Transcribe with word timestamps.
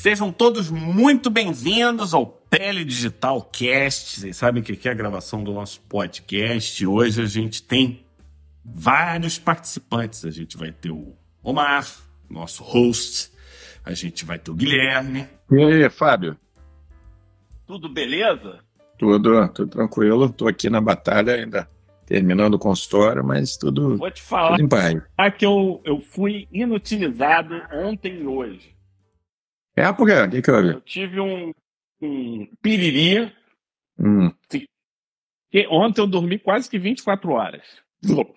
Sejam 0.00 0.32
todos 0.32 0.70
muito 0.70 1.28
bem-vindos 1.28 2.14
ao 2.14 2.24
Pele 2.24 2.86
Digital 2.86 3.42
Cast. 3.42 4.18
Vocês 4.18 4.34
sabem 4.34 4.62
que 4.62 4.72
aqui 4.72 4.88
é 4.88 4.92
a 4.92 4.94
gravação 4.94 5.44
do 5.44 5.52
nosso 5.52 5.78
podcast. 5.82 6.86
Hoje 6.86 7.20
a 7.20 7.26
gente 7.26 7.62
tem 7.62 8.02
vários 8.64 9.38
participantes. 9.38 10.24
A 10.24 10.30
gente 10.30 10.56
vai 10.56 10.72
ter 10.72 10.90
o 10.90 11.14
Omar, 11.42 11.86
nosso 12.30 12.64
host. 12.64 13.30
A 13.84 13.92
gente 13.92 14.24
vai 14.24 14.38
ter 14.38 14.50
o 14.50 14.54
Guilherme. 14.54 15.28
E 15.52 15.62
aí, 15.62 15.90
Fábio? 15.90 16.34
Tudo 17.66 17.86
beleza? 17.86 18.60
Tudo, 18.98 19.48
tudo 19.48 19.68
tranquilo. 19.68 20.24
Estou 20.24 20.48
aqui 20.48 20.70
na 20.70 20.80
batalha 20.80 21.34
ainda, 21.34 21.68
terminando 22.06 22.54
o 22.54 22.58
consultório, 22.58 23.22
mas 23.22 23.54
tudo, 23.58 23.98
Vou 23.98 24.10
te 24.10 24.22
falar 24.22 24.52
tudo 24.52 24.62
em 24.62 24.68
paz. 24.68 24.94
que 25.36 25.44
eu, 25.44 25.82
eu 25.84 26.00
fui 26.00 26.48
inutilizado 26.50 27.54
ontem 27.70 28.22
e 28.22 28.26
hoje. 28.26 28.79
É, 29.76 29.92
por 29.92 30.06
quê? 30.06 30.14
O 30.14 30.30
que 30.30 30.42
que 30.42 30.50
houve? 30.50 30.68
Eu 30.70 30.80
tive 30.80 31.20
um, 31.20 31.52
um 32.02 32.48
piriri 32.60 33.32
Hum, 34.02 34.32
ontem 35.68 36.00
eu 36.00 36.06
dormi 36.06 36.38
quase 36.38 36.70
que 36.70 36.78
24 36.78 37.30
horas. 37.32 37.62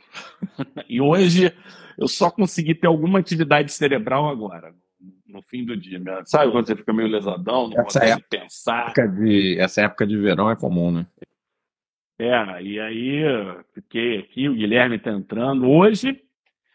E 0.90 1.00
hoje 1.00 1.56
eu 1.98 2.08
só 2.08 2.30
consegui 2.30 2.76
ter 2.76 2.88
alguma 2.88 3.20
atividade 3.20 3.72
cerebral 3.72 4.28
agora, 4.28 4.76
no 5.26 5.42
fim 5.42 5.64
do 5.66 5.78
dia. 5.78 6.02
Sabe 6.26 6.52
quando 6.52 6.68
você 6.68 6.76
fica 6.76 6.92
meio 6.92 7.08
lesadão, 7.08 7.70
não 7.70 7.80
Essa 7.80 7.84
consegue 8.00 8.26
pensar? 8.30 8.88
época 8.88 9.08
de, 9.08 9.58
essa 9.60 9.82
época 9.82 10.06
de 10.06 10.18
verão 10.18 10.52
é 10.52 10.56
comum, 10.56 10.92
né? 10.92 11.08
É, 12.20 12.62
e 12.62 12.80
aí 12.80 13.22
fiquei 13.74 14.20
aqui, 14.20 14.50
o 14.50 14.54
Guilherme 14.54 15.00
tá 15.00 15.12
entrando. 15.12 15.70
Hoje 15.70 16.22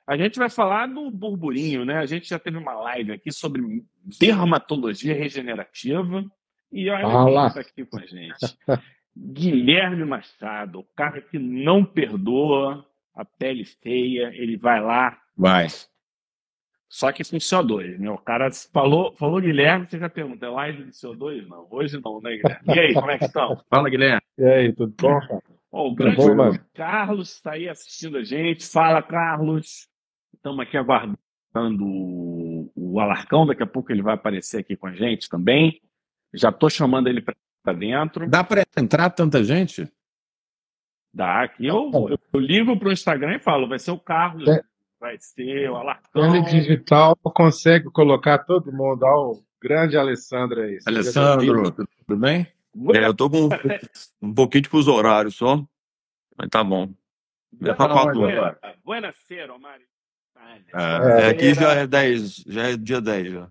a 0.09 0.17
gente 0.17 0.39
vai 0.39 0.49
falar 0.49 0.87
do 0.87 1.11
burburinho, 1.11 1.85
né? 1.85 1.99
A 1.99 2.07
gente 2.07 2.31
já 2.31 2.39
teve 2.39 2.57
uma 2.57 2.73
live 2.73 3.13
aqui 3.13 3.31
sobre 3.31 3.85
dermatologia 4.19 5.15
regenerativa. 5.15 6.25
E 6.73 6.89
olha 6.89 7.03
Fala. 7.03 7.51
quem 7.51 7.55
tá 7.55 7.69
aqui 7.69 7.85
com 7.85 7.99
a 7.99 8.07
gente. 8.07 8.59
Guilherme 9.15 10.07
Machado, 10.07 10.81
o 10.81 10.85
cara 10.97 11.21
que 11.21 11.39
não 11.39 11.85
perdoa 11.85 12.87
a 13.15 13.23
pele 13.23 13.67
feia, 13.67 14.31
ele 14.33 14.57
vai 14.57 14.81
lá, 14.81 15.19
Vai. 15.37 15.67
só 16.89 17.13
que 17.13 17.23
com 17.25 17.37
CO2, 17.37 17.99
né? 17.99 18.09
O 18.11 18.17
cara 18.17 18.49
falou, 18.73 19.15
falou 19.17 19.43
Guilherme, 19.43 19.87
você 19.91 19.99
já 19.99 20.09
pergunta, 20.09 20.47
é 20.47 20.49
live 20.49 20.85
de 20.85 20.93
CO2? 20.93 21.47
Não, 21.49 21.67
hoje 21.69 22.01
não, 22.03 22.21
né, 22.23 22.37
Guilherme? 22.37 22.63
E 22.67 22.79
aí, 22.79 22.95
como 22.95 23.11
é 23.11 23.19
que 23.19 23.25
estão? 23.25 23.61
Fala, 23.69 23.91
Guilherme. 23.91 24.23
E 24.39 24.45
aí, 24.45 24.73
tudo 24.73 24.95
bom? 24.99 25.21
cara? 25.21 25.43
Ó, 25.71 25.89
o 25.89 25.95
grande 25.95 26.17
bom, 26.17 26.35
mano? 26.35 26.59
Carlos 26.73 27.35
está 27.35 27.53
aí 27.53 27.69
assistindo 27.69 28.17
a 28.17 28.25
gente. 28.25 28.67
Fala, 28.67 29.03
Carlos. 29.03 29.89
Estamos 30.39 30.61
aqui 30.61 30.77
aguardando 30.77 31.85
o, 31.85 33.01
Alarcão. 33.01 33.45
Daqui 33.45 33.63
a 33.63 33.67
pouco 33.67 33.91
ele 33.91 34.03
vai 34.03 34.15
aparecer 34.15 34.59
aqui 34.59 34.77
com 34.77 34.87
a 34.87 34.93
gente 34.93 35.29
também. 35.29 35.83
Já 36.33 36.51
estou 36.51 36.71
chamando 36.71 37.09
ele 37.09 37.21
para 37.21 37.73
dentro. 37.73 38.29
Dá 38.29 38.45
para 38.45 38.65
entrar 38.77 39.11
tanta 39.11 39.43
gente? 39.43 39.91
Dá 41.13 41.43
aqui. 41.43 41.67
Eu, 41.67 41.91
eu, 41.93 42.19
eu 42.33 42.41
ligo 42.41 42.79
para 42.79 42.89
o 42.89 42.93
Instagram 42.93 43.37
e 43.37 43.41
falo: 43.41 43.69
vai 43.69 43.81
ser 43.81 43.91
o 43.91 43.99
Carlos, 43.99 44.49
É. 44.49 44.63
vai 45.01 45.19
ser 45.19 45.69
o 45.71 45.77
Alarcão. 45.77 46.31
Pele 46.31 46.43
digital 46.43 47.17
consegue 47.17 47.91
colocar 47.91 48.39
todo 48.39 48.73
mundo. 48.73 49.03
Olha 49.03 49.39
o 49.39 49.45
grande 49.61 49.97
Alessandro 49.97 50.61
aí. 50.61 50.79
Alessandro, 50.87 51.73
tudo, 51.73 52.17
bem? 52.17 52.47
É, 52.95 53.07
eu 53.07 53.15
tô 53.15 53.29
com 53.29 53.49
um 54.23 54.33
pouquinho 54.33 54.63
de 54.63 54.69
fuso 54.69 54.93
horário 54.93 55.33
só, 55.33 55.67
mas 56.37 56.49
tá 56.49 56.63
bom. 56.63 56.93
É 57.61 57.75
pra 57.75 57.89
quatro 57.89 58.21
horas. 58.21 58.57
Ah, 60.73 61.01
É, 61.03 61.21
É, 61.23 61.29
aqui 61.31 61.55
já 61.55 61.73
é 61.75 61.87
10, 61.87 62.37
já 62.47 62.63
é 62.69 62.77
dia 62.77 63.01
10 63.01 63.33
já. 63.33 63.49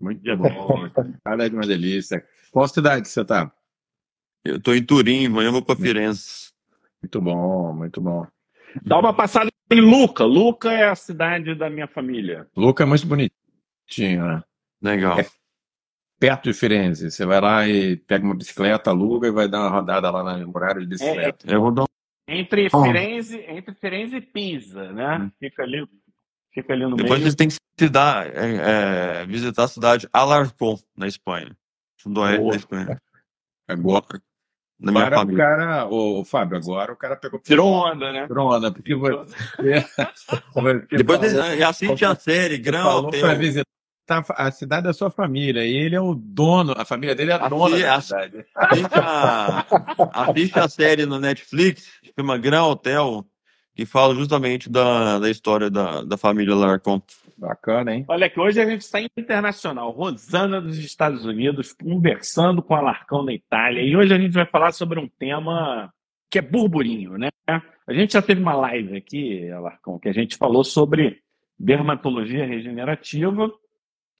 muito 0.00 0.36
bom. 0.36 0.88
Cara, 1.24 1.46
é 1.46 1.50
uma 1.50 1.66
delícia. 1.66 2.24
Qual 2.50 2.66
cidade 2.68 3.02
que 3.02 3.08
você 3.08 3.24
tá? 3.24 3.50
Eu 4.44 4.60
tô 4.60 4.72
em 4.74 4.84
Turim, 4.84 5.26
amanhã 5.26 5.48
eu 5.48 5.52
vou 5.52 5.62
pra 5.62 5.76
Firenze. 5.76 6.50
Muito 7.02 7.20
bom, 7.20 7.72
muito 7.74 8.00
bom. 8.00 8.26
Dá 8.82 8.98
uma 8.98 9.14
passada 9.14 9.50
em 9.70 9.80
Luca. 9.80 10.24
Luca 10.24 10.72
é 10.72 10.88
a 10.88 10.94
cidade 10.94 11.54
da 11.54 11.68
minha 11.68 11.86
família. 11.86 12.46
Luca 12.56 12.82
é 12.84 12.86
muito 12.86 13.06
bonitinho, 13.06 14.26
né? 14.26 14.42
Legal. 14.80 15.18
É. 15.20 15.26
Perto 16.18 16.44
de 16.44 16.52
Firenze. 16.52 17.10
Você 17.10 17.24
vai 17.24 17.40
lá 17.40 17.68
e 17.68 17.96
pega 17.96 18.24
uma 18.24 18.34
bicicleta, 18.34 18.90
aluga 18.90 19.28
e 19.28 19.32
vai 19.32 19.48
dar 19.48 19.60
uma 19.60 19.70
rodada 19.70 20.10
lá 20.10 20.22
na 20.24 20.46
muralha 20.46 20.80
de 20.80 20.86
bicicleta. 20.86 21.50
Eu 21.50 21.60
vou 21.60 21.70
dar 21.72 21.82
um... 21.82 21.86
Entre. 22.28 22.68
Firenze, 22.68 23.38
entre 23.48 23.74
Firenze 23.74 24.16
e 24.16 24.20
Pisa, 24.20 24.92
né? 24.92 25.30
Fica 25.38 25.62
ali, 25.62 25.86
fica 26.52 26.72
ali 26.72 26.84
no 26.84 26.96
Depois 26.96 27.20
meio. 27.20 27.22
vocês 27.22 27.34
têm 27.34 27.48
que 27.48 27.56
se 27.78 27.88
dar, 27.88 28.26
é, 28.26 29.22
é, 29.22 29.26
visitar 29.26 29.64
a 29.64 29.68
cidade 29.68 30.08
Alarcón, 30.12 30.78
na 30.96 31.06
Espanha. 31.06 31.56
Sudoeste 32.00 32.48
da 32.48 32.56
Espanha. 32.56 33.02
Agora, 33.68 34.20
minha 34.80 35.06
agora 35.06 35.22
o 35.22 35.36
cara, 35.36 35.86
ô, 35.88 36.20
ô, 36.20 36.24
Fábio, 36.24 36.56
agora 36.56 36.92
o 36.92 36.96
cara 36.96 37.16
pegou 37.16 37.40
Tirou 37.40 37.68
onda, 37.68 38.12
né? 38.12 38.26
Tirou 38.26 38.54
onda, 38.54 38.70
porque 38.70 38.94
Depois 40.96 41.20
assiste 41.34 42.04
a 42.04 42.14
série, 42.14 42.58
Gran 42.58 42.84
falou 42.84 43.08
Hotel. 43.08 43.20
para 43.20 43.34
visitar 43.34 43.66
a 44.08 44.50
cidade 44.50 44.84
da 44.84 44.92
sua 44.92 45.10
família. 45.10 45.66
E 45.66 45.76
ele 45.76 45.96
é 45.96 46.00
o 46.00 46.14
dono, 46.14 46.74
a 46.76 46.84
família 46.84 47.14
dele 47.14 47.32
é 47.32 47.34
a 47.34 47.48
dona 47.48 47.76
da 47.76 48.00
cidade. 48.00 48.46
Assiste 48.54 48.94
a, 48.94 49.66
assiste 50.14 50.58
a 50.58 50.68
série 50.68 51.04
no 51.04 51.18
Netflix, 51.18 51.90
chama 52.16 52.38
Gran 52.38 52.62
Hotel, 52.62 53.26
que 53.78 53.86
fala 53.86 54.12
justamente 54.12 54.68
da, 54.68 55.20
da 55.20 55.30
história 55.30 55.70
da, 55.70 56.02
da 56.02 56.16
família 56.16 56.52
Larcon. 56.52 57.00
Bacana, 57.36 57.94
hein? 57.94 58.04
Olha 58.08 58.28
que 58.28 58.40
hoje 58.40 58.60
a 58.60 58.66
gente 58.66 58.80
está 58.80 59.00
internacional. 59.00 59.92
Rosana 59.92 60.60
dos 60.60 60.76
Estados 60.78 61.24
Unidos 61.24 61.72
conversando 61.74 62.60
com 62.60 62.74
Alarcão 62.74 63.24
da 63.24 63.32
Itália. 63.32 63.80
E 63.80 63.96
hoje 63.96 64.12
a 64.12 64.18
gente 64.18 64.32
vai 64.32 64.46
falar 64.46 64.72
sobre 64.72 64.98
um 64.98 65.06
tema 65.06 65.94
que 66.28 66.40
é 66.40 66.42
burburinho, 66.42 67.16
né? 67.16 67.28
A 67.46 67.92
gente 67.92 68.14
já 68.14 68.20
teve 68.20 68.42
uma 68.42 68.56
live 68.56 68.96
aqui, 68.96 69.48
Alarcão, 69.48 69.96
que 69.96 70.08
a 70.08 70.12
gente 70.12 70.36
falou 70.36 70.64
sobre 70.64 71.20
dermatologia 71.56 72.44
regenerativa. 72.44 73.48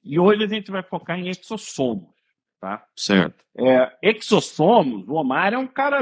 E 0.04 0.20
hoje 0.20 0.44
a 0.44 0.46
gente 0.46 0.70
vai 0.70 0.84
focar 0.84 1.18
em 1.18 1.30
exossomos, 1.30 2.14
tá? 2.60 2.84
Certo. 2.96 3.44
É, 3.56 3.90
exossomos, 4.02 5.06
o 5.08 5.14
Omar 5.14 5.52
é 5.52 5.58
um 5.58 5.66
cara 5.66 6.00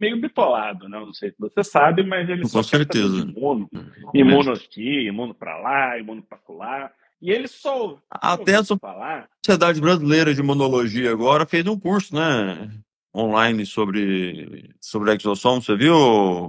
meio 0.00 0.20
bitolado, 0.20 0.88
né? 0.88 0.98
Não 0.98 1.12
sei 1.12 1.30
se 1.30 1.36
você 1.38 1.62
sabe, 1.64 2.02
mas 2.02 2.28
ele 2.28 2.42
Com 2.48 2.62
certeza. 2.62 3.24
de 3.24 3.32
Imuno, 3.32 3.68
imuno 4.14 4.52
aqui, 4.52 5.06
imuno 5.06 5.34
pra 5.34 5.58
lá, 5.58 5.98
imuno 5.98 6.22
pra 6.22 6.38
lá. 6.54 6.90
E 7.20 7.30
ele 7.30 7.48
só 7.48 7.96
Até 8.10 8.56
a. 8.56 8.62
Sociedade 8.64 9.80
Brasileira 9.80 10.34
de 10.34 10.40
Imunologia 10.40 11.10
agora 11.12 11.46
fez 11.46 11.66
um 11.66 11.78
curso, 11.78 12.14
né? 12.14 12.70
Online 13.14 13.64
sobre, 13.64 14.74
sobre 14.80 15.14
exossomo. 15.14 15.62
Você 15.62 15.74
viu, 15.74 15.94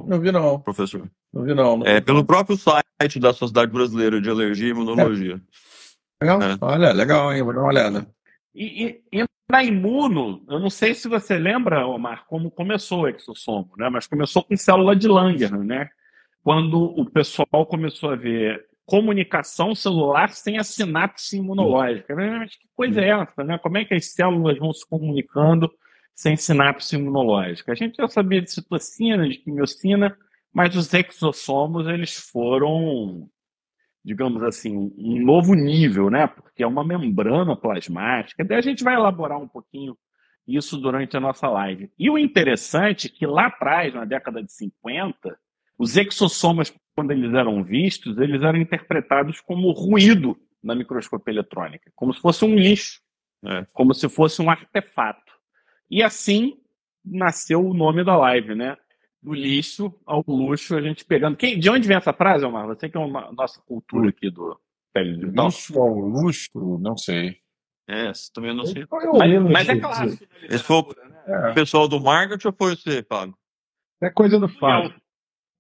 Não 0.08 0.20
vi, 0.20 0.32
não. 0.32 0.60
professor? 0.60 1.10
Não 1.34 1.44
vi, 1.44 1.54
não. 1.54 1.82
É, 1.86 2.02
pelo 2.02 2.26
próprio 2.26 2.58
site 2.58 3.20
da 3.20 3.32
Sociedade 3.32 3.72
Brasileira 3.72 4.20
de 4.20 4.30
Alergia 4.30 4.68
e 4.68 4.72
Imunologia. 4.72 5.42
Legal. 6.22 6.42
É. 6.42 6.58
Olha, 6.60 6.92
legal, 6.92 7.32
hein? 7.34 7.44
Vou 7.44 7.54
dar 7.54 7.60
uma 7.62 7.70
olhada. 7.70 8.08
E, 8.54 8.86
e- 8.86 9.02
e 9.14 9.26
na 9.50 9.64
imuno, 9.64 10.44
eu 10.50 10.60
não 10.60 10.70
sei 10.70 10.94
se 10.94 11.08
você 11.08 11.38
lembra, 11.38 11.88
Omar, 11.88 12.26
como 12.28 12.52
começou 12.52 13.02
o 13.02 13.08
exossomo, 13.08 13.72
né? 13.78 13.90
Mas 13.90 14.06
começou 14.06 14.44
com 14.44 14.58
célula 14.58 14.96
de 14.96 15.08
Langer, 15.08 15.58
né? 15.58 15.90
Quando 16.44 16.84
o 17.00 17.10
pessoal 17.10 17.66
começou 17.66 18.12
a 18.12 18.16
ver 18.16 18.66
comunicação 18.86 19.76
celular 19.76 20.30
sem 20.30 20.58
a 20.58 20.64
sinapse 20.64 21.38
imunológica. 21.38 22.16
Mas 22.16 22.56
que 22.56 22.68
coisa 22.76 23.02
é 23.02 23.10
essa, 23.10 23.44
né? 23.44 23.58
Como 23.58 23.78
é 23.78 23.86
que 23.86 23.94
as 23.94 24.06
células 24.14 24.58
vão 24.58 24.74
se 24.74 24.88
comunicando 24.88 25.72
sem 26.14 26.36
sinapse 26.36 26.96
imunológica? 26.96 27.72
A 27.72 27.76
gente 27.76 27.98
já 27.98 28.08
sabia 28.08 28.42
de 28.42 28.52
citocina, 28.52 29.28
de 29.28 29.38
quimiocina, 29.38 30.18
mas 30.54 30.76
os 30.76 30.94
exossomos, 30.94 31.88
eles 31.88 32.16
foram 32.16 33.30
digamos 34.08 34.42
assim, 34.42 34.90
um 34.98 35.22
novo 35.22 35.54
nível, 35.54 36.10
né? 36.10 36.28
Porque 36.28 36.64
é 36.64 36.68
uma 36.68 36.82
membrana 36.82 37.58
plasmática. 37.58 38.46
Daí 38.46 38.58
a 38.58 38.62
gente 38.62 38.82
vai 38.82 38.96
elaborar 38.96 39.38
um 39.38 39.50
pouquinho 39.50 39.98
isso 40.48 40.78
durante 40.78 41.18
a 41.18 41.20
nossa 41.20 41.50
live. 41.50 41.92
E 42.00 42.10
o 42.10 42.18
interessante 42.18 43.08
é 43.08 43.10
que 43.10 43.26
lá 43.28 43.48
atrás, 43.48 43.94
na 43.94 44.06
década 44.06 44.42
de 44.42 44.50
50, 44.54 45.38
os 45.78 45.98
exossomas, 45.98 46.74
quando 46.96 47.12
eles 47.12 47.34
eram 47.34 47.62
vistos, 47.62 48.18
eles 48.18 48.42
eram 48.42 48.58
interpretados 48.58 49.42
como 49.42 49.70
ruído 49.72 50.38
na 50.64 50.74
microscopia 50.74 51.34
eletrônica, 51.34 51.92
como 51.94 52.14
se 52.14 52.22
fosse 52.22 52.46
um 52.46 52.56
lixo, 52.56 53.02
É. 53.46 53.66
como 53.74 53.94
se 53.94 54.08
fosse 54.08 54.42
um 54.42 54.50
artefato. 54.50 55.34
E 55.92 56.02
assim 56.02 56.54
nasceu 57.04 57.60
o 57.62 57.74
nome 57.74 58.06
da 58.06 58.16
live, 58.16 58.56
né? 58.56 58.78
Do 59.22 59.34
lixo 59.34 59.94
ao 60.06 60.24
luxo, 60.28 60.76
a 60.76 60.82
gente 60.82 61.04
pegando. 61.04 61.36
Quem, 61.36 61.60
de 61.60 61.70
onde 61.70 61.88
vem 61.88 61.98
essa 61.98 62.14
frase, 62.14 62.46
Omar? 62.46 62.68
Você 62.68 62.88
que 62.88 62.96
é 62.98 63.00
uma 63.00 63.32
nossa 63.32 63.60
cultura 63.62 64.10
aqui 64.10 64.30
do 64.30 64.58
Pele 64.94 65.18
Digital. 65.18 65.46
Luxo 65.46 65.80
ao 65.80 66.00
luxo, 66.00 66.78
não 66.80 66.96
sei. 66.96 67.38
É, 67.90 68.12
também 68.34 68.56
não 68.56 68.66
sei. 68.66 68.84
É 68.84 69.10
o 69.10 69.18
Mas, 69.18 69.42
mas 69.52 69.70
é 69.70 69.76
de- 69.76 69.82
clássico. 69.82 70.26
Esse 70.44 70.64
foi 70.64 70.76
o- 70.78 70.96
né? 71.10 71.52
O 71.52 71.54
pessoal 71.54 71.88
do 71.88 72.00
marketing 72.00 72.48
ou 72.48 72.54
foi 72.58 72.76
você, 72.76 73.04
Fábio? 73.04 73.36
É 74.02 74.10
coisa 74.10 74.40
do 74.40 74.48
Fábio. 74.48 74.94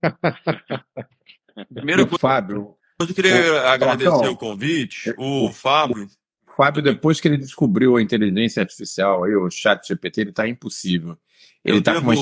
Primeira 1.74 2.03
O 2.03 2.18
Fábio, 2.19 2.75
coisa, 2.98 3.12
eu 3.12 3.15
queria 3.15 3.53
Ô, 3.53 3.68
agradecer 3.68 4.10
Falcão. 4.10 4.31
o 4.33 4.38
convite. 4.38 5.13
O 5.18 5.51
Fábio, 5.51 6.07
Fábio, 6.56 6.81
depois 6.83 7.19
que 7.19 7.27
ele 7.27 7.38
descobriu 7.38 7.98
a 7.98 8.01
inteligência 8.01 8.62
artificial, 8.62 9.24
aí, 9.24 9.36
o 9.36 9.50
chat 9.50 9.88
GPT, 9.88 10.21
ele 10.21 10.31
tá 10.31 10.48
impossível. 10.48 11.18
Ele 11.67 11.81
tá 11.81 12.01
com 12.01 12.13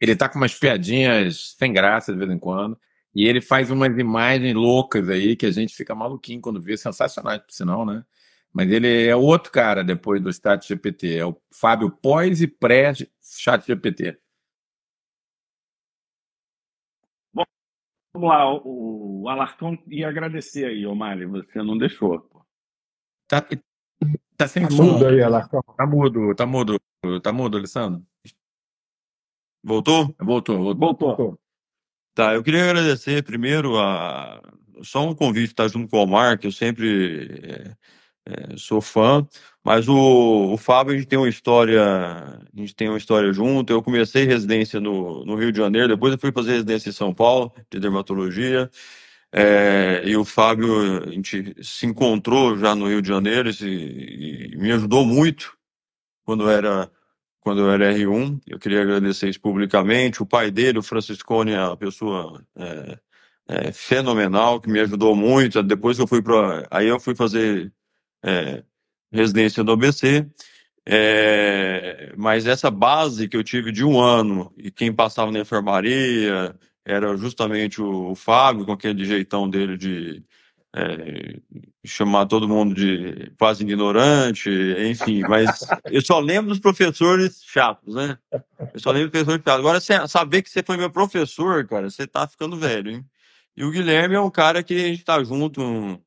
ele 0.00 0.16
tá 0.16 0.28
com 0.28 0.38
umas 0.38 0.54
piadinhas 0.54 1.54
sem 1.56 1.72
graça 1.72 2.12
de 2.12 2.18
vez 2.18 2.30
em 2.30 2.38
quando. 2.38 2.76
E 3.14 3.24
ele 3.26 3.40
faz 3.40 3.70
umas 3.70 3.96
imagens 3.96 4.54
loucas 4.54 5.08
aí 5.08 5.36
que 5.36 5.46
a 5.46 5.50
gente 5.50 5.74
fica 5.74 5.94
maluquinho 5.94 6.40
quando 6.40 6.60
vê, 6.60 6.76
sensacionais, 6.76 7.40
por 7.40 7.52
sinal, 7.52 7.86
né? 7.86 8.04
Mas 8.52 8.70
ele 8.70 9.06
é 9.06 9.14
outro 9.14 9.52
cara 9.52 9.84
depois 9.84 10.20
do 10.20 10.32
chat 10.32 10.66
GPT. 10.66 11.16
É 11.16 11.24
o 11.24 11.40
Fábio 11.50 11.90
pós 11.90 12.42
e 12.42 12.46
pré-chat 12.48 13.66
GPT. 13.66 14.18
Vamos 17.32 18.28
lá, 18.30 18.50
o, 18.50 19.22
o 19.22 19.28
Alarcão 19.28 19.78
ia 19.88 20.08
agradecer 20.08 20.64
aí, 20.64 20.86
Omar, 20.86 21.18
você 21.28 21.62
não 21.62 21.76
deixou. 21.76 22.18
pô. 22.18 22.42
Tá, 23.28 23.46
tá 24.36 24.48
sem 24.48 24.62
Tá 24.64 24.70
som. 24.70 24.84
mudo 24.84 25.06
aí, 25.06 25.22
Alarcão. 25.22 25.62
Tá 25.76 25.86
mudo, 25.86 26.34
tá 26.34 26.46
mudo. 26.46 26.80
Tá 27.22 27.32
mudo, 27.32 27.58
Alessandro? 27.58 28.02
Voltou? 29.66 30.14
Voltou, 30.20 30.62
voltou. 30.62 30.96
Voltou. 30.96 31.40
Tá, 32.14 32.34
eu 32.34 32.42
queria 32.44 32.62
agradecer 32.62 33.24
primeiro 33.24 33.76
a 33.76 34.40
só 34.80 35.04
um 35.04 35.12
convite 35.12 35.50
estar 35.50 35.66
junto 35.66 35.88
com 35.88 35.96
o 35.96 36.02
Omar, 36.02 36.38
que 36.38 36.46
eu 36.46 36.52
sempre 36.52 37.40
é, 37.42 37.76
é, 38.26 38.56
sou 38.56 38.80
fã, 38.80 39.26
mas 39.64 39.88
o, 39.88 40.52
o 40.52 40.56
Fábio 40.56 40.94
a 40.94 40.96
gente 40.96 41.08
tem 41.08 41.18
uma 41.18 41.28
história, 41.28 41.82
a 41.82 42.40
gente 42.54 42.76
tem 42.76 42.88
uma 42.88 42.98
história 42.98 43.32
junto. 43.32 43.72
Eu 43.72 43.82
comecei 43.82 44.24
residência 44.24 44.78
no, 44.78 45.24
no 45.24 45.34
Rio 45.34 45.50
de 45.50 45.58
Janeiro, 45.58 45.88
depois 45.88 46.12
eu 46.12 46.18
fui 46.18 46.30
fazer 46.30 46.52
residência 46.52 46.90
em 46.90 46.92
São 46.92 47.12
Paulo 47.12 47.52
de 47.68 47.80
dermatologia. 47.80 48.70
É, 49.32 50.02
e 50.04 50.16
o 50.16 50.24
Fábio, 50.24 51.02
a 51.08 51.10
gente 51.10 51.56
se 51.60 51.86
encontrou 51.86 52.56
já 52.56 52.72
no 52.76 52.86
Rio 52.86 53.02
de 53.02 53.08
Janeiro 53.08 53.50
e, 53.50 54.52
e 54.52 54.56
me 54.56 54.70
ajudou 54.70 55.04
muito 55.04 55.56
quando 56.24 56.48
era 56.48 56.88
quando 57.46 57.60
eu 57.60 57.70
era 57.70 57.94
R1. 57.94 58.40
Eu 58.44 58.58
queria 58.58 58.82
agradecer 58.82 59.28
isso 59.28 59.40
publicamente. 59.40 60.20
O 60.20 60.26
pai 60.26 60.50
dele, 60.50 60.80
o 60.80 60.82
Franciscone, 60.82 61.52
é 61.52 61.60
uma 61.60 61.76
pessoa 61.76 62.44
é, 62.56 62.98
é, 63.46 63.72
fenomenal 63.72 64.60
que 64.60 64.68
me 64.68 64.80
ajudou 64.80 65.14
muito. 65.14 65.62
Depois 65.62 65.96
eu 65.96 66.08
fui 66.08 66.20
para, 66.20 66.66
aí 66.68 66.88
eu 66.88 66.98
fui 66.98 67.14
fazer 67.14 67.72
é, 68.24 68.64
residência 69.12 69.62
no 69.62 69.70
ABC. 69.70 70.28
É, 70.84 72.12
mas 72.16 72.48
essa 72.48 72.68
base 72.68 73.28
que 73.28 73.36
eu 73.36 73.44
tive 73.44 73.70
de 73.70 73.84
um 73.84 74.00
ano 74.00 74.52
e 74.56 74.68
quem 74.68 74.92
passava 74.92 75.30
na 75.30 75.38
enfermaria 75.38 76.52
era 76.84 77.16
justamente 77.16 77.80
o, 77.80 78.10
o 78.10 78.14
Fábio, 78.16 78.66
com 78.66 78.72
aquele 78.72 79.04
jeitão 79.04 79.48
dele 79.48 79.76
de 79.76 80.20
é, 80.76 81.40
chamar 81.86 82.26
todo 82.26 82.46
mundo 82.46 82.74
de 82.74 83.32
quase 83.38 83.62
ignorante, 83.62 84.50
enfim, 84.90 85.22
mas 85.22 85.66
eu 85.86 86.02
só 86.02 86.18
lembro 86.20 86.50
dos 86.50 86.58
professores 86.58 87.42
chatos, 87.42 87.94
né? 87.94 88.18
Eu 88.74 88.78
só 88.78 88.90
lembro 88.90 89.08
dos 89.08 89.12
professores 89.12 89.42
chatos. 89.42 89.58
Agora, 89.58 90.08
saber 90.08 90.42
que 90.42 90.50
você 90.50 90.62
foi 90.62 90.76
meu 90.76 90.90
professor, 90.90 91.66
cara, 91.66 91.88
você 91.88 92.06
tá 92.06 92.28
ficando 92.28 92.58
velho, 92.58 92.90
hein? 92.90 93.04
E 93.56 93.64
o 93.64 93.70
Guilherme 93.70 94.16
é 94.16 94.20
um 94.20 94.30
cara 94.30 94.62
que 94.62 94.74
a 94.74 94.88
gente 94.88 95.02
tá 95.02 95.24
junto 95.24 95.62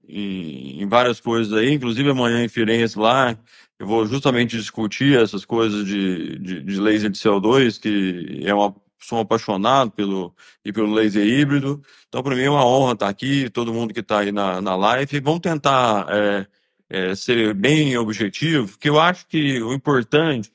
em, 0.08 0.84
em 0.84 0.88
várias 0.88 1.20
coisas 1.20 1.52
aí, 1.52 1.74
inclusive 1.74 2.08
amanhã 2.08 2.44
em 2.44 2.48
Firenze 2.48 3.00
lá, 3.00 3.36
eu 3.80 3.88
vou 3.88 4.06
justamente 4.06 4.56
discutir 4.56 5.20
essas 5.20 5.46
coisas 5.46 5.84
de, 5.84 6.38
de, 6.38 6.62
de 6.62 6.80
laser 6.80 7.10
de 7.10 7.18
CO2, 7.18 7.80
que 7.82 8.44
é 8.46 8.54
uma, 8.54 8.76
sou 9.00 9.18
um 9.20 9.22
apaixonado 9.22 9.92
pelo, 9.92 10.34
e 10.64 10.72
pelo 10.74 10.94
laser 10.94 11.26
híbrido. 11.26 11.82
Então, 12.08 12.22
para 12.24 12.36
mim 12.36 12.44
é 12.44 12.50
uma 12.50 12.66
honra 12.66 12.94
estar 12.94 13.08
aqui, 13.10 13.50
todo 13.50 13.74
mundo 13.74 13.94
que 13.94 14.02
está 14.02 14.20
aí 14.20 14.32
na, 14.32 14.62
na 14.62 14.76
live. 14.76 15.20
Vamos 15.22 15.40
tentar 15.42 16.06
é, 16.10 16.48
é, 16.90 17.16
ser 17.16 17.54
bem 17.54 17.98
objetivo, 17.98 18.68
porque 18.70 18.90
eu 18.90 19.00
acho 19.00 19.28
que 19.28 19.62
o 19.62 19.74
importante 19.74 20.52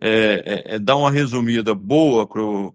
é, 0.00 0.64
é- 0.72 0.74
é 0.74 0.78
dar 0.78 0.96
uma 0.96 1.10
resumida 1.10 1.74
boa 1.74 2.26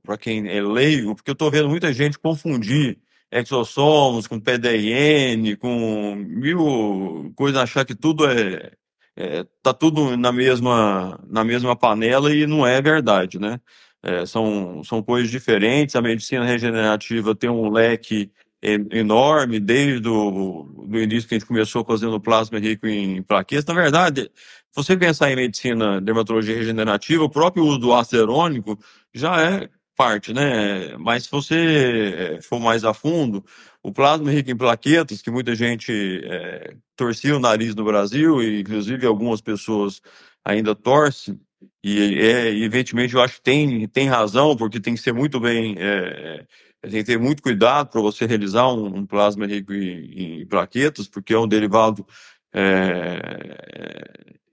para 0.02 0.18
quem 0.18 0.48
é 0.48 0.62
leigo, 0.62 1.16
porque 1.16 1.30
eu 1.30 1.34
estou 1.34 1.52
vendo 1.52 1.70
muita 1.70 1.92
gente 1.94 2.18
confundir 2.18 2.98
exossomos 3.32 4.28
com 4.28 4.40
PDN, 4.40 5.58
com 5.58 6.16
mil 6.16 7.34
coisas, 7.36 7.62
achar 7.62 7.86
que 7.86 7.94
tudo 7.96 8.26
é, 8.26 8.72
é, 9.16 9.46
tá 9.62 9.74
tudo 9.74 10.16
na 10.16 10.32
mesma, 10.32 11.20
na 11.28 11.44
mesma 11.44 11.76
panela 11.76 12.34
e 12.34 12.48
não 12.48 12.66
é 12.66 12.82
verdade, 12.82 13.40
né? 13.40 13.60
É, 14.08 14.26
são, 14.26 14.82
são 14.86 15.04
coisas 15.04 15.30
diferentes. 15.30 15.96
A 15.96 16.02
medicina 16.02 16.46
regenerativa 16.46 17.36
tem 17.36 17.50
um 17.50 17.70
leque 17.70 18.32
enorme 18.62 19.60
desde 19.60 20.08
o 20.08 20.64
do 20.88 20.98
início 20.98 21.28
que 21.28 21.36
a 21.36 21.38
gente 21.38 21.48
começou 21.48 21.84
fazendo 21.86 22.20
plasma 22.20 22.58
rico 22.58 22.88
em 22.88 23.22
plaquetas. 23.22 23.66
Na 23.66 23.74
verdade, 23.74 24.32
você 24.74 24.96
pensar 24.96 25.30
em 25.32 25.36
medicina, 25.36 26.00
dermatologia 26.00 26.56
regenerativa, 26.56 27.24
o 27.24 27.30
próprio 27.30 27.66
uso 27.66 27.80
do 27.80 27.94
ácido 27.94 28.24
herônico 28.24 28.80
já 29.14 29.42
é 29.42 29.70
parte, 29.96 30.34
né? 30.34 30.96
Mas 30.98 31.26
se 31.26 31.32
você 31.32 32.38
eh, 32.38 32.42
for 32.42 32.60
mais 32.60 32.86
a 32.86 32.94
fundo, 32.94 33.44
o 33.84 33.92
plasma 33.92 34.32
rico 34.32 34.52
em 34.52 34.56
plaquetas, 34.56 35.22
que 35.22 35.32
muita 35.32 35.56
gente 35.56 35.92
eh, 36.24 36.76
torcia 36.96 37.36
o 37.36 37.40
nariz 37.40 37.76
no 37.76 37.84
Brasil, 37.84 38.42
e 38.42 38.62
inclusive 38.62 39.06
algumas 39.06 39.42
pessoas 39.42 40.02
ainda 40.46 40.74
torcem, 40.76 41.40
e 41.84 42.20
é, 42.20 42.50
evidentemente 42.50 43.14
eu 43.14 43.22
acho 43.22 43.36
que 43.36 43.42
tem, 43.42 43.88
tem 43.88 44.08
razão, 44.08 44.56
porque 44.56 44.80
tem 44.80 44.94
que 44.96 45.02
ser 45.02 45.14
muito 45.14 45.40
bem, 45.40 45.76
eh, 45.78 46.46
tem 46.82 46.92
que 46.92 47.04
ter 47.04 47.20
muito 47.20 47.42
cuidado 47.42 47.90
para 47.90 48.02
você 48.02 48.26
realizar 48.26 48.68
um, 48.68 48.98
um 48.98 49.06
plasma 49.06 49.46
rico 49.48 49.74
em, 49.74 50.42
em 50.42 50.46
plaquetas, 50.46 51.08
porque 51.08 51.34
é 51.34 51.40
um 51.40 51.48
derivado, 51.48 52.06
é, 52.54 53.20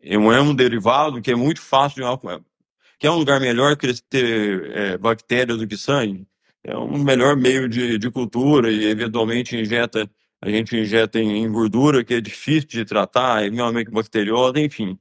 é 0.03 0.19
um, 0.19 0.33
é 0.33 0.41
um 0.41 0.55
derivado 0.55 1.21
que 1.21 1.31
é 1.31 1.35
muito 1.35 1.61
fácil 1.61 2.03
de 2.03 2.45
que 2.99 3.07
é 3.07 3.11
um 3.11 3.17
lugar 3.17 3.41
melhor 3.41 3.77
ter 4.09 4.71
é, 4.73 4.99
bactéria 4.99 5.57
do 5.57 5.67
que 5.67 5.77
sangue. 5.77 6.27
É 6.63 6.77
um 6.77 6.99
melhor 7.03 7.37
meio 7.37 7.69
de, 7.69 7.99
de 7.99 8.11
cultura 8.11 8.71
e 8.73 8.87
eventualmente 8.87 9.57
injeta, 9.57 10.11
a 10.41 10.49
gente 10.49 10.77
injeta 10.77 11.19
em, 11.21 11.45
em 11.45 11.53
gordura, 11.53 12.03
que 12.03 12.15
é 12.15 12.21
difícil 12.21 12.69
de 12.69 12.85
tratar, 12.85 13.45
é 13.45 13.51
minimamente 13.51 13.91
bacteriosa, 13.91 14.59
enfim. 14.59 14.99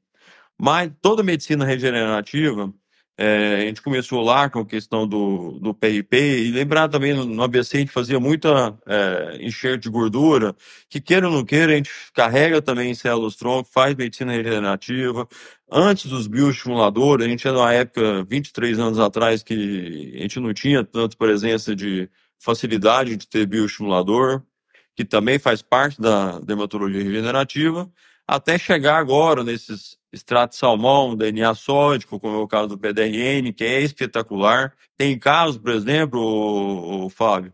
Mas 0.63 0.89
toda 1.01 1.21
medicina 1.21 1.65
regenerativa, 1.65 2.73
é, 3.17 3.55
a 3.55 3.59
gente 3.65 3.81
começou 3.81 4.21
lá 4.21 4.49
com 4.49 4.59
a 4.59 4.65
questão 4.65 5.05
do, 5.05 5.59
do 5.59 5.73
PRP, 5.73 6.15
e 6.15 6.51
lembrar 6.53 6.87
também 6.87 7.13
no, 7.13 7.25
no 7.25 7.43
ABC 7.43 7.75
a 7.75 7.79
gente 7.81 7.91
fazia 7.91 8.17
muita 8.17 8.73
é, 8.87 9.39
enxerto 9.41 9.81
de 9.83 9.89
gordura, 9.89 10.55
que 10.87 11.01
queira 11.01 11.27
ou 11.27 11.33
não 11.33 11.43
queira, 11.43 11.73
a 11.73 11.75
gente 11.75 11.91
carrega 12.13 12.61
também 12.61 12.95
células 12.95 13.35
tronco, 13.35 13.69
faz 13.73 13.93
medicina 13.93 14.31
regenerativa. 14.31 15.27
Antes 15.69 16.09
dos 16.09 16.27
bioestimuladores, 16.27 17.25
a 17.25 17.29
gente 17.29 17.45
era 17.45 17.57
numa 17.57 17.73
época, 17.73 18.23
23 18.23 18.79
anos 18.79 18.99
atrás, 18.99 19.43
que 19.43 20.13
a 20.15 20.21
gente 20.21 20.39
não 20.39 20.53
tinha 20.53 20.81
tanta 20.81 21.17
presença 21.17 21.75
de 21.75 22.09
facilidade 22.39 23.17
de 23.17 23.27
ter 23.27 23.45
bioestimulador, 23.45 24.41
que 24.95 25.03
também 25.03 25.37
faz 25.37 25.61
parte 25.61 25.99
da 25.99 26.39
dermatologia 26.39 27.03
regenerativa, 27.03 27.91
até 28.25 28.57
chegar 28.57 28.97
agora 28.97 29.43
nesses 29.43 30.01
extratos 30.13 30.55
de 30.55 30.59
salmão, 30.59 31.15
DNA 31.15 31.55
sódico, 31.55 32.19
como 32.19 32.35
é 32.35 32.39
o 32.39 32.47
caso 32.47 32.69
do 32.69 32.77
PDRN, 32.77 33.51
que 33.51 33.63
é 33.63 33.81
espetacular. 33.81 34.73
Tem 34.95 35.17
casos, 35.17 35.57
por 35.57 35.71
exemplo, 35.71 36.21
o, 37.05 37.09
Fábio, 37.09 37.51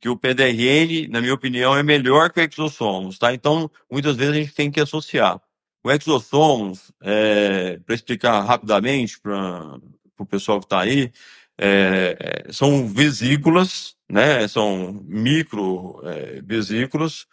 que 0.00 0.08
o 0.08 0.16
PDRN, 0.16 1.08
na 1.08 1.20
minha 1.20 1.34
opinião, 1.34 1.76
é 1.76 1.82
melhor 1.82 2.30
que 2.30 2.40
o 2.40 2.42
exossomos, 2.42 3.18
tá? 3.18 3.32
Então, 3.32 3.70
muitas 3.90 4.14
vezes 4.16 4.34
a 4.34 4.36
gente 4.36 4.54
tem 4.54 4.70
que 4.70 4.80
associar. 4.80 5.40
O 5.82 5.90
exossomos, 5.90 6.92
é, 7.02 7.78
para 7.78 7.94
explicar 7.94 8.42
rapidamente 8.42 9.18
para 9.20 9.78
o 10.18 10.26
pessoal 10.26 10.58
que 10.58 10.66
está 10.66 10.80
aí, 10.80 11.10
é, 11.58 12.44
é, 12.48 12.52
são 12.52 12.86
vesículas, 12.86 13.96
né? 14.08 14.46
São 14.48 15.02
micro 15.06 16.00
é, 16.04 16.42
vesículas 16.42 17.26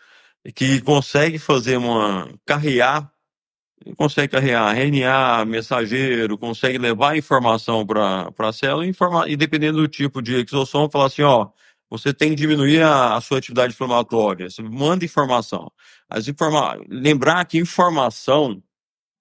que 0.55 0.81
conseguem 0.81 1.39
fazer 1.39 1.77
uma 1.77 2.29
carrear, 2.45 3.12
consegue 3.97 4.29
carregar 4.29 4.75
RNA, 4.75 5.45
mensageiro, 5.45 6.37
consegue 6.37 6.77
levar 6.77 7.17
informação 7.17 7.85
para 7.85 8.31
a 8.37 8.53
célula, 8.53 8.85
informa, 8.85 9.27
e 9.27 9.35
dependendo 9.35 9.79
do 9.79 9.87
tipo 9.87 10.21
de 10.21 10.35
exossomo, 10.35 10.89
falar 10.89 11.07
assim, 11.07 11.21
ó, 11.23 11.49
você 11.89 12.13
tem 12.13 12.29
que 12.29 12.35
diminuir 12.35 12.81
a, 12.81 13.15
a 13.15 13.21
sua 13.21 13.37
atividade 13.37 13.73
inflamatória, 13.73 14.49
você 14.49 14.63
manda 14.63 15.05
informação. 15.05 15.71
As 16.09 16.27
informa 16.27 16.77
lembrar 16.89 17.45
que 17.45 17.57
informação, 17.57 18.61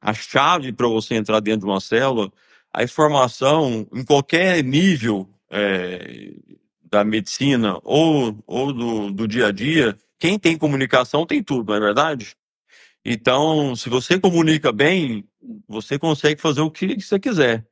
a 0.00 0.14
chave 0.14 0.72
para 0.72 0.88
você 0.88 1.14
entrar 1.14 1.40
dentro 1.40 1.66
de 1.66 1.72
uma 1.72 1.80
célula, 1.80 2.30
a 2.72 2.82
informação 2.82 3.86
em 3.92 4.04
qualquer 4.04 4.62
nível 4.64 5.28
é, 5.50 6.32
da 6.90 7.04
medicina 7.04 7.78
ou, 7.82 8.42
ou 8.46 8.72
do, 8.72 9.10
do 9.10 9.28
dia 9.28 9.48
a 9.48 9.52
dia, 9.52 9.96
quem 10.18 10.38
tem 10.38 10.56
comunicação 10.56 11.26
tem 11.26 11.42
tudo, 11.42 11.68
não 11.68 11.76
é 11.76 11.80
verdade? 11.80 12.36
Então, 13.04 13.74
se 13.74 13.88
você 13.88 14.18
comunica 14.18 14.70
bem, 14.72 15.28
você 15.66 15.98
consegue 15.98 16.40
fazer 16.40 16.60
o 16.60 16.70
que 16.70 17.00
você 17.00 17.18
quiser. 17.18 17.66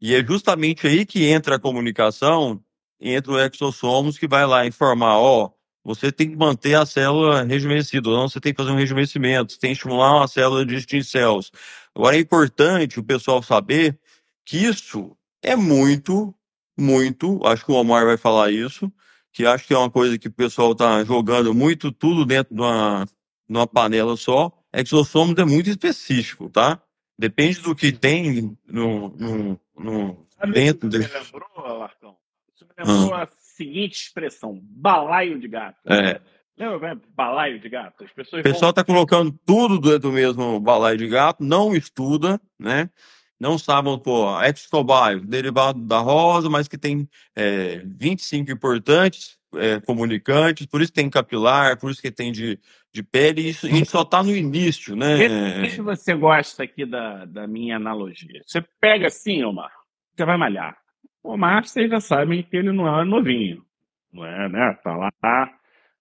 E 0.00 0.14
é 0.14 0.22
justamente 0.24 0.86
aí 0.86 1.06
que 1.06 1.24
entra 1.24 1.56
a 1.56 1.58
comunicação, 1.58 2.62
entra 3.00 3.32
o 3.32 3.40
exossomos 3.40 4.18
que 4.18 4.28
vai 4.28 4.46
lá 4.46 4.66
informar, 4.66 5.18
ó, 5.18 5.50
você 5.82 6.10
tem 6.10 6.28
que 6.28 6.36
manter 6.36 6.74
a 6.74 6.84
célula 6.84 7.44
rejuvenescida, 7.44 8.10
não 8.10 8.28
você 8.28 8.40
tem 8.40 8.52
que 8.52 8.60
fazer 8.60 8.72
um 8.72 8.76
rejuvenescimento, 8.76 9.52
você 9.52 9.58
tem 9.58 9.70
que 9.70 9.76
estimular 9.76 10.16
uma 10.16 10.28
célula 10.28 10.66
de 10.66 10.80
stem 10.80 11.02
cells. 11.02 11.50
Agora 11.94 12.16
é 12.16 12.20
importante 12.20 12.98
o 12.98 13.04
pessoal 13.04 13.42
saber 13.42 13.98
que 14.44 14.58
isso 14.58 15.16
é 15.42 15.54
muito, 15.54 16.34
muito, 16.76 17.40
acho 17.46 17.64
que 17.64 17.70
o 17.70 17.76
Omar 17.76 18.04
vai 18.04 18.16
falar 18.16 18.50
isso, 18.50 18.92
que 19.32 19.46
acho 19.46 19.66
que 19.66 19.74
é 19.74 19.78
uma 19.78 19.90
coisa 19.90 20.18
que 20.18 20.28
o 20.28 20.32
pessoal 20.32 20.72
está 20.72 21.04
jogando 21.04 21.54
muito 21.54 21.92
tudo 21.92 22.26
dentro 22.26 22.54
de 22.54 22.60
uma, 22.60 23.06
de 23.48 23.56
uma 23.56 23.66
panela 23.66 24.16
só. 24.16 24.52
Exossomos 24.76 25.38
é 25.38 25.44
muito 25.44 25.70
específico, 25.70 26.50
tá? 26.50 26.80
Depende 27.18 27.60
do 27.60 27.74
que 27.74 27.90
tem 27.92 28.56
no, 28.66 29.08
no, 29.08 29.60
no 29.78 30.26
o 30.42 30.52
dentro 30.52 30.88
dele. 30.88 31.08
me 31.08 31.14
lembrou, 31.14 31.78
Larcão? 31.78 32.16
Isso 32.54 32.66
me 32.66 32.84
lembrou 32.84 33.14
a 33.14 33.28
seguinte 33.38 33.94
expressão: 33.94 34.60
balaio 34.62 35.38
de 35.38 35.48
gato. 35.48 35.78
É. 35.86 36.20
Lembra, 36.58 36.94
né? 36.94 37.00
balaio 37.14 37.58
de 37.58 37.68
gato? 37.68 38.04
As 38.04 38.10
O 38.10 38.14
pessoas 38.14 38.42
pessoal 38.42 38.70
está 38.70 38.84
colocando 38.84 39.34
tudo 39.44 39.78
dentro 39.78 40.10
do 40.10 40.12
mesmo 40.12 40.60
balaio 40.60 40.98
de 40.98 41.08
gato, 41.08 41.42
não 41.42 41.74
estuda, 41.74 42.40
né? 42.58 42.90
Não 43.38 43.58
sabem, 43.58 43.98
pô, 43.98 44.26
excobaio, 44.42 45.20
derivado 45.20 45.78
da 45.80 45.98
rosa, 45.98 46.48
mas 46.48 46.68
que 46.68 46.78
tem 46.78 47.06
é, 47.34 47.82
25 47.84 48.50
importantes 48.50 49.38
é, 49.54 49.78
comunicantes, 49.80 50.66
por 50.66 50.80
isso 50.80 50.92
tem 50.92 51.10
capilar, 51.10 51.78
por 51.78 51.90
isso 51.90 52.00
que 52.00 52.10
tem 52.10 52.32
de, 52.32 52.58
de 52.96 53.02
pele, 53.02 53.42
e 53.42 53.48
isso, 53.50 53.68
e 53.68 53.84
só 53.84 54.02
está 54.02 54.22
no 54.22 54.34
início, 54.34 54.96
né? 54.96 55.68
se 55.68 55.82
você 55.82 56.14
gosta 56.14 56.62
aqui 56.62 56.86
da, 56.86 57.26
da 57.26 57.46
minha 57.46 57.76
analogia. 57.76 58.40
Você 58.46 58.64
pega 58.80 59.08
assim, 59.08 59.44
Omar, 59.44 59.70
você 60.14 60.24
vai 60.24 60.38
malhar. 60.38 60.76
O 61.22 61.32
Omar, 61.32 61.66
vocês 61.66 61.90
já 61.90 62.00
sabem 62.00 62.42
que 62.42 62.56
ele 62.56 62.72
não 62.72 62.88
é 62.88 63.04
novinho. 63.04 63.62
Não 64.10 64.24
é, 64.24 64.48
né? 64.48 64.78
Tá 64.82 64.96
lá. 64.96 65.12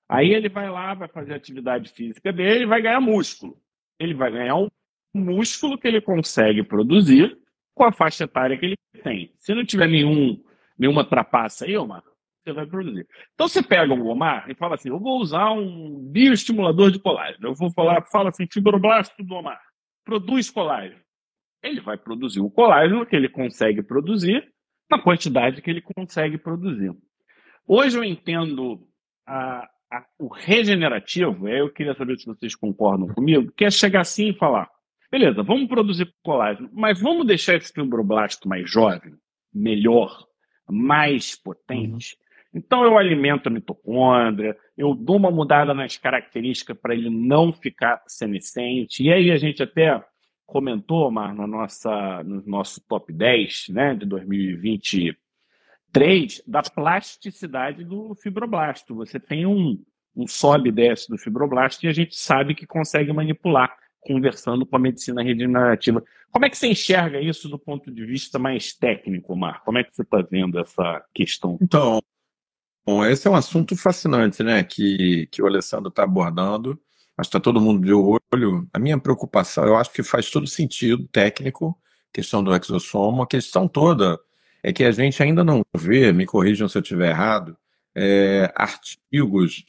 Aí 0.07 0.31
ele 0.31 0.47
vai 0.47 0.69
lá, 0.69 0.93
vai 0.93 1.09
fazer 1.09 1.33
atividade 1.33 1.91
física 1.91 2.31
dele 2.31 2.65
vai 2.65 2.81
ganhar 2.81 3.01
músculo. 3.01 3.57
Ele 3.99 4.13
vai 4.13 4.31
ganhar 4.31 4.55
um 4.55 4.69
músculo 5.13 5.77
que 5.77 5.87
ele 5.87 5.99
consegue 5.99 6.63
produzir 6.63 7.37
com 7.73 7.83
a 7.83 7.91
faixa 7.91 8.23
etária 8.23 8.57
que 8.57 8.65
ele 8.65 8.77
tem. 9.03 9.33
Se 9.37 9.53
não 9.53 9.65
tiver 9.65 9.89
nenhum, 9.89 10.41
nenhuma 10.77 11.03
trapaça 11.03 11.65
aí, 11.65 11.75
Omar, 11.75 12.03
você 12.45 12.53
vai 12.53 12.65
produzir. 12.67 13.07
Então 13.33 13.47
você 13.47 13.61
pega 13.63 13.93
o 13.93 14.07
Omar 14.07 14.49
e 14.49 14.55
fala 14.55 14.75
assim: 14.75 14.89
eu 14.89 14.99
vou 14.99 15.19
usar 15.19 15.51
um 15.51 15.99
bioestimulador 16.11 16.91
de 16.91 16.99
colágeno. 16.99 17.47
Eu 17.49 17.55
vou 17.55 17.71
falar, 17.71 18.03
fala 18.11 18.29
assim, 18.29 18.45
fibroblasto 18.51 19.23
do 19.23 19.33
Omar, 19.33 19.59
produz 20.05 20.49
colágeno. 20.49 21.01
Ele 21.63 21.81
vai 21.81 21.97
produzir 21.97 22.39
o 22.41 22.49
colágeno 22.51 23.05
que 23.05 23.15
ele 23.15 23.27
consegue 23.27 23.81
produzir 23.81 24.47
na 24.89 25.01
quantidade 25.01 25.61
que 25.61 25.69
ele 25.69 25.81
consegue 25.81 26.37
produzir. 26.37 26.91
Hoje 27.67 27.97
eu 27.97 28.03
entendo 28.03 28.87
a- 29.25 29.67
a- 29.91 30.05
o 30.19 30.27
regenerativo, 30.27 31.47
eu 31.49 31.71
queria 31.73 31.95
saber 31.95 32.17
se 32.19 32.25
vocês 32.27 32.55
concordam 32.55 33.07
comigo, 33.07 33.51
que 33.57 33.65
é 33.65 33.71
chegar 33.71 34.01
assim 34.01 34.29
e 34.29 34.37
falar: 34.37 34.69
beleza, 35.11 35.41
vamos 35.41 35.67
produzir 35.67 36.13
colágeno, 36.23 36.69
mas 36.71 37.01
vamos 37.01 37.25
deixar 37.25 37.55
esse 37.55 37.73
fibroblasto 37.73 38.47
mais 38.47 38.69
jovem, 38.69 39.15
melhor, 39.51 40.23
mais 40.69 41.35
potente. 41.35 42.15
Então 42.55 42.83
eu 42.85 42.97
alimento 42.97 43.47
a 43.47 43.51
mitocôndria, 43.51 44.55
eu 44.77 44.95
dou 44.95 45.17
uma 45.17 45.29
mudada 45.29 45.73
nas 45.73 45.97
características 45.97 46.77
para 46.77 46.95
ele 46.95 47.09
não 47.09 47.51
ficar 47.51 48.01
senescente. 48.07 49.03
E 49.03 49.11
aí 49.11 49.29
a 49.29 49.35
gente 49.35 49.61
até 49.61 50.01
comentou, 50.45 51.11
Mar, 51.11 51.35
na 51.35 51.45
nossa, 51.45 52.23
no 52.23 52.41
nosso 52.45 52.79
top 52.87 53.11
10 53.11 53.65
né, 53.69 53.93
de 53.93 54.05
2023, 54.05 56.41
da 56.47 56.63
plasticidade 56.63 57.83
do 57.83 58.15
fibroblasto. 58.15 58.95
Você 58.95 59.19
tem 59.19 59.45
um, 59.45 59.77
um 60.15 60.25
sobe 60.25 60.69
e 60.69 60.71
desce 60.71 61.09
do 61.09 61.17
fibroblasto 61.17 61.85
e 61.85 61.89
a 61.89 61.93
gente 61.93 62.15
sabe 62.15 62.55
que 62.55 62.65
consegue 62.65 63.11
manipular, 63.11 63.75
conversando 63.99 64.65
com 64.65 64.77
a 64.77 64.79
medicina 64.79 65.21
regenerativa. 65.21 66.01
Como 66.31 66.45
é 66.45 66.49
que 66.49 66.57
você 66.57 66.67
enxerga 66.67 67.19
isso 67.19 67.49
do 67.49 67.59
ponto 67.59 67.91
de 67.91 68.05
vista 68.05 68.39
mais 68.39 68.73
técnico, 68.73 69.35
Mar? 69.35 69.61
Como 69.65 69.77
é 69.77 69.83
que 69.83 69.93
você 69.93 70.03
está 70.03 70.21
vendo 70.21 70.57
essa 70.57 71.03
questão? 71.13 71.57
Então, 71.61 71.99
bom, 72.85 73.05
esse 73.05 73.27
é 73.27 73.31
um 73.31 73.35
assunto 73.35 73.75
fascinante, 73.75 74.43
né? 74.43 74.63
Que, 74.63 75.27
que 75.27 75.41
o 75.41 75.47
Alessandro 75.47 75.89
está 75.89 76.03
abordando. 76.03 76.79
Acho 77.17 77.29
que 77.29 77.37
está 77.37 77.39
todo 77.39 77.61
mundo 77.61 77.85
de 77.85 77.93
olho. 77.93 78.67
A 78.73 78.79
minha 78.79 78.97
preocupação, 78.99 79.65
eu 79.65 79.75
acho 79.77 79.91
que 79.91 80.03
faz 80.03 80.29
todo 80.29 80.47
sentido 80.47 81.07
técnico, 81.07 81.77
questão 82.13 82.43
do 82.43 82.55
exossomo. 82.55 83.23
A 83.23 83.27
questão 83.27 83.67
toda 83.67 84.19
é 84.63 84.73
que 84.73 84.83
a 84.83 84.91
gente 84.91 85.21
ainda 85.23 85.43
não 85.43 85.63
vê, 85.75 86.11
me 86.11 86.25
corrijam 86.25 86.67
se 86.67 86.77
eu 86.77 86.81
estiver 86.81 87.09
errado, 87.09 87.57
é, 87.95 88.51
artigos 88.55 89.65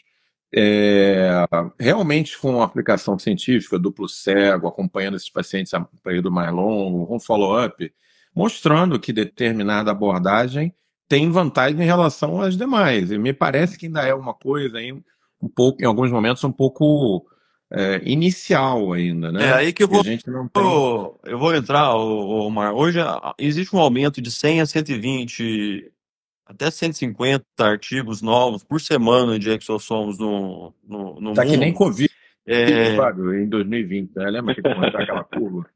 é, 0.54 1.46
realmente 1.78 2.38
com 2.38 2.62
aplicação 2.62 3.18
científica, 3.18 3.78
duplo 3.78 4.08
cego, 4.08 4.68
acompanhando 4.68 5.16
esses 5.16 5.28
pacientes 5.30 5.74
a 5.74 5.78
um 5.78 5.84
período 6.02 6.30
mais 6.30 6.50
longo, 6.52 7.06
com 7.06 7.20
follow-up, 7.20 7.92
mostrando 8.34 8.98
que 8.98 9.12
determinada 9.12 9.90
abordagem 9.90 10.74
tem 11.08 11.30
vantagem 11.30 11.80
em 11.80 11.84
relação 11.84 12.40
às 12.40 12.56
demais. 12.56 13.10
E 13.10 13.18
me 13.18 13.32
parece 13.32 13.78
que 13.78 13.86
ainda 13.86 14.02
é 14.02 14.14
uma 14.14 14.34
coisa 14.34 14.78
aí, 14.78 14.92
um 14.92 15.48
pouco, 15.48 15.82
em 15.82 15.86
alguns 15.86 16.10
momentos, 16.10 16.42
um 16.44 16.52
pouco 16.52 17.26
é, 17.70 18.00
inicial 18.04 18.92
ainda, 18.92 19.28
É 19.28 19.32
né? 19.32 19.52
aí 19.54 19.72
que 19.72 19.82
eu 19.82 19.88
a 19.88 19.90
vou, 19.90 20.04
gente 20.04 20.28
não 20.30 20.48
tem. 20.48 20.62
eu 21.24 21.38
vou 21.38 21.54
entrar, 21.54 21.94
Omar. 21.94 22.74
Hoje 22.74 22.98
existe 23.38 23.74
um 23.74 23.80
aumento 23.80 24.20
de 24.20 24.30
100 24.30 24.60
a 24.60 24.66
120, 24.66 25.92
até 26.46 26.70
150 26.70 27.44
artigos 27.58 28.22
novos 28.22 28.62
por 28.62 28.80
semana 28.80 29.38
de 29.38 29.50
exossomos 29.50 30.18
no, 30.18 30.72
no, 30.86 31.20
no 31.20 31.34
Tá 31.34 31.44
que 31.44 31.56
nem 31.56 31.68
mundo. 31.70 31.78
Covid, 31.78 32.10
É, 32.46 32.96
Fábio, 32.96 33.34
em 33.34 33.48
2020, 33.48 34.14
né? 34.14 34.30
Lembra 34.30 34.54
que 34.54 34.62
comentar 34.62 35.02
aquela 35.02 35.24
curva? 35.34 35.68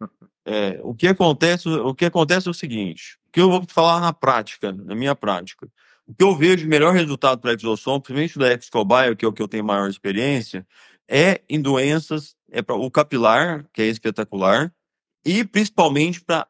É, 0.47 0.81
o 0.83 0.95
que 0.95 1.09
acontece, 1.09 1.69
o 1.69 1.95
que 1.95 2.05
acontece 2.05 2.47
é 2.47 2.51
o 2.51 2.55
seguinte, 2.55 3.19
o 3.29 3.33
que 3.33 3.41
eu 3.41 3.51
vou 3.51 3.65
falar 3.69 4.01
na 4.01 4.13
prática, 4.13 4.73
na 4.73 4.95
minha 4.95 5.15
prática. 5.15 5.69
O 6.07 6.15
que 6.15 6.25
eu 6.25 6.35
vejo 6.35 6.59
de 6.59 6.69
melhor 6.69 6.93
resultado 6.93 7.41
para 7.41 7.53
exossom, 7.53 8.01
principalmente 8.01 8.39
da 8.39 8.53
Excobio, 8.53 9.17
que 9.17 9.25
é 9.25 9.29
o 9.29 9.33
que 9.33 9.43
eu 9.43 9.49
tenho 9.49 9.65
maior 9.65 9.89
experiência, 9.89 10.67
é 11.09 11.41
em 11.49 11.61
doenças, 11.61 12.37
é 12.51 12.63
para 12.63 12.75
o 12.75 12.91
capilar, 12.91 13.65
que 13.73 13.83
é 13.83 13.87
espetacular, 13.87 14.73
e 15.25 15.45
principalmente 15.45 16.21
para 16.21 16.47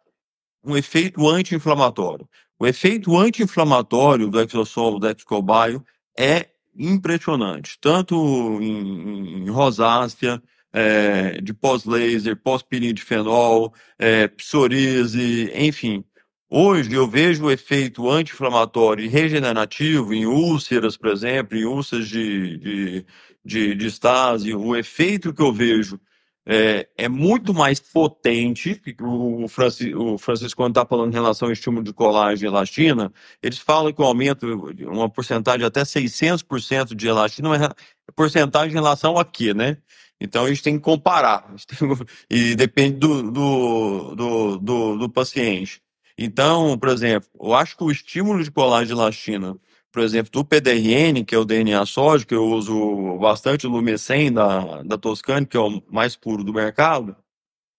um 0.65 0.77
efeito 0.77 1.27
anti-inflamatório. 1.29 2.29
O 2.59 2.67
efeito 2.67 3.17
anti-inflamatório 3.19 4.29
do 4.29 4.41
exossomo, 4.41 4.99
do 4.99 5.09
Excobio, 5.09 5.85
é 6.19 6.51
impressionante, 6.77 7.79
tanto 7.81 8.15
em, 8.61 9.45
em 9.45 9.51
rosácea, 9.51 10.43
é, 10.73 11.41
de 11.41 11.53
pós-laser, 11.53 12.37
pós-piridifenol, 12.37 13.75
é, 13.99 14.29
psoríase, 14.29 15.51
enfim. 15.55 16.05
Hoje 16.49 16.93
eu 16.93 17.09
vejo 17.09 17.45
o 17.45 17.51
efeito 17.51 18.09
anti-inflamatório 18.11 19.05
e 19.05 19.09
regenerativo 19.09 20.13
em 20.13 20.27
úlceras, 20.27 20.97
por 20.97 21.11
exemplo, 21.11 21.57
em 21.57 21.65
úlceras 21.65 22.09
de, 22.09 22.57
de, 22.59 23.07
de, 23.45 23.75
de 23.75 23.87
estase. 23.87 24.55
O 24.55 24.75
efeito 24.77 25.33
que 25.33 25.43
eu 25.43 25.53
vejo 25.53 26.01
é, 26.47 26.89
é 26.97 27.09
muito 27.09 27.53
mais 27.55 27.79
potente. 27.79 28.81
O, 29.01 29.47
Franci, 29.49 29.95
o 29.95 30.19
Francisco, 30.19 30.57
quando 30.57 30.73
está 30.73 30.87
falando 30.87 31.11
em 31.11 31.15
relação 31.15 31.49
ao 31.49 31.53
estímulo 31.53 31.85
de 31.85 31.93
colágeno 31.93 32.51
e 32.51 32.53
elastina, 32.53 33.13
eles 33.43 33.59
falam 33.59 33.93
que 33.93 34.01
o 34.01 34.05
aumento, 34.05 34.47
uma 34.89 35.09
porcentagem 35.09 35.61
de 35.61 35.67
até 35.67 35.83
600% 35.83 36.95
de 36.95 37.09
elastina, 37.09 37.57
é 38.09 38.13
porcentagem 38.13 38.71
em 38.71 38.75
relação 38.75 39.19
a 39.19 39.25
quê, 39.25 39.55
né? 39.55 39.77
Então 40.21 40.45
a 40.45 40.49
gente 40.49 40.63
tem 40.63 40.77
que 40.77 40.85
comparar, 40.85 41.47
tem- 41.67 41.89
e 42.29 42.55
depende 42.55 42.99
do, 42.99 43.31
do, 43.31 44.15
do, 44.15 44.59
do, 44.59 44.99
do 44.99 45.09
paciente. 45.09 45.81
Então, 46.19 46.79
por 46.79 46.91
exemplo, 46.91 47.29
eu 47.41 47.55
acho 47.55 47.77
que 47.77 47.83
o 47.83 47.91
estímulo 47.91 48.45
de 48.45 48.51
colágeno 48.51 48.99
e 48.99 49.03
elastina, 49.03 49.57
por 49.93 50.03
exemplo, 50.03 50.31
do 50.31 50.45
PDRN, 50.45 51.25
que 51.25 51.35
é 51.35 51.39
o 51.39 51.45
DNA 51.45 51.85
sódio, 51.87 52.27
que 52.27 52.35
eu 52.35 52.47
uso 52.47 53.19
bastante 53.19 53.67
o 53.67 53.71
Lumecem 53.71 54.33
da, 54.33 54.83
da 54.83 54.97
Toscane, 54.97 55.47
que 55.47 55.57
é 55.57 55.61
o 55.61 55.83
mais 55.91 56.15
puro 56.17 56.45
do 56.45 56.55
mercado, 56.55 57.17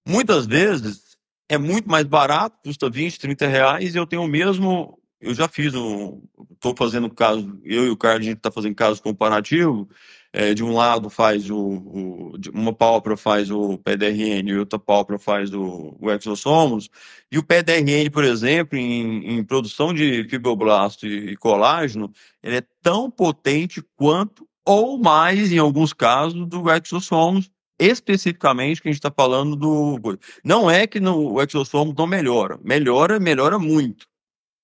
muitas 0.08 0.46
vezes 0.46 1.18
é 1.50 1.58
muito 1.58 1.90
mais 1.90 2.06
barato, 2.06 2.58
custa 2.64 2.90
20, 2.90 3.20
30 3.20 3.48
reais, 3.48 3.96
e 3.96 3.98
eu 3.98 4.08
tenho 4.08 4.24
o 4.24 4.28
mesmo. 4.28 4.98
Eu 5.20 5.34
já 5.34 5.48
fiz 5.48 5.74
um. 5.76 6.22
Estou 6.52 6.76
fazendo 6.76 7.10
caso, 7.10 7.60
eu 7.64 7.86
e 7.86 7.90
o 7.90 7.98
Carlos, 7.98 8.26
a 8.26 8.30
gente 8.30 8.38
está 8.38 8.52
fazendo 8.52 8.76
caso 8.76 9.02
comparativo. 9.02 9.90
É, 10.34 10.54
de 10.54 10.64
um 10.64 10.74
lado 10.74 11.10
faz 11.10 11.50
o, 11.50 11.58
o- 11.58 12.34
uma 12.54 12.72
pálpebra 12.74 13.18
faz 13.18 13.52
o 13.52 13.78
PDRN 13.78 14.50
e 14.52 14.58
outra 14.58 14.80
pálpebra 14.80 15.20
faz 15.20 15.54
o, 15.54 15.96
o 16.00 16.10
exossomos. 16.12 16.90
E 17.32 17.38
o 17.38 17.44
PDRN, 17.44 18.10
por 18.10 18.24
exemplo, 18.24 18.78
em, 18.78 19.38
em 19.38 19.44
produção 19.44 19.94
de 19.94 20.26
fibroblasto 20.30 21.06
e, 21.06 21.32
e 21.32 21.38
colágeno, 21.38 22.12
ele 22.42 22.58
é 22.58 22.64
tão 22.82 23.10
potente 23.12 23.82
quanto 23.96 24.48
ou 24.66 24.98
mais, 24.98 25.52
em 25.52 25.58
alguns 25.58 25.92
casos, 25.92 26.48
do 26.48 26.64
exossomos, 26.72 27.50
especificamente 27.80 28.82
que 28.82 28.88
a 28.88 28.92
gente 28.92 29.00
está 29.00 29.12
falando 29.12 29.56
do. 29.56 30.00
Não 30.46 30.70
é 30.70 30.86
que 30.88 31.00
no, 31.00 31.34
o 31.34 31.42
exossomo 31.42 31.94
não 31.98 32.06
melhora, 32.08 32.60
melhora, 32.64 33.20
melhora 33.20 33.58
muito. 33.60 34.06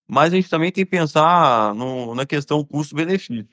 Mas 0.08 0.32
a 0.32 0.36
gente 0.38 0.50
também 0.50 0.72
tem 0.72 0.86
que 0.86 0.92
pensar 0.92 1.74
no- 1.76 2.16
na 2.16 2.26
questão 2.26 2.64
custo-benefício. 2.64 3.46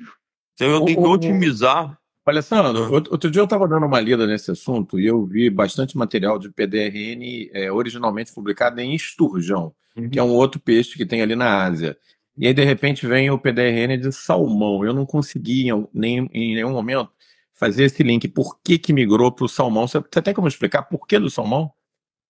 Então 0.55 0.69
eu 0.69 0.85
tenho 0.85 0.99
que 0.99 1.03
otimizar. 1.09 1.99
Alessandro, 2.27 2.93
outro 2.93 3.31
dia 3.31 3.41
eu 3.41 3.45
estava 3.45 3.69
dando 3.69 3.87
uma 3.87 4.01
lida 4.01 4.27
nesse 4.27 4.51
assunto 4.51 4.99
e 4.99 5.07
eu 5.07 5.27
vi 5.27 5.51
bastante 5.51 5.97
material 5.97 6.39
de 6.39 6.49
PDRN 6.49 7.51
é, 7.53 7.71
originalmente 7.71 8.33
publicado 8.33 8.81
em 8.81 8.95
esturjão, 8.95 9.75
uhum. 9.95 10.09
que 10.09 10.19
é 10.19 10.23
um 10.23 10.31
outro 10.31 10.59
peixe 10.59 10.97
que 10.97 11.05
tem 11.05 11.21
ali 11.21 11.37
na 11.37 11.65
Ásia. 11.65 11.99
E 12.37 12.47
aí, 12.47 12.55
de 12.55 12.65
repente, 12.65 13.07
vem 13.07 13.31
o 13.31 13.39
PDRN 13.39 13.97
de 13.97 14.11
salmão. 14.11 14.85
Eu 14.85 14.93
não 14.93 15.07
consegui 15.07 15.69
em, 15.69 15.89
nem, 15.93 16.29
em 16.33 16.55
nenhum 16.55 16.73
momento 16.73 17.11
fazer 17.53 17.85
esse 17.85 18.03
link. 18.03 18.27
Por 18.29 18.59
que, 18.61 18.79
que 18.79 18.93
migrou 18.93 19.31
para 19.31 19.45
o 19.45 19.49
salmão? 19.49 19.87
Você, 19.87 20.01
você 20.01 20.21
tem 20.21 20.35
como 20.35 20.49
explicar 20.49 20.83
por 20.83 21.07
que 21.07 21.19
do 21.19 21.31
salmão? 21.31 21.73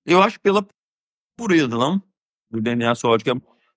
Eu 0.05 0.23
acho 0.23 0.39
pela 0.41 0.67
pureza, 1.37 1.69
não? 1.69 2.03
Do 2.51 2.61
DNA 2.61 2.95
sódico. 2.95 3.31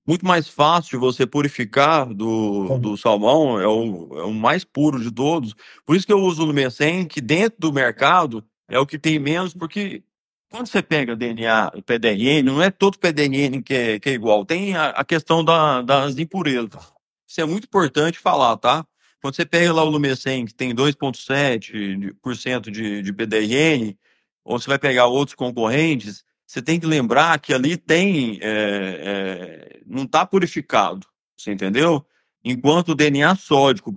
Muito 0.07 0.25
mais 0.25 0.47
fácil 0.47 1.01
você 1.01 1.27
purificar 1.27 2.05
do, 2.05 2.79
do 2.79 2.95
salmão, 2.95 3.59
é 3.59 3.67
o, 3.67 4.19
é 4.19 4.23
o 4.23 4.33
mais 4.33 4.63
puro 4.63 5.01
de 5.01 5.11
todos. 5.11 5.53
Por 5.85 5.97
isso 5.97 6.07
que 6.07 6.13
eu 6.13 6.21
uso 6.21 6.43
o 6.43 6.45
Lumecem, 6.45 7.05
que 7.05 7.19
dentro 7.19 7.59
do 7.59 7.73
mercado 7.73 8.41
é 8.69 8.79
o 8.79 8.85
que 8.85 8.97
tem 8.97 9.19
menos, 9.19 9.53
porque 9.53 10.01
quando 10.49 10.67
você 10.67 10.81
pega 10.81 11.13
DNA, 11.13 11.71
PDRN, 11.85 12.41
não 12.43 12.63
é 12.63 12.71
todo 12.71 12.97
PDRN 12.97 13.61
que 13.61 13.73
é, 13.73 13.99
que 13.99 14.09
é 14.09 14.13
igual. 14.13 14.45
Tem 14.45 14.75
a, 14.77 14.91
a 14.91 15.03
questão 15.03 15.43
da, 15.43 15.81
das 15.81 16.17
impurezas. 16.17 16.93
Isso 17.27 17.41
é 17.41 17.45
muito 17.45 17.65
importante 17.65 18.17
falar, 18.17 18.55
tá? 18.55 18.87
Quando 19.21 19.35
você 19.35 19.45
pega 19.45 19.73
lá 19.73 19.83
o 19.83 19.89
Lumecem, 19.89 20.45
que 20.45 20.53
tem 20.53 20.73
2,7% 20.73 22.71
de, 22.71 23.01
de 23.01 23.13
PDRN, 23.13 23.97
ou 24.45 24.57
você 24.57 24.69
vai 24.69 24.79
pegar 24.79 25.07
outros 25.07 25.35
concorrentes, 25.35 26.23
você 26.47 26.61
tem 26.61 26.79
que 26.79 26.87
lembrar 26.87 27.37
que 27.39 27.53
ali 27.53 27.75
tem. 27.75 28.39
É, 28.41 28.49
é, 28.49 29.79
não 29.85 30.03
está 30.03 30.25
purificado. 30.25 31.05
Você 31.37 31.51
entendeu? 31.51 32.03
Enquanto 32.43 32.89
o 32.89 32.95
DNA 32.95 33.35
sódico. 33.35 33.93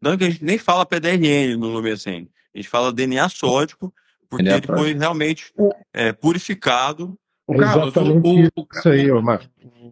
Não 0.00 0.16
que 0.16 0.24
a 0.24 0.30
gente 0.30 0.44
nem 0.44 0.58
fala 0.58 0.86
PDRN 0.86 1.56
no 1.56 1.68
Lumecem. 1.68 2.28
A 2.54 2.58
gente 2.58 2.68
fala 2.68 2.92
DNA 2.92 3.28
sódico 3.28 3.92
porque 4.30 4.46
ele, 4.46 4.54
ele 4.54 4.66
foi 4.66 4.94
realmente 4.94 5.52
é, 5.92 6.12
purificado. 6.12 7.18
O 7.46 7.56
Carlos, 7.56 7.88
Exatamente 7.88 8.50
o, 8.56 8.62
o, 8.62 8.66
isso 8.72 8.88
aí, 8.88 9.10
Omar. 9.10 9.42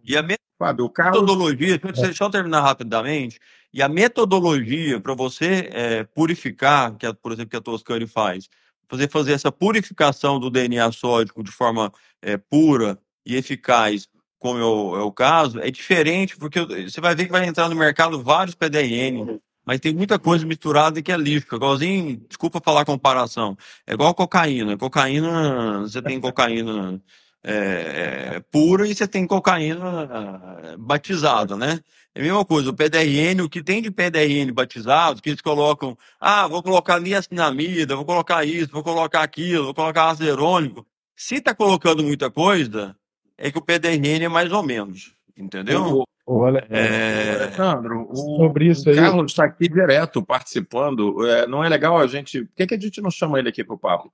E 0.05 0.17
a 0.17 0.23
metodologia, 0.23 1.79
Carlos... 1.79 2.01
deixa 2.01 2.25
eu 2.25 2.31
terminar 2.31 2.61
rapidamente, 2.61 3.41
e 3.75 3.83
a 3.83 3.89
metodologia 3.89 5.01
para 5.01 5.13
você 5.15 5.69
é, 5.73 6.05
purificar, 6.05 6.97
que 6.97 7.05
é, 7.05 7.13
por 7.13 7.33
exemplo, 7.33 7.51
que 7.51 7.57
a 7.57 7.61
Toscane 7.61 8.07
faz, 8.07 8.49
fazer, 8.89 9.11
fazer 9.11 9.33
essa 9.33 9.53
purificação 9.53 10.41
do 10.41 10.51
DNA 10.51 10.91
sódico 10.93 11.43
de 11.43 11.51
forma 11.51 11.93
é, 12.23 12.37
pura 12.37 12.99
e 13.25 13.37
eficaz, 13.37 14.09
como 14.39 14.59
é 14.59 14.65
o, 14.65 14.97
é 14.97 15.03
o, 15.03 15.13
caso, 15.13 15.61
é 15.61 15.71
diferente, 15.71 16.37
porque 16.37 16.61
você 16.61 17.01
vai 17.01 17.15
ver 17.15 17.27
que 17.27 17.33
vai 17.33 17.47
entrar 17.47 17.69
no 17.69 17.75
mercado 17.75 18.23
vários 18.23 18.55
PDN, 18.55 19.41
mas 19.67 19.81
tem 19.81 19.93
muita 19.93 20.19
coisa 20.19 20.47
misturada 20.47 21.03
que 21.03 21.13
é 21.13 21.17
lixo. 21.17 21.55
Igualzinho, 21.55 22.17
desculpa 22.29 22.61
falar 22.65 22.85
comparação, 22.85 23.57
é 23.87 23.93
igual 23.93 24.15
cocaína. 24.15 24.79
Cocaína, 24.79 25.81
você 25.81 26.01
tem 26.01 26.21
cocaína 26.21 27.03
é, 27.45 28.35
é, 28.37 28.41
pura 28.51 28.87
e 28.87 28.95
você 28.95 29.07
tem 29.07 29.27
cocaína 29.27 30.61
é, 30.63 30.77
batizada, 30.77 31.57
né? 31.57 31.81
É 32.15 32.21
a 32.21 32.25
mesma 32.25 32.45
coisa, 32.45 32.71
o 32.71 32.75
PDRN, 32.75 33.43
o 33.43 33.49
que 33.49 33.63
tem 33.63 33.81
de 33.81 33.91
PDRN 33.91 34.51
batizado, 34.53 35.23
que 35.23 35.31
eles 35.31 35.41
colocam, 35.41 35.97
ah, 36.21 36.49
vou 36.49 36.63
colocar 36.63 36.99
niacinamida, 37.01 37.95
vou 37.95 38.05
colocar 38.05 38.45
isso, 38.45 38.73
vou 38.73 38.83
colocar 38.83 39.23
aquilo, 39.23 39.67
vou 39.67 39.75
colocar 39.75 40.09
azerônico. 40.09 40.87
Se 41.17 41.37
está 41.37 41.55
colocando 41.55 42.03
muita 42.03 42.31
coisa, 42.31 42.97
é 43.37 43.51
que 43.51 43.59
o 43.59 43.63
PDRN 43.63 44.25
é 44.25 44.29
mais 44.29 44.53
ou 44.53 44.63
menos, 44.63 45.15
entendeu? 45.37 46.05
Olha, 46.27 46.67
é... 46.69 47.45
Alessandro, 47.45 48.07
o, 48.11 48.17
sobre 48.37 48.67
isso 48.67 48.91
o 48.91 48.95
Carlos 48.95 49.33
está 49.33 49.45
aqui 49.45 49.67
direto 49.67 50.23
participando. 50.23 51.27
É, 51.27 51.47
não 51.47 51.65
é 51.65 51.69
legal 51.71 51.99
a 51.99 52.07
gente. 52.07 52.45
Por 52.45 52.55
que, 52.55 52.67
que 52.67 52.75
a 52.75 52.79
gente 52.79 53.01
não 53.01 53.11
chama 53.11 53.39
ele 53.39 53.49
aqui 53.49 53.65
para 53.65 53.75
o 53.75 53.79
papo? 53.79 54.13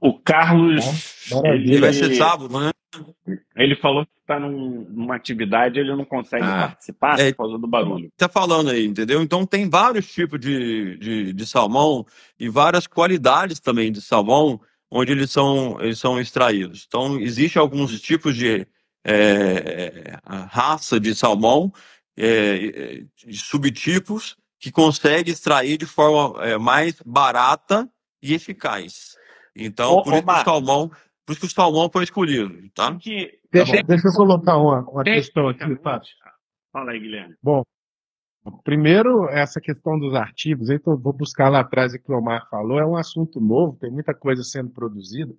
O 0.00 0.18
Carlos. 0.18 1.30
ele, 1.44 1.80
vai 1.80 1.92
ser 1.92 2.14
sábado, 2.14 2.58
né? 2.58 2.70
Ele 3.56 3.74
falou 3.76 4.04
que 4.04 4.12
está 4.20 4.38
num, 4.38 4.86
numa 4.90 5.16
atividade 5.16 5.78
ele 5.78 5.96
não 5.96 6.04
consegue 6.04 6.44
ah, 6.44 6.68
participar 6.68 7.18
é, 7.18 7.30
por 7.32 7.44
causa 7.44 7.58
do 7.58 7.66
barulho. 7.66 8.08
Está 8.08 8.28
falando 8.28 8.68
aí, 8.68 8.84
entendeu? 8.84 9.22
Então 9.22 9.46
tem 9.46 9.70
vários 9.70 10.12
tipos 10.12 10.38
de, 10.38 10.98
de, 10.98 11.32
de 11.32 11.46
salmão 11.46 12.04
e 12.38 12.50
várias 12.50 12.86
qualidades 12.86 13.60
também 13.60 13.90
de 13.90 14.02
salmão 14.02 14.60
onde 14.92 15.10
eles 15.10 15.30
são, 15.30 15.80
eles 15.80 15.98
são 15.98 16.20
extraídos. 16.20 16.84
Então, 16.86 17.18
existem 17.18 17.58
alguns 17.58 17.98
tipos 17.98 18.36
de 18.36 18.66
é, 19.02 20.18
raça 20.50 21.00
de 21.00 21.14
salmão, 21.14 21.72
é, 22.14 23.02
de 23.26 23.36
subtipos, 23.38 24.36
que 24.60 24.70
consegue 24.70 25.30
extrair 25.30 25.78
de 25.78 25.86
forma 25.86 26.44
é, 26.44 26.58
mais 26.58 26.96
barata 27.04 27.88
e 28.22 28.34
eficaz. 28.34 29.16
Então, 29.54 29.94
Ô, 29.94 30.02
por, 30.02 30.14
isso 30.14 30.24
que 30.24 30.30
o 30.30 30.44
salmão, 30.44 30.90
por 31.26 31.32
isso 31.32 31.40
que 31.40 31.46
o 31.46 31.50
salmão 31.50 31.90
foi 31.92 32.04
escolhido. 32.04 32.70
Tá? 32.74 32.94
Que... 32.96 33.38
Deixa, 33.50 33.82
deixa 33.82 34.08
eu 34.08 34.12
colocar 34.12 34.56
uma, 34.56 34.80
uma 34.80 35.04
questão 35.04 35.48
aqui, 35.48 35.76
Fábio. 35.76 36.08
Fala 36.72 36.92
aí, 36.92 37.00
Guilherme. 37.00 37.34
Bom, 37.42 37.62
primeiro, 38.64 39.28
essa 39.28 39.60
questão 39.60 39.98
dos 39.98 40.14
artigos, 40.14 40.70
aí 40.70 40.80
vou 40.82 41.12
buscar 41.12 41.48
lá 41.50 41.60
atrás 41.60 41.92
o 41.92 41.98
que 41.98 42.10
o 42.10 42.16
Omar 42.16 42.48
falou, 42.48 42.78
é 42.78 42.86
um 42.86 42.96
assunto 42.96 43.40
novo, 43.40 43.76
tem 43.78 43.90
muita 43.90 44.14
coisa 44.14 44.42
sendo 44.42 44.70
produzida. 44.70 45.34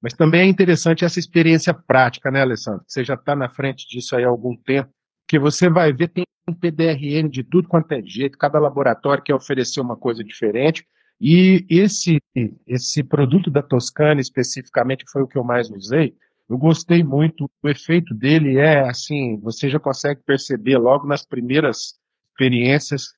Mas 0.00 0.14
também 0.14 0.42
é 0.42 0.46
interessante 0.46 1.04
essa 1.04 1.18
experiência 1.18 1.74
prática, 1.74 2.30
né, 2.30 2.40
Alessandro? 2.40 2.84
Você 2.86 3.04
já 3.04 3.14
está 3.14 3.36
na 3.36 3.50
frente 3.50 3.86
disso 3.86 4.16
aí 4.16 4.24
há 4.24 4.28
algum 4.28 4.56
tempo, 4.56 4.90
que 5.28 5.38
você 5.38 5.68
vai 5.68 5.92
ver, 5.92 6.08
tem 6.08 6.24
um 6.48 6.54
PDRN 6.54 7.28
de 7.28 7.44
tudo 7.44 7.68
quanto 7.68 7.92
é 7.92 8.02
jeito, 8.02 8.38
cada 8.38 8.58
laboratório 8.58 9.22
quer 9.22 9.34
oferecer 9.34 9.80
uma 9.80 9.96
coisa 9.96 10.24
diferente, 10.24 10.86
e 11.20 11.66
esse, 11.68 12.18
esse 12.66 13.02
produto 13.02 13.50
da 13.50 13.62
Toscana, 13.62 14.20
especificamente, 14.20 15.04
foi 15.12 15.22
o 15.22 15.26
que 15.26 15.36
eu 15.36 15.44
mais 15.44 15.70
usei, 15.70 16.14
eu 16.48 16.56
gostei 16.56 17.04
muito, 17.04 17.48
o 17.62 17.68
efeito 17.68 18.14
dele 18.14 18.56
é 18.56 18.88
assim, 18.88 19.38
você 19.40 19.68
já 19.68 19.78
consegue 19.78 20.22
perceber 20.24 20.78
logo 20.78 21.06
nas 21.06 21.24
primeiras 21.24 21.94
experiências, 22.30 23.12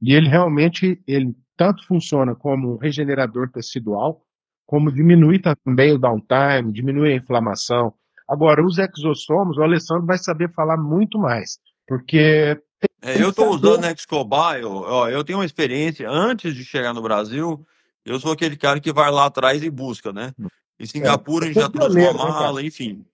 e 0.00 0.14
ele 0.14 0.28
realmente, 0.28 1.02
ele 1.06 1.34
tanto 1.56 1.84
funciona 1.86 2.34
como 2.34 2.74
um 2.74 2.76
regenerador 2.76 3.50
tecidual, 3.50 4.22
como 4.64 4.92
diminuir 4.92 5.40
também 5.40 5.92
o 5.92 5.98
downtime, 5.98 6.72
diminuir 6.72 7.12
a 7.12 7.16
inflamação. 7.16 7.92
Agora, 8.28 8.64
os 8.64 8.78
exossomos, 8.78 9.56
o 9.56 9.62
Alessandro 9.62 10.06
vai 10.06 10.18
saber 10.18 10.52
falar 10.52 10.76
muito 10.76 11.18
mais, 11.18 11.58
porque... 11.86 12.56
É, 13.00 13.22
eu 13.22 13.30
estou 13.30 13.50
usando 13.50 13.84
Excobile, 13.84 14.64
ó, 14.64 15.08
eu 15.08 15.22
tenho 15.22 15.38
uma 15.38 15.44
experiência, 15.44 16.10
antes 16.10 16.54
de 16.54 16.64
chegar 16.64 16.92
no 16.92 17.02
Brasil, 17.02 17.64
eu 18.04 18.18
sou 18.18 18.32
aquele 18.32 18.56
cara 18.56 18.80
que 18.80 18.92
vai 18.92 19.10
lá 19.10 19.26
atrás 19.26 19.62
e 19.62 19.70
busca, 19.70 20.12
né? 20.12 20.32
Em 20.80 20.86
Singapura 20.86 21.46
é, 21.46 21.50
a 21.50 21.52
gente 21.52 21.62
já 21.62 21.68
trouxe 21.68 21.98
uma 21.98 22.12
mala, 22.12 22.62
enfim. 22.62 23.04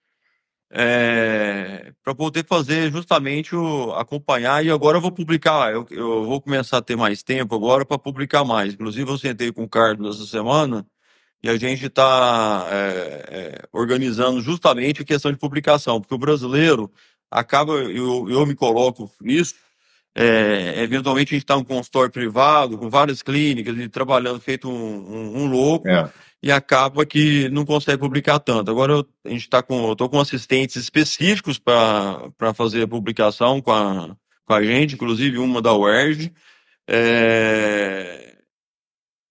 É, 0.70 1.92
para 2.03 2.14
poder 2.14 2.44
fazer 2.47 2.90
justamente 2.90 3.55
o 3.55 3.92
acompanhar 3.92 4.64
e 4.64 4.70
agora 4.70 4.97
eu 4.97 5.01
vou 5.01 5.12
publicar, 5.12 5.73
eu, 5.73 5.87
eu 5.90 6.25
vou 6.25 6.40
começar 6.40 6.79
a 6.79 6.83
ter 6.83 6.97
mais 6.97 7.23
tempo 7.23 7.55
agora 7.55 7.85
para 7.85 7.99
publicar 7.99 8.44
mais. 8.44 8.75
Inclusive 8.75 9.09
eu 9.09 9.18
sentei 9.18 9.53
com 9.53 9.64
o 9.64 9.68
Carlos 9.68 10.16
essa 10.16 10.27
semana 10.27 10.85
e 11.42 11.49
a 11.49 11.57
gente 11.57 11.87
está 11.87 12.66
é, 12.70 13.25
é, 13.29 13.68
organizando 13.73 14.40
justamente 14.40 15.03
a 15.03 15.05
questão 15.05 15.31
de 15.31 15.38
publicação, 15.38 16.01
porque 16.01 16.14
o 16.14 16.18
brasileiro 16.18 16.90
acaba, 17.31 17.75
eu, 17.75 18.29
eu 18.31 18.47
me 18.47 18.55
coloco 18.55 19.11
nisso, 19.20 19.55
é, 20.14 20.83
eventualmente 20.83 21.35
a 21.35 21.37
gente 21.37 21.44
está 21.44 21.55
em 21.55 21.59
um 21.59 21.64
consultório 21.64 22.11
privado, 22.11 22.79
com 22.79 22.88
várias 22.88 23.22
clínicas, 23.22 23.77
e 23.77 23.88
trabalhando 23.88 24.40
feito 24.40 24.70
um, 24.70 24.74
um, 24.74 25.42
um 25.42 25.46
louco, 25.46 25.88
é. 25.88 26.09
e 26.42 26.53
acaba 26.53 27.05
que 27.05 27.48
não 27.48 27.64
consegue 27.64 27.98
publicar 27.98 28.38
tanto. 28.38 28.70
Agora 28.70 28.92
eu, 28.92 29.07
a 29.24 29.29
gente 29.29 29.42
está 29.42 29.62
com, 29.62 29.88
eu 29.88 29.96
tô 29.96 30.09
com 30.09 30.20
assistentes 30.20 30.77
específicos 30.77 31.59
para 31.59 32.55
fazer 32.55 32.83
a 32.83 32.88
publicação 32.88 33.61
com 33.61 33.72
a, 33.72 34.16
com 34.44 34.55
a 34.55 34.62
gente, 34.62 34.94
inclusive 34.94 35.38
uma 35.38 35.61
da 35.61 35.74
UERJ, 35.74 36.33
é, 36.87 38.37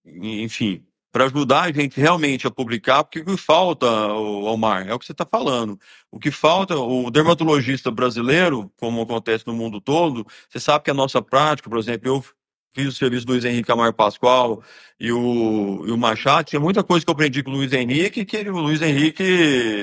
enfim, 0.05 0.85
para 1.13 1.25
ajudar 1.25 1.65
a 1.65 1.71
gente 1.71 2.01
realmente 2.01 2.47
a 2.47 2.51
publicar, 2.51 3.03
porque 3.03 3.19
o 3.19 3.25
que 3.25 3.37
falta, 3.37 3.85
Omar, 3.85 4.87
é 4.87 4.95
o 4.95 4.97
que 4.97 5.05
você 5.05 5.11
está 5.11 5.23
falando. 5.23 5.79
O 6.11 6.19
que 6.19 6.31
falta, 6.31 6.75
o 6.75 7.11
dermatologista 7.11 7.91
brasileiro, 7.91 8.71
como 8.77 9.03
acontece 9.03 9.45
no 9.45 9.53
mundo 9.53 9.79
todo, 9.79 10.25
você 10.49 10.59
sabe 10.59 10.85
que 10.85 10.89
a 10.89 10.93
nossa 10.93 11.21
prática, 11.21 11.69
por 11.69 11.77
exemplo, 11.77 12.07
eu 12.09 12.25
fiz 12.73 12.87
o 12.87 12.97
serviço 12.97 13.27
do 13.27 13.33
Luiz 13.33 13.45
Henrique 13.45 13.71
Amar 13.71 13.93
Pascoal 13.93 14.63
e 14.99 15.11
o, 15.11 15.85
e 15.85 15.91
o 15.91 15.97
Machado, 15.99 16.47
tinha 16.47 16.59
muita 16.59 16.83
coisa 16.83 17.05
que 17.05 17.11
eu 17.11 17.13
aprendi 17.13 17.43
com 17.43 17.51
o 17.51 17.53
Luiz 17.53 17.71
Henrique, 17.71 18.25
que 18.25 18.49
o 18.49 18.57
Luiz 18.57 18.81
Henrique, 18.81 19.23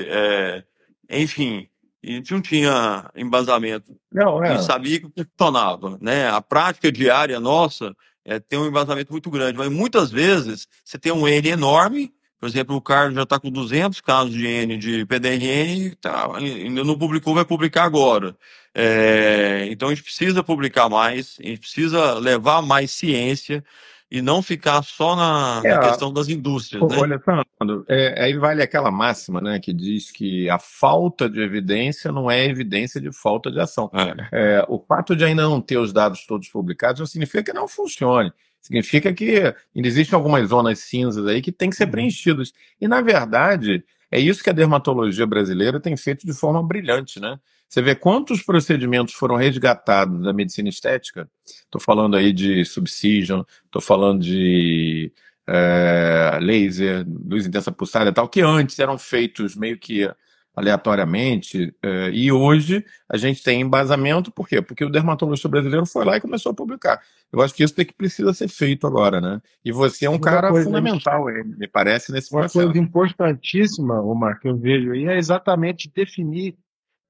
é, 0.09 0.65
enfim, 1.09 1.65
a 2.03 2.11
gente 2.11 2.33
não 2.33 2.41
tinha 2.41 3.09
embasamento. 3.15 3.95
Não, 4.11 4.43
é. 4.43 4.61
sabia 4.61 4.99
que 4.99 5.07
funcionava, 5.37 5.97
né? 6.01 6.27
A 6.29 6.41
prática 6.41 6.91
diária 6.91 7.39
nossa 7.39 7.95
é, 8.25 8.39
tem 8.39 8.59
um 8.59 8.67
embasamento 8.67 9.11
muito 9.11 9.29
grande. 9.29 9.57
Mas 9.57 9.69
muitas 9.69 10.11
vezes 10.11 10.67
você 10.83 10.97
tem 10.97 11.11
um 11.11 11.27
N 11.27 11.49
enorme, 11.49 12.13
Por 12.39 12.47
exemplo, 12.49 12.75
o 12.75 12.81
Carlos 12.81 13.15
já 13.15 13.23
está 13.23 13.39
com 13.39 13.51
200 13.51 14.01
casos 14.01 14.33
de 14.33 14.47
N 14.47 14.77
de 14.77 15.05
PDRN, 15.05 15.95
tá, 16.01 16.27
ainda 16.37 16.83
não 16.83 16.97
publicou, 16.97 17.35
vai 17.35 17.45
publicar 17.45 17.83
agora. 17.83 18.35
É, 18.73 19.67
então 19.69 19.89
a 19.89 19.91
gente 19.93 20.03
precisa 20.03 20.43
publicar 20.43 20.89
mais, 20.89 21.37
a 21.39 21.47
gente 21.47 21.59
precisa 21.59 22.13
levar 22.15 22.61
mais 22.61 22.91
ciência 22.91 23.63
e 24.11 24.21
não 24.21 24.41
ficar 24.41 24.83
só 24.83 25.15
na, 25.15 25.61
É, 25.63 25.73
na 25.73 25.87
questão 25.87 26.11
das 26.11 26.27
indústrias, 26.27 26.83
né? 26.83 26.97
Olha, 26.99 27.17
Fernando, 27.17 27.85
é, 27.87 28.25
aí 28.25 28.37
vale 28.37 28.61
aquela 28.61 28.91
máxima, 28.91 29.39
né, 29.39 29.57
que 29.57 29.71
diz 29.71 30.11
que 30.11 30.49
a 30.49 30.59
falta 30.59 31.29
de 31.29 31.39
evidência 31.39 32.11
não 32.11 32.29
é 32.29 32.45
evidência 32.45 32.99
de 32.99 33.09
falta 33.13 33.49
de 33.49 33.61
ação. 33.61 33.89
É. 33.93 34.57
É, 34.57 34.65
o 34.67 34.77
fato 34.77 35.15
de 35.15 35.23
ainda 35.23 35.43
não 35.43 35.61
ter 35.61 35.77
os 35.77 35.93
dados 35.93 36.25
todos 36.25 36.49
publicados 36.49 36.99
não 36.99 37.07
significa 37.07 37.41
que 37.41 37.53
não 37.53 37.69
funcione. 37.69 38.33
Significa 38.59 39.11
que 39.13 39.55
existem 39.73 40.15
algumas 40.15 40.49
zonas 40.49 40.79
cinzas 40.79 41.25
aí 41.25 41.41
que 41.41 41.51
têm 41.51 41.69
que 41.69 41.75
ser 41.75 41.87
preenchidas. 41.87 42.51
E, 42.79 42.87
na 42.87 43.01
verdade, 43.01 43.83
é 44.11 44.19
isso 44.19 44.43
que 44.43 44.49
a 44.49 44.53
dermatologia 44.53 45.25
brasileira 45.25 45.79
tem 45.79 45.95
feito 45.95 46.27
de 46.27 46.33
forma 46.33 46.61
brilhante, 46.61 47.19
né? 47.19 47.39
Você 47.71 47.81
vê 47.81 47.95
quantos 47.95 48.43
procedimentos 48.43 49.13
foram 49.13 49.37
resgatados 49.37 50.21
da 50.23 50.33
medicina 50.33 50.67
estética? 50.67 51.29
Estou 51.45 51.79
falando 51.79 52.17
aí 52.17 52.33
de 52.33 52.65
subcision, 52.65 53.43
estou 53.63 53.81
falando 53.81 54.21
de 54.21 55.09
é, 55.47 56.37
laser, 56.41 57.05
luz 57.07 57.47
intensa 57.47 57.71
pulsada 57.71 58.09
e 58.09 58.13
tal, 58.13 58.27
que 58.27 58.41
antes 58.41 58.77
eram 58.77 58.97
feitos 58.97 59.55
meio 59.55 59.79
que 59.79 60.05
aleatoriamente, 60.53 61.73
é, 61.81 62.09
e 62.11 62.29
hoje 62.29 62.83
a 63.07 63.15
gente 63.15 63.41
tem 63.41 63.61
embasamento, 63.61 64.33
por 64.33 64.49
quê? 64.49 64.61
Porque 64.61 64.83
o 64.83 64.89
dermatologista 64.89 65.47
brasileiro 65.47 65.85
foi 65.85 66.03
lá 66.03 66.17
e 66.17 66.21
começou 66.21 66.51
a 66.51 66.55
publicar. 66.55 67.01
Eu 67.31 67.41
acho 67.41 67.53
que 67.55 67.63
isso 67.63 67.73
tem 67.73 67.85
que 67.85 67.93
precisa 67.93 68.33
ser 68.33 68.49
feito 68.49 68.85
agora, 68.85 69.21
né? 69.21 69.41
E 69.63 69.71
você 69.71 70.07
é 70.07 70.09
um 70.09 70.15
Segunda 70.15 70.29
cara 70.29 70.49
coisa, 70.49 70.65
fundamental, 70.65 71.29
eh, 71.29 71.41
me 71.45 71.69
parece, 71.69 72.11
nesse 72.11 72.33
Uma 72.33 72.41
processo. 72.41 72.65
coisa 72.65 72.77
importantíssima, 72.77 74.01
Omar, 74.01 74.41
que 74.41 74.49
eu 74.49 74.57
vejo 74.57 74.91
aí, 74.91 75.05
é 75.05 75.17
exatamente 75.17 75.89
definir 75.95 76.57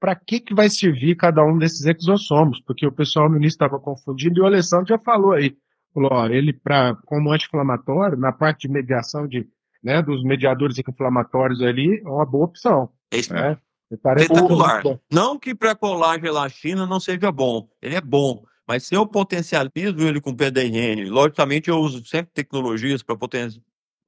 para 0.02 0.16
que, 0.16 0.40
que 0.40 0.52
vai 0.52 0.68
servir 0.68 1.14
cada 1.14 1.44
um 1.44 1.56
desses 1.56 1.86
exossomos, 1.86 2.60
porque 2.66 2.84
o 2.84 2.90
pessoal 2.90 3.30
no 3.30 3.36
início 3.36 3.54
estava 3.54 3.78
confundindo 3.78 4.40
e 4.40 4.42
o 4.42 4.46
Alessandro 4.46 4.88
já 4.88 4.98
falou 4.98 5.30
aí. 5.30 5.56
Falou, 5.94 6.10
ó, 6.12 6.26
ele, 6.26 6.52
pra, 6.52 6.96
como 7.06 7.30
anti-inflamatório, 7.30 8.18
na 8.18 8.32
parte 8.32 8.66
de 8.66 8.74
mediação 8.74 9.28
de, 9.28 9.46
né, 9.80 10.02
dos 10.02 10.24
mediadores 10.24 10.76
inflamatórios 10.76 11.62
ali, 11.62 12.02
é 12.04 12.08
uma 12.08 12.26
boa 12.26 12.46
opção. 12.46 12.88
É 13.12 13.18
isso. 13.18 13.32
Né? 13.32 13.56
Espetacular. 13.92 14.82
Não 15.08 15.38
que 15.38 15.54
pré-colágeno 15.54 16.26
elastina 16.26 16.84
não 16.84 16.98
seja 16.98 17.30
bom, 17.30 17.68
ele 17.80 17.94
é 17.94 18.00
bom, 18.00 18.42
mas 18.66 18.82
se 18.84 18.96
eu 18.96 19.06
potencializo 19.06 20.00
ele 20.00 20.20
com 20.20 20.34
PDRN, 20.34 21.08
logicamente 21.10 21.70
eu 21.70 21.76
uso 21.76 22.04
sempre 22.06 22.32
tecnologias 22.34 23.04
para 23.04 23.16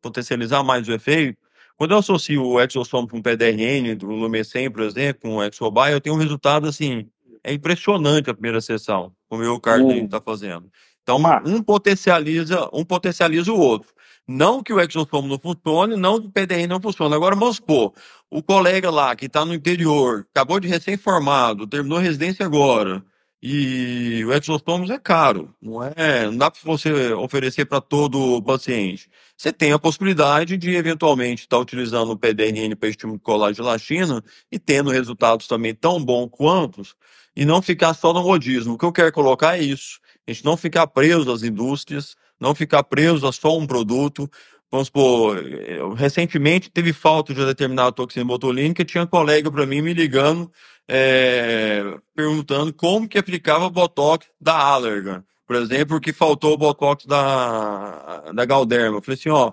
potencializar 0.03 0.65
mais 0.65 0.89
o 0.89 0.93
efeito. 0.93 1.39
Quando 1.77 1.91
eu 1.91 1.99
associo 1.99 2.45
o 2.45 2.61
exossomo 2.61 3.09
com 3.09 3.21
PDRN, 3.21 3.95
do 3.97 4.07
Lumecem, 4.07 4.71
por 4.71 4.83
exemplo, 4.83 5.23
com 5.23 5.37
o 5.37 5.43
Exobai, 5.43 5.93
eu 5.93 6.01
tenho 6.01 6.15
um 6.15 6.19
resultado 6.19 6.69
assim, 6.69 7.09
é 7.43 7.53
impressionante 7.53 8.31
a 8.31 8.35
primeira 8.35 8.61
sessão, 8.61 9.13
como 9.29 9.45
o 9.45 9.61
Carlos 9.61 9.93
Hum. 9.93 10.05
está 10.05 10.21
fazendo. 10.21 10.71
Então, 11.03 11.21
um 11.45 11.63
potencializa, 11.63 12.69
um 12.73 12.85
potencializa 12.85 13.53
o 13.53 13.59
outro. 13.59 13.93
Não 14.27 14.63
que 14.63 14.73
o 14.73 14.81
exossomo 14.81 15.29
não 15.29 15.39
funcione, 15.39 15.97
não 15.97 16.19
que 16.19 16.29
o 16.29 16.31
PDRN 16.31 16.67
não 16.69 16.81
funcione. 16.81 17.15
Agora, 17.15 17.37
vamos 17.37 17.57
supor, 17.57 17.93
o 18.31 18.43
colega 18.43 18.91
lá 18.91 19.15
que 19.15 19.27
está 19.27 19.45
no 19.45 19.53
interior, 19.53 20.27
acabou 20.35 20.59
de 20.59 20.67
recém-formado, 20.67 21.67
terminou 21.67 21.99
residência 21.99 22.47
agora, 22.47 23.05
e 23.47 24.25
o 24.25 24.33
exossomos 24.33 24.89
é 24.89 24.99
caro, 24.99 25.55
não 25.61 25.85
é? 25.85 26.25
Não 26.25 26.39
dá 26.39 26.51
para 26.51 26.63
você 26.65 27.13
oferecer 27.13 27.67
para 27.67 27.79
todo 27.79 28.43
paciente. 28.43 29.11
Você 29.37 29.53
tem 29.53 29.71
a 29.71 29.79
possibilidade 29.79 30.57
de 30.57 30.75
eventualmente 30.75 31.43
estar 31.43 31.59
utilizando 31.59 32.11
o 32.11 32.17
PDRN 32.17 32.75
para 32.75 32.89
estímulo 32.89 33.21
de 33.53 33.61
elastina 33.61 34.25
e 34.51 34.59
tendo 34.59 34.89
resultados 34.89 35.47
também 35.47 35.75
tão 35.75 36.03
bons 36.03 36.31
quantos, 36.31 36.95
e 37.37 37.45
não 37.45 37.61
ficar 37.61 37.93
só 37.93 38.15
no 38.15 38.23
modismo. 38.23 38.75
O 38.75 38.79
que 38.79 38.87
eu 38.87 38.93
quero 38.93 39.13
colocar 39.13 39.59
é 39.59 39.63
isso. 39.63 40.01
A 40.27 40.33
gente 40.33 40.43
não 40.43 40.57
ficar 40.57 40.87
preso 40.87 41.31
às 41.31 41.43
indústrias, 41.43 42.17
não 42.41 42.55
ficar 42.55 42.83
preso 42.83 43.27
a 43.27 43.33
só 43.33 43.59
um 43.59 43.67
produto. 43.67 44.27
Vamos 44.71 44.87
supor, 44.87 45.37
recentemente 45.95 46.71
teve 46.71 46.93
falta 46.95 47.35
de 47.35 47.45
determinada 47.45 47.93
toxina 47.93 48.25
botulínica, 48.25 48.85
tinha 48.85 49.05
um 49.05 49.07
colega 49.07 49.49
para 49.49 49.67
mim 49.67 49.81
me 49.83 49.93
ligando, 49.93 50.51
é, 50.89 51.83
perguntando 52.15 52.73
como 52.73 53.09
que 53.09 53.19
aplicava 53.19 53.71
Botox 53.71 54.27
da 54.41 54.57
Allergan, 54.57 55.25
por 55.47 55.57
exemplo, 55.57 55.97
porque 55.97 56.13
faltou 56.13 56.55
o 56.55 56.59
Botox 56.59 57.07
da, 57.07 58.33
da 58.33 58.45
Galderma. 58.45 58.99
Eu 58.99 59.03
falei 59.03 59.19
assim, 59.19 59.29
ó, 59.31 59.53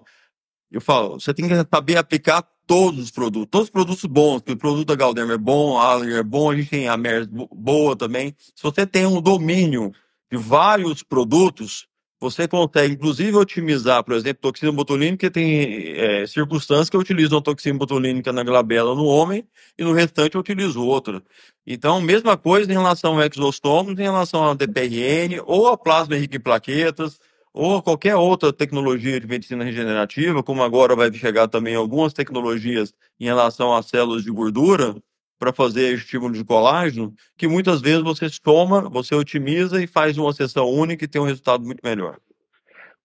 eu 0.72 0.82
falo, 0.82 1.20
você 1.20 1.34
tem 1.34 1.48
que 1.48 1.56
saber 1.70 1.98
aplicar 1.98 2.44
todos 2.66 3.04
os 3.04 3.12
produtos, 3.12 3.50
todos 3.52 3.68
os 3.68 3.72
produtos 3.72 4.06
bons, 4.06 4.42
o 4.48 4.56
produto 4.58 4.88
da 4.88 4.96
Galderma 4.96 5.34
é 5.34 5.38
bom, 5.38 5.78
a 5.78 5.86
Allergan 5.92 6.20
é 6.20 6.24
bom, 6.24 6.52
a 6.52 6.56
gente 6.56 6.70
tem 6.70 6.88
a 6.88 6.96
Mers 6.96 7.28
bo- 7.28 7.50
boa 7.54 7.96
também. 7.96 8.34
Se 8.38 8.64
você 8.64 8.86
tem 8.86 9.06
um 9.06 9.22
domínio 9.22 9.92
de 10.32 10.38
vários 10.38 11.04
produtos, 11.04 11.88
você 12.22 12.48
consegue, 12.48 12.94
inclusive, 12.94 13.36
otimizar, 13.36 14.04
por 14.04 14.14
exemplo, 14.14 14.44
toxina 14.44 14.72
botulínica, 14.72 15.32
tem 15.32 15.94
é, 15.98 16.28
circunstâncias 16.28 16.88
que 16.88 16.96
eu 16.96 17.00
utilizo 17.00 17.34
uma 17.34 17.42
toxina 17.42 17.80
botulínica 17.80 18.32
na 18.32 18.44
glabela 18.44 18.94
no 18.94 19.06
homem 19.06 19.44
e 19.76 19.84
no 19.84 19.92
restante 19.92 20.36
eu 20.36 20.42
utilizo 20.42 20.86
outra. 20.86 21.24
Então, 21.66 22.00
mesma 22.00 22.38
coisa 22.38 22.72
em 22.72 22.76
relação 22.76 23.14
ao 23.20 23.24
exostomos, 23.24 23.98
em 23.98 24.04
relação 24.04 24.44
ao 24.44 24.54
DPRN, 24.54 25.42
ou 25.48 25.68
a 25.68 25.76
plasma 25.76 26.16
rica 26.16 26.38
em 26.38 26.40
plaquetas, 26.40 27.20
ou 27.52 27.82
qualquer 27.82 28.16
outra 28.16 28.54
tecnologia 28.54 29.20
de 29.20 29.26
medicina 29.26 29.64
regenerativa, 29.64 30.44
como 30.44 30.62
agora 30.62 30.96
vai 30.96 31.12
chegar 31.12 31.48
também 31.48 31.74
algumas 31.74 32.14
tecnologias 32.14 32.94
em 33.20 33.26
relação 33.26 33.76
às 33.76 33.88
células 33.88 34.24
de 34.24 34.30
gordura, 34.30 34.96
para 35.42 35.52
fazer 35.52 35.96
estímulo 35.96 36.36
de 36.36 36.46
colágeno, 36.46 37.16
que 37.36 37.48
muitas 37.48 37.82
vezes 37.82 38.04
você 38.04 38.30
soma, 38.30 38.88
você 38.88 39.16
otimiza 39.16 39.84
e 39.84 39.88
faz 39.88 40.16
uma 40.16 40.32
sessão 40.32 40.70
única 40.70 41.04
e 41.04 41.08
tem 41.08 41.20
um 41.20 41.26
resultado 41.26 41.66
muito 41.66 41.82
melhor. 41.84 42.20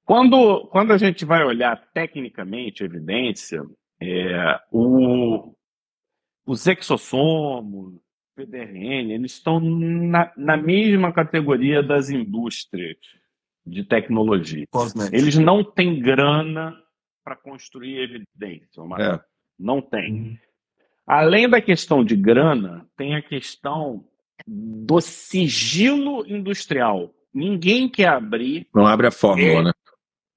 Quando, 0.05 0.67
quando 0.67 0.93
a 0.93 0.99
gente 0.99 1.25
vai 1.25 1.43
olhar 1.43 1.83
tecnicamente 1.95 2.83
a 2.83 2.87
evidência, 2.87 3.65
é, 3.99 4.61
o, 4.71 5.55
os 6.45 6.67
exossomos, 6.67 7.95
PDRN, 8.35 9.15
eles 9.15 9.33
estão 9.33 9.59
na, 9.59 10.31
na 10.37 10.59
mesma 10.59 11.15
categoria 11.15 11.83
das 11.83 12.11
indústrias 12.11 12.99
de 13.65 13.83
tecnologia. 13.83 14.67
Eles 15.11 15.39
não 15.39 15.65
têm 15.65 15.99
grana 15.99 16.77
para 17.25 17.35
construir 17.35 17.97
evidência, 17.99 18.83
Omar. 18.83 19.01
É. 19.01 19.21
Não 19.59 19.81
tem. 19.81 20.39
Além 21.07 21.49
da 21.49 21.61
questão 21.61 22.05
de 22.05 22.17
grana, 22.17 22.87
tem 22.97 23.15
a 23.15 23.23
questão 23.23 24.05
do 24.47 25.01
sigilo 25.01 26.27
industrial. 26.27 27.15
Ninguém 27.33 27.89
quer 27.89 28.09
abrir 28.09 28.67
Não 28.75 28.87
abre 28.87 29.07
a 29.07 29.11
fórmula, 29.11 29.63
né? 29.63 29.73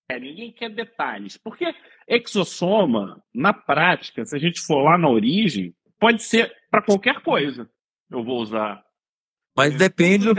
é, 0.09 0.19
ninguém 0.19 0.51
quer 0.51 0.69
detalhes. 0.69 1.37
Porque 1.37 1.73
exossoma, 2.07 3.23
na 3.33 3.53
prática, 3.53 4.25
se 4.25 4.35
a 4.35 4.39
gente 4.39 4.59
for 4.59 4.83
lá 4.83 4.97
na 4.97 5.09
origem, 5.09 5.73
pode 5.99 6.23
ser 6.23 6.51
para 6.69 6.81
qualquer 6.81 7.21
coisa. 7.21 7.69
Eu 8.09 8.23
vou 8.23 8.41
usar. 8.41 8.83
Mas 9.55 9.75
depende 9.75 10.33
do 10.33 10.35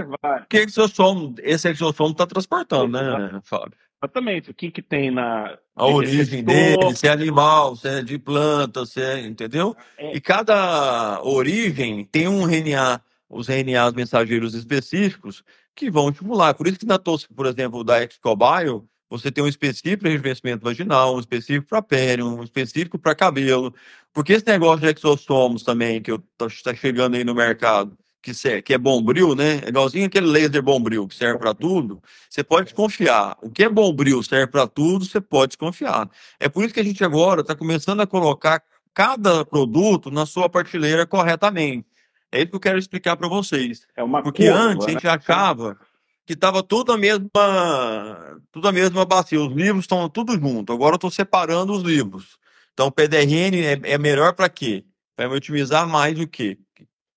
que 0.48 0.58
exossomo, 0.58 1.34
esse 1.38 1.68
exossomo 1.68 2.10
está 2.10 2.26
transportando, 2.26 2.88
né, 2.88 3.40
Fábio? 3.44 3.78
Exatamente. 4.02 4.50
O 4.50 4.54
que, 4.54 4.70
que 4.70 4.80
tem 4.80 5.10
na. 5.10 5.58
A 5.76 5.86
origem 5.86 6.42
dele, 6.42 6.96
se 6.96 7.06
é 7.06 7.10
animal, 7.10 7.76
se 7.76 7.88
é 7.88 8.02
de 8.02 8.18
planta, 8.18 8.86
se 8.86 9.00
é, 9.00 9.20
entendeu? 9.20 9.76
É. 9.98 10.16
E 10.16 10.20
cada 10.20 11.22
origem 11.22 12.04
tem 12.04 12.26
um 12.26 12.44
RNA, 12.46 13.00
os 13.28 13.48
RNAs 13.48 13.92
mensageiros 13.92 14.54
específicos 14.54 15.44
que 15.74 15.90
vão 15.90 16.08
estimular. 16.08 16.54
Por 16.54 16.66
isso 16.66 16.78
que 16.78 16.86
na 16.86 16.98
tosse, 16.98 17.28
por 17.28 17.46
exemplo, 17.46 17.84
da 17.84 18.02
Excobio, 18.02 18.88
você 19.08 19.30
tem 19.30 19.44
um 19.44 19.48
específico 19.48 20.02
para 20.02 20.10
rejuvenescimento 20.10 20.64
vaginal, 20.64 21.16
um 21.16 21.20
específico 21.20 21.66
para 21.68 21.82
pele, 21.82 22.22
um 22.22 22.42
específico 22.42 22.98
para 22.98 23.14
cabelo. 23.14 23.74
Porque 24.12 24.32
esse 24.32 24.46
negócio 24.46 24.80
de 24.80 24.86
exossomos 24.86 25.62
também, 25.62 26.00
que 26.00 26.12
está 26.38 26.74
chegando 26.74 27.16
aí 27.16 27.24
no 27.24 27.34
mercado, 27.34 27.96
que, 28.22 28.62
que 28.62 28.74
é 28.74 28.78
bombril, 28.78 29.34
né? 29.34 29.60
É 29.64 29.68
igualzinho 29.68 30.06
aquele 30.06 30.26
laser 30.26 30.62
bombril 30.62 31.08
que 31.08 31.14
serve 31.14 31.38
para 31.38 31.54
tudo. 31.54 32.02
Você 32.28 32.44
pode 32.44 32.64
desconfiar. 32.66 33.36
O 33.42 33.50
que 33.50 33.64
é 33.64 33.68
bombril 33.68 34.22
serve 34.22 34.48
para 34.48 34.66
tudo, 34.66 35.04
você 35.04 35.20
pode 35.20 35.50
desconfiar. 35.50 36.08
É 36.38 36.48
por 36.48 36.64
isso 36.64 36.74
que 36.74 36.80
a 36.80 36.84
gente 36.84 37.02
agora 37.02 37.40
está 37.40 37.54
começando 37.54 38.00
a 38.00 38.06
colocar 38.06 38.62
cada 38.92 39.44
produto 39.44 40.10
na 40.10 40.26
sua 40.26 40.48
prateleira 40.48 41.06
corretamente. 41.06 41.86
É 42.32 42.40
isso 42.40 42.50
que 42.50 42.56
eu 42.56 42.60
quero 42.60 42.78
explicar 42.78 43.16
para 43.16 43.28
vocês. 43.28 43.86
É 43.96 44.02
uma 44.02 44.22
Porque 44.22 44.46
curva, 44.46 44.60
antes 44.60 44.84
a 44.84 44.86
né? 44.86 44.92
gente 44.92 45.08
achava 45.08 45.78
que 46.26 46.34
estava 46.34 46.62
tudo 46.62 46.92
a 46.92 46.98
mesma, 46.98 48.40
tudo 48.52 48.68
a 48.68 48.72
mesma 48.72 49.04
bacia. 49.04 49.40
Os 49.40 49.52
livros 49.52 49.84
estão 49.84 50.08
tudo 50.08 50.34
junto. 50.34 50.72
Agora 50.72 50.92
eu 50.94 50.96
estou 50.96 51.10
separando 51.10 51.72
os 51.72 51.82
livros. 51.82 52.38
Então 52.72 52.86
o 52.86 52.92
PDRN 52.92 53.64
é, 53.64 53.80
é 53.82 53.98
melhor 53.98 54.34
para 54.34 54.48
quê? 54.48 54.84
Me 55.18 55.26
otimizar 55.26 55.86
mais 55.86 56.18
o 56.18 56.26
quê? 56.26 56.56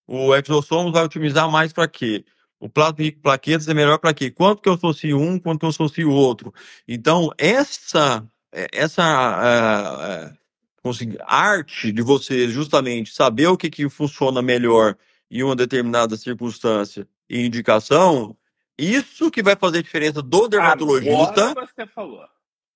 O 0.08 0.36
exossomos 0.36 0.92
vai 0.92 1.04
otimizar 1.04 1.50
mais 1.50 1.72
para 1.72 1.88
quê? 1.88 2.26
O 2.60 2.70
plasma 2.70 3.04
rico 3.04 3.22
plaquetas 3.22 3.68
é 3.68 3.74
melhor 3.74 3.98
para 4.00 4.14
quê? 4.14 4.32
Quanto 4.32 4.62
que 4.62 4.70
eu 4.70 4.74
associo 4.74 5.20
um, 5.20 5.38
quanto 5.38 5.60
que 5.60 5.66
eu 5.66 5.70
associo 5.70 6.10
o 6.10 6.14
outro? 6.14 6.54
Então, 6.88 7.30
essa, 7.38 8.26
essa 8.52 9.04
ah, 9.04 10.28
ah, 10.28 10.34
conseguir 10.82 11.20
arte 11.26 11.92
de 11.92 12.02
você 12.02 12.48
justamente 12.48 13.14
saber 13.14 13.48
o 13.48 13.58
que, 13.58 13.70
que 13.70 13.90
funciona 13.90 14.42
melhor 14.42 14.96
em 15.30 15.44
uma 15.44 15.56
determinada 15.56 16.16
circunstância 16.16 17.08
e 17.30 17.46
indicação, 17.46 18.38
isso 18.78 19.32
que 19.32 19.44
vai 19.44 19.56
fazer 19.56 19.82
diferença 19.84 20.22
do 20.22 20.48
dermatologista, 20.48 21.50
Agora 21.50 21.68
você 21.68 21.88
falou. 21.88 22.26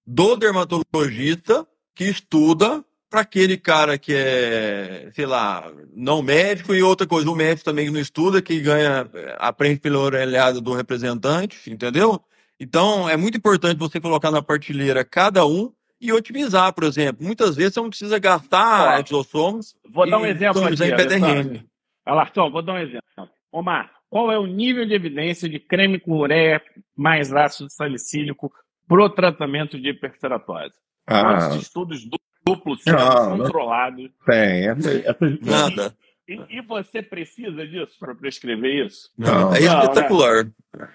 do 0.06 0.36
dermatologista 0.36 1.68
que 1.94 2.06
estuda 2.06 2.84
para 3.10 3.22
aquele 3.22 3.58
cara 3.58 3.98
que 3.98 4.14
é, 4.14 5.10
sei 5.14 5.26
lá, 5.26 5.72
não 5.94 6.22
médico 6.22 6.74
e 6.74 6.84
outra 6.84 7.08
coisa, 7.08 7.30
o 7.30 7.36
médico 7.36 7.66
também 7.66 7.86
que 7.86 7.92
não 7.92 8.00
estuda, 8.00 8.42
que 8.42 8.60
ganha, 8.60 9.10
aprende 9.38 9.80
pela 9.80 10.00
orelhada 10.00 10.60
do 10.60 10.74
representante, 10.74 11.70
entendeu? 11.70 12.22
Então, 12.60 13.10
é 13.10 13.16
muito 13.16 13.38
importante 13.38 13.78
você 13.78 14.00
colocar 14.02 14.32
na 14.32 14.42
partilheira 14.42 15.06
cada 15.06 15.46
um 15.46 15.72
e 16.02 16.12
otimizar, 16.12 16.74
por 16.74 16.84
exemplo. 16.84 17.26
Muitas 17.26 17.56
vezes 17.56 17.74
você 17.74 17.80
não 17.80 17.90
precisa 17.90 18.20
gastar 18.20 18.98
Ó, 18.98 19.00
exossomos 19.00 19.76
Vou 19.90 20.10
dar 20.10 20.20
um 20.20 20.26
exemplo 20.26 20.66
aqui, 20.66 20.84
em 20.84 22.52
vou 22.52 22.62
dar 22.62 22.74
um 22.74 22.78
exemplo. 22.78 23.04
Omar, 23.52 23.92
qual 24.10 24.32
é 24.32 24.38
o 24.38 24.46
nível 24.46 24.86
de 24.86 24.94
evidência 24.94 25.48
de 25.48 25.60
creme 25.60 26.00
com 26.00 26.12
ureia 26.18 26.62
mais 26.96 27.34
ácido 27.34 27.70
salicílico 27.70 28.52
para 28.88 29.04
o 29.04 29.10
tratamento 29.10 29.80
de 29.80 29.90
hiperceratose? 29.90 30.76
Quantos 31.06 31.46
Ah, 31.56 31.58
estudos 31.58 32.06
du- 32.06 32.18
sendo 32.56 32.98
não, 32.98 33.38
controlados? 33.38 34.12
tem. 34.26 34.68
Essa, 34.70 34.92
essa, 34.92 35.38
Nada. 35.42 35.98
E, 36.28 36.58
e 36.58 36.62
você 36.62 37.02
precisa 37.02 37.66
disso 37.66 37.96
para 38.00 38.14
prescrever 38.14 38.86
isso? 38.86 39.10
não. 39.18 39.54
É 39.56 39.62
Não, 39.62 39.78
né? 39.78 39.84
espetacular. 39.84 40.52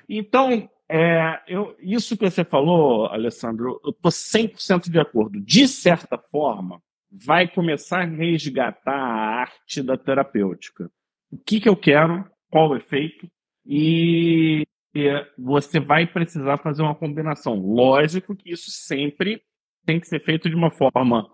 Então, 0.08 0.68
é, 0.88 1.40
eu, 1.48 1.74
isso 1.80 2.16
que 2.16 2.28
você 2.28 2.44
falou, 2.44 3.06
Alessandro, 3.06 3.80
eu 3.82 3.90
estou 3.90 4.10
100% 4.10 4.90
de 4.90 5.00
acordo. 5.00 5.40
De 5.40 5.66
certa 5.66 6.18
forma, 6.18 6.82
vai 7.10 7.48
começar 7.48 8.02
a 8.02 8.06
resgatar 8.06 8.92
a 8.92 9.40
arte 9.40 9.82
da 9.82 9.96
terapêutica. 9.96 10.90
O 11.30 11.38
que, 11.38 11.60
que 11.60 11.68
eu 11.68 11.76
quero, 11.76 12.24
qual 12.50 12.68
o 12.70 12.76
efeito, 12.76 13.26
e, 13.64 14.66
e 14.94 15.26
você 15.38 15.80
vai 15.80 16.06
precisar 16.06 16.58
fazer 16.58 16.82
uma 16.82 16.94
combinação. 16.94 17.54
Lógico 17.54 18.36
que 18.36 18.50
isso 18.52 18.70
sempre 18.70 19.42
tem 19.86 19.98
que 19.98 20.06
ser 20.06 20.22
feito 20.22 20.48
de 20.48 20.54
uma 20.54 20.70
forma 20.70 21.26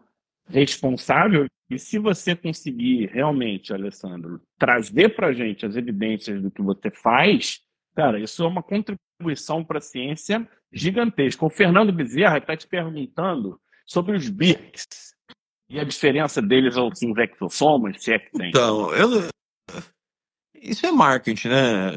responsável, 0.49 1.47
e 1.71 1.79
se 1.79 1.99
você 1.99 2.35
conseguir 2.35 3.07
realmente, 3.13 3.73
Alessandro, 3.73 4.41
trazer 4.59 5.15
para 5.15 5.29
a 5.29 5.33
gente 5.33 5.67
as 5.67 5.77
evidências 5.77 6.41
do 6.43 6.51
que 6.51 6.63
você 6.63 6.91
faz, 6.91 7.61
Cara, 7.99 8.21
isso 8.21 8.45
é 8.45 8.47
uma 8.47 8.63
contribuição 8.63 9.65
para 9.65 9.79
a 9.79 9.81
ciência 9.81 10.49
gigantesca. 10.73 11.45
O 11.45 11.51
Fernando 11.51 11.93
Bezerra 11.93 12.39
está 12.39 12.57
te 12.57 12.65
perguntando 12.65 13.61
sobre 13.85 14.17
os 14.17 14.29
BIRCs 14.29 14.87
e 15.69 15.81
a 15.81 15.85
diferença 15.85 16.41
deles 16.41 16.77
aos 16.77 17.03
exossomos, 17.03 18.01
se 18.01 18.13
é 18.13 18.21
que 18.21 18.31
tem. 18.31 18.51
Então, 18.51 18.95
eu, 18.95 19.29
isso 20.55 20.87
é 20.87 20.93
marketing, 20.93 21.49
né? 21.49 21.89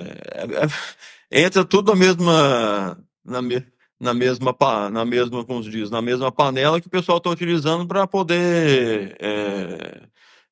É- 1.29 1.37
é- 1.37 1.45
entra 1.45 1.63
tudo 1.63 1.91
na 1.91 1.99
mesma, 1.99 2.97
na, 3.23 3.39
me- 3.43 3.71
na 4.01 4.15
mesma, 4.15 4.55
na 4.91 5.05
mesma, 5.05 5.45
como 5.45 5.63
se 5.63 5.69
diz, 5.69 5.91
na 5.91 6.01
mesma 6.01 6.31
panela 6.31 6.81
que 6.81 6.87
o 6.87 6.89
pessoal 6.89 7.19
está 7.19 7.29
utilizando 7.29 7.85
para 7.85 8.07
poder 8.07 9.15
é, 9.19 10.01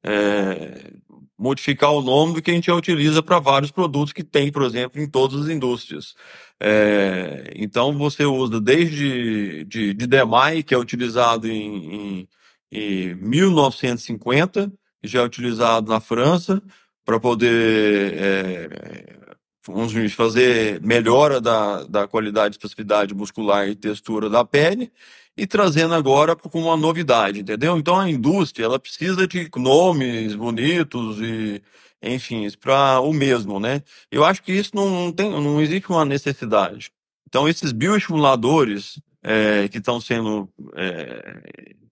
é, 0.03 0.91
modificar 1.35 1.91
o 1.91 2.01
nome 2.01 2.35
do 2.35 2.41
que 2.43 2.51
a 2.51 2.53
gente 2.53 2.67
já 2.67 2.75
utiliza 2.75 3.23
para 3.23 3.39
vários 3.39 3.71
produtos 3.71 4.13
que 4.13 4.23
tem, 4.23 4.51
por 4.51 4.61
exemplo, 4.61 5.01
em 5.01 5.09
todas 5.09 5.41
as 5.41 5.49
indústrias. 5.49 6.13
É, 6.59 7.51
então 7.55 7.97
você 7.97 8.23
usa 8.23 8.61
desde 8.61 9.65
de, 9.65 9.95
de 9.95 10.07
DMAI, 10.07 10.61
que 10.61 10.75
é 10.75 10.77
utilizado 10.77 11.47
em, 11.47 12.21
em, 12.21 12.27
em 12.71 13.15
1950, 13.15 14.71
que 15.01 15.07
já 15.07 15.21
é 15.21 15.23
utilizado 15.23 15.89
na 15.89 15.99
França, 15.99 16.61
para 17.03 17.19
poder 17.19 18.13
é, 18.13 19.19
vamos 19.65 20.13
fazer 20.13 20.81
melhora 20.81 21.39
da, 21.41 21.83
da 21.83 22.07
qualidade, 22.07 22.55
especificidade 22.55 23.13
muscular 23.13 23.67
e 23.67 23.75
textura 23.75 24.29
da 24.29 24.43
pele 24.45 24.91
e 25.37 25.47
trazendo 25.47 25.93
agora 25.93 26.35
com 26.35 26.61
uma 26.61 26.75
novidade, 26.75 27.39
entendeu? 27.39 27.77
Então 27.77 27.99
a 27.99 28.09
indústria 28.09 28.65
ela 28.65 28.79
precisa 28.79 29.27
de 29.27 29.49
nomes 29.55 30.35
bonitos 30.35 31.19
e 31.21 31.61
enfim 32.01 32.47
para 32.59 32.99
o 33.01 33.13
mesmo, 33.13 33.59
né? 33.59 33.81
Eu 34.11 34.23
acho 34.25 34.41
que 34.43 34.51
isso 34.51 34.71
não, 34.75 35.11
tem, 35.11 35.29
não 35.29 35.61
existe 35.61 35.89
uma 35.89 36.05
necessidade. 36.05 36.91
Então 37.27 37.47
esses 37.47 37.71
bioestimuladores 37.71 38.99
é, 39.23 39.67
que 39.67 39.77
estão 39.77 39.99
sendo 40.01 40.49
é, 40.75 41.41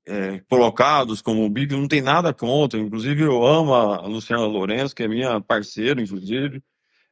é, 0.05 0.39
colocados 0.49 1.21
como 1.21 1.49
BIB, 1.49 1.75
não 1.75 1.87
tem 1.87 2.01
nada 2.01 2.33
contra. 2.33 2.79
Inclusive 2.79 3.23
eu 3.23 3.45
amo 3.45 3.73
a 3.73 4.07
Luciana 4.07 4.45
Lourenço, 4.45 4.95
que 4.95 5.03
é 5.03 5.07
minha 5.07 5.39
parceira, 5.41 6.01
inclusive. 6.01 6.61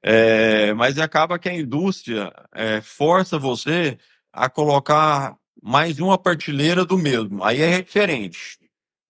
É, 0.08 0.72
mas 0.76 1.00
acaba 1.00 1.40
que 1.40 1.50
a 1.50 1.54
indústria 1.54 2.32
é, 2.54 2.80
força 2.80 3.40
você 3.40 3.98
a 4.32 4.48
colocar 4.48 5.36
mais 5.64 6.00
uma 6.00 6.16
partilheira 6.16 6.86
do 6.86 6.96
mesmo. 6.96 7.44
Aí 7.44 7.60
é 7.60 7.82
diferente, 7.82 8.60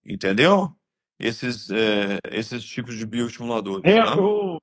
entendeu? 0.06 0.72
Esses, 1.20 1.70
é, 1.70 2.20
esses 2.32 2.64
tipos 2.64 2.98
de 2.98 3.06
bioestimuladores. 3.06 3.84
É, 3.84 4.00
eu- 4.00 4.58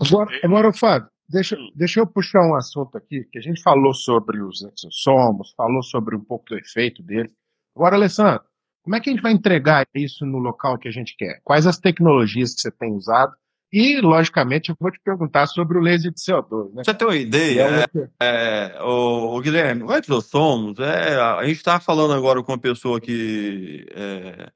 Agora, 0.00 0.30
agora 0.44 0.72
Fábio, 0.72 1.08
deixa, 1.28 1.56
deixa 1.74 2.00
eu 2.00 2.06
puxar 2.06 2.40
um 2.42 2.54
assunto 2.54 2.96
aqui, 2.96 3.24
que 3.30 3.38
a 3.38 3.42
gente 3.42 3.60
falou 3.60 3.92
sobre 3.92 4.40
os 4.40 4.62
exossomos, 4.62 5.52
falou 5.56 5.82
sobre 5.82 6.16
um 6.16 6.20
pouco 6.24 6.46
do 6.46 6.58
efeito 6.58 7.02
deles. 7.02 7.32
Agora, 7.76 7.96
Alessandro, 7.96 8.42
como 8.82 8.96
é 8.96 9.00
que 9.00 9.10
a 9.10 9.12
gente 9.12 9.22
vai 9.22 9.32
entregar 9.32 9.84
isso 9.94 10.24
no 10.24 10.38
local 10.38 10.78
que 10.78 10.88
a 10.88 10.92
gente 10.92 11.16
quer? 11.16 11.40
Quais 11.44 11.66
as 11.66 11.78
tecnologias 11.78 12.54
que 12.54 12.60
você 12.62 12.70
tem 12.70 12.92
usado? 12.92 13.32
E, 13.72 14.02
logicamente, 14.02 14.68
eu 14.68 14.76
vou 14.78 14.90
te 14.90 15.00
perguntar 15.02 15.46
sobre 15.46 15.78
o 15.78 15.80
laser 15.80 16.12
de 16.12 16.18
CO2, 16.20 16.74
né? 16.74 16.82
Você 16.84 16.92
ter 16.92 17.06
uma 17.06 17.16
ideia, 17.16 17.86
é 18.20 18.74
É, 18.74 18.82
o, 18.82 19.40
Guilherme, 19.40 19.82
o 19.82 19.92
exossomos, 19.94 20.78
é, 20.78 21.16
a 21.18 21.42
gente 21.46 21.56
está 21.56 21.80
falando 21.80 22.12
agora 22.12 22.42
com 22.42 22.52
uma 22.52 22.58
pessoa 22.58 23.00
que 23.00 23.86
é, 23.94 24.50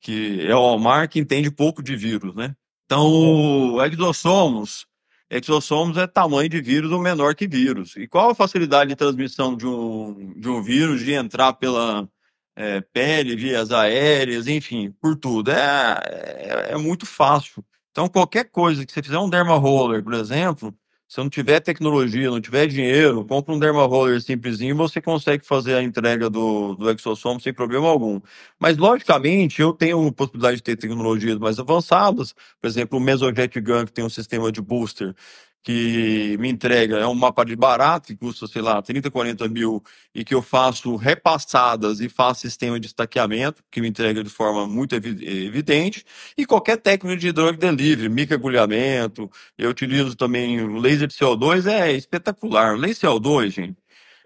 que 0.00 0.46
é 0.46 0.54
o 0.54 0.60
Omar, 0.60 1.08
que 1.08 1.18
entende 1.18 1.50
pouco 1.50 1.82
de 1.82 1.96
vírus, 1.96 2.32
né? 2.36 2.54
Então, 2.86 3.04
o 3.04 3.84
exossomos, 3.84 4.86
exossomos 5.28 5.96
é 5.96 6.06
tamanho 6.06 6.48
de 6.48 6.60
vírus 6.60 6.92
ou 6.92 7.00
menor 7.00 7.34
que 7.34 7.48
vírus. 7.48 7.96
E 7.96 8.06
qual 8.06 8.30
a 8.30 8.34
facilidade 8.34 8.90
de 8.90 8.96
transmissão 8.96 9.56
de 9.56 9.66
um, 9.66 10.34
de 10.38 10.48
um 10.48 10.62
vírus 10.62 11.04
de 11.04 11.12
entrar 11.14 11.52
pela 11.54 12.08
é, 12.54 12.80
pele, 12.80 13.34
vias 13.34 13.72
aéreas, 13.72 14.46
enfim, 14.46 14.92
por 15.00 15.16
tudo? 15.16 15.50
É, 15.50 16.00
é, 16.04 16.72
é 16.72 16.76
muito 16.76 17.06
fácil. 17.06 17.64
Então, 18.00 18.08
qualquer 18.08 18.44
coisa 18.44 18.86
que 18.86 18.90
você 18.90 19.02
fizer 19.02 19.18
um 19.18 19.28
derma 19.28 19.58
roller, 19.58 20.02
por 20.02 20.14
exemplo, 20.14 20.74
se 21.06 21.18
não 21.18 21.28
tiver 21.28 21.60
tecnologia, 21.60 22.30
não 22.30 22.40
tiver 22.40 22.66
dinheiro, 22.66 23.26
compra 23.26 23.54
um 23.54 23.58
derma 23.58 23.84
roller 23.84 24.22
simplesinho, 24.22 24.74
você 24.74 25.02
consegue 25.02 25.44
fazer 25.44 25.74
a 25.74 25.82
entrega 25.82 26.30
do, 26.30 26.74
do 26.76 26.90
exossomo 26.90 27.38
sem 27.38 27.52
problema 27.52 27.88
algum. 27.88 28.18
Mas, 28.58 28.78
logicamente, 28.78 29.60
eu 29.60 29.74
tenho 29.74 30.10
possibilidade 30.12 30.56
de 30.56 30.62
ter 30.62 30.76
tecnologias 30.76 31.38
mais 31.38 31.58
avançadas, 31.58 32.34
por 32.58 32.66
exemplo, 32.66 32.98
o 32.98 33.02
Mesojet 33.02 33.60
Gun, 33.60 33.84
que 33.84 33.92
tem 33.92 34.02
um 34.02 34.08
sistema 34.08 34.50
de 34.50 34.62
booster 34.62 35.14
que 35.62 36.36
me 36.38 36.48
entrega, 36.48 36.96
é 36.98 37.06
um 37.06 37.14
mapa 37.14 37.44
de 37.44 37.54
barato, 37.54 38.08
que 38.08 38.16
custa, 38.16 38.46
sei 38.46 38.62
lá, 38.62 38.80
30, 38.80 39.10
40 39.10 39.46
mil, 39.48 39.82
e 40.14 40.24
que 40.24 40.34
eu 40.34 40.40
faço 40.40 40.96
repassadas 40.96 42.00
e 42.00 42.08
faço 42.08 42.40
sistema 42.40 42.80
de 42.80 42.86
estaqueamento, 42.86 43.62
que 43.70 43.80
me 43.80 43.88
entrega 43.88 44.24
de 44.24 44.30
forma 44.30 44.66
muito 44.66 44.94
evi- 44.94 45.46
evidente, 45.46 46.04
e 46.36 46.46
qualquer 46.46 46.78
técnica 46.78 47.16
de 47.16 47.32
drug 47.32 47.58
delivery, 47.58 48.08
microagulhamento, 48.08 49.30
eu 49.58 49.70
utilizo 49.70 50.16
também 50.16 50.60
o 50.62 50.78
laser 50.78 51.06
de 51.06 51.14
CO2, 51.14 51.66
é 51.66 51.92
espetacular. 51.92 52.74
O 52.74 52.78
laser 52.78 53.10
CO2, 53.10 53.50
gente, 53.50 53.76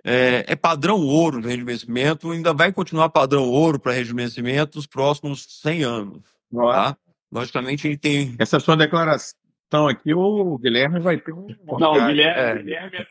é, 0.05 0.45
é 0.47 0.57
padrão 0.57 1.01
ouro 1.01 1.41
de 1.41 1.49
rejuvenescimento, 1.49 2.31
ainda 2.31 2.53
vai 2.55 2.73
continuar 2.73 3.09
padrão 3.09 3.49
ouro 3.49 3.81
para 3.81 3.93
rejuvenescimento 3.93 4.77
nos 4.77 4.87
próximos 4.87 5.47
100 5.63 5.83
anos, 5.83 6.23
tá? 6.53 6.97
Logicamente, 7.33 7.89
a 7.89 7.91
gente 7.91 8.01
tem 8.01 8.37
Essa 8.39 8.61
sua 8.61 8.77
declaração 8.77 9.44
aqui, 9.89 10.15
o 10.15 10.59
Guilherme 10.59 11.01
vai 11.01 11.17
ter 11.17 11.33
um. 11.33 11.47
Não, 11.79 11.97
É. 11.97 12.07
Guilherme, 12.09 12.63
Guilherme, 12.63 13.07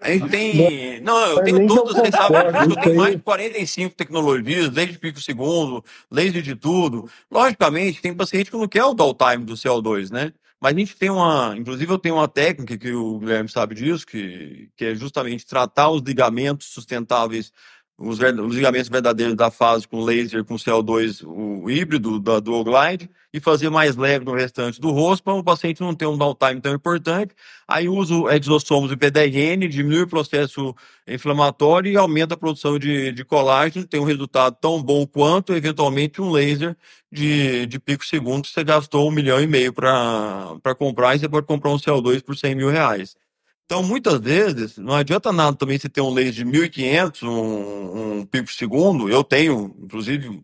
A 0.00 0.10
gente 0.10 0.28
tem. 0.28 1.00
Não, 1.00 1.18
eu 1.18 1.44
tenho 1.44 1.62
eu 1.62 1.66
você 1.66 2.10
sabe 2.10 2.36
eu 2.70 2.76
tenho 2.76 2.96
mais 2.96 3.16
de 3.16 3.22
45 3.22 3.94
tecnologias, 3.94 4.70
desde 4.70 4.98
pico 4.98 5.20
segundo, 5.20 5.84
laser 6.10 6.42
de 6.42 6.54
tudo. 6.54 7.08
Logicamente, 7.30 8.02
tem 8.02 8.14
paciente 8.14 8.50
que 8.50 8.56
não 8.56 8.68
quer 8.68 8.84
o 8.84 8.94
downtime 8.94 9.44
do 9.44 9.54
CO2, 9.54 10.10
né? 10.10 10.32
Mas 10.60 10.74
a 10.74 10.78
gente 10.78 10.96
tem 10.96 11.10
uma. 11.10 11.54
Inclusive, 11.56 11.92
eu 11.92 11.98
tenho 11.98 12.16
uma 12.16 12.28
técnica 12.28 12.76
que 12.76 12.92
o 12.92 13.18
Guilherme 13.18 13.48
sabe 13.48 13.74
disso, 13.74 14.06
que, 14.06 14.68
que 14.76 14.84
é 14.86 14.94
justamente 14.94 15.46
tratar 15.46 15.90
os 15.90 16.02
ligamentos 16.02 16.68
sustentáveis 16.68 17.52
os, 17.98 18.18
os 18.18 18.54
ligamentos 18.54 18.88
verdadeiros 18.88 19.34
da 19.34 19.50
fase 19.50 19.88
com 19.88 20.04
laser, 20.04 20.44
com 20.44 20.56
CO2, 20.56 21.22
o 21.26 21.70
híbrido 21.70 22.20
da 22.20 22.38
Dual 22.40 22.62
Glide, 22.62 23.08
e 23.32 23.40
fazer 23.40 23.70
mais 23.70 23.96
leve 23.96 24.24
no 24.24 24.34
restante 24.34 24.80
do 24.80 24.90
rosto, 24.90 25.22
para 25.22 25.34
o 25.34 25.42
paciente 25.42 25.80
não 25.80 25.94
ter 25.94 26.06
um 26.06 26.16
downtime 26.16 26.60
tão 26.60 26.74
importante. 26.74 27.34
Aí 27.66 27.88
uso 27.88 28.28
exossomos 28.28 28.92
e 28.92 28.96
PDRN, 28.96 29.66
diminui 29.68 30.02
o 30.02 30.08
processo 30.08 30.74
inflamatório 31.06 31.90
e 31.90 31.96
aumenta 31.96 32.34
a 32.34 32.36
produção 32.36 32.78
de, 32.78 33.12
de 33.12 33.24
colágeno, 33.24 33.86
tem 33.86 34.00
um 34.00 34.04
resultado 34.04 34.56
tão 34.60 34.82
bom 34.82 35.06
quanto, 35.06 35.54
eventualmente, 35.54 36.20
um 36.20 36.30
laser 36.30 36.76
de, 37.10 37.66
de 37.66 37.78
pico 37.78 38.04
segundo, 38.04 38.42
que 38.44 38.50
você 38.50 38.62
gastou 38.64 39.08
um 39.08 39.12
milhão 39.12 39.40
e 39.40 39.46
meio 39.46 39.72
para 39.72 40.74
comprar, 40.78 41.16
e 41.16 41.18
você 41.18 41.28
pode 41.28 41.46
comprar 41.46 41.70
um 41.70 41.78
CO2 41.78 42.22
por 42.22 42.36
100 42.36 42.54
mil 42.54 42.68
reais. 42.68 43.16
Então, 43.66 43.82
muitas 43.82 44.20
vezes, 44.20 44.78
não 44.78 44.94
adianta 44.94 45.32
nada 45.32 45.56
também 45.56 45.76
você 45.76 45.88
ter 45.88 46.00
um 46.00 46.14
laser 46.14 46.32
de 46.32 46.44
1.500, 46.44 47.22
um, 47.24 48.18
um 48.20 48.24
pico 48.24 48.52
segundo. 48.52 49.10
Eu 49.10 49.24
tenho, 49.24 49.74
inclusive, 49.82 50.40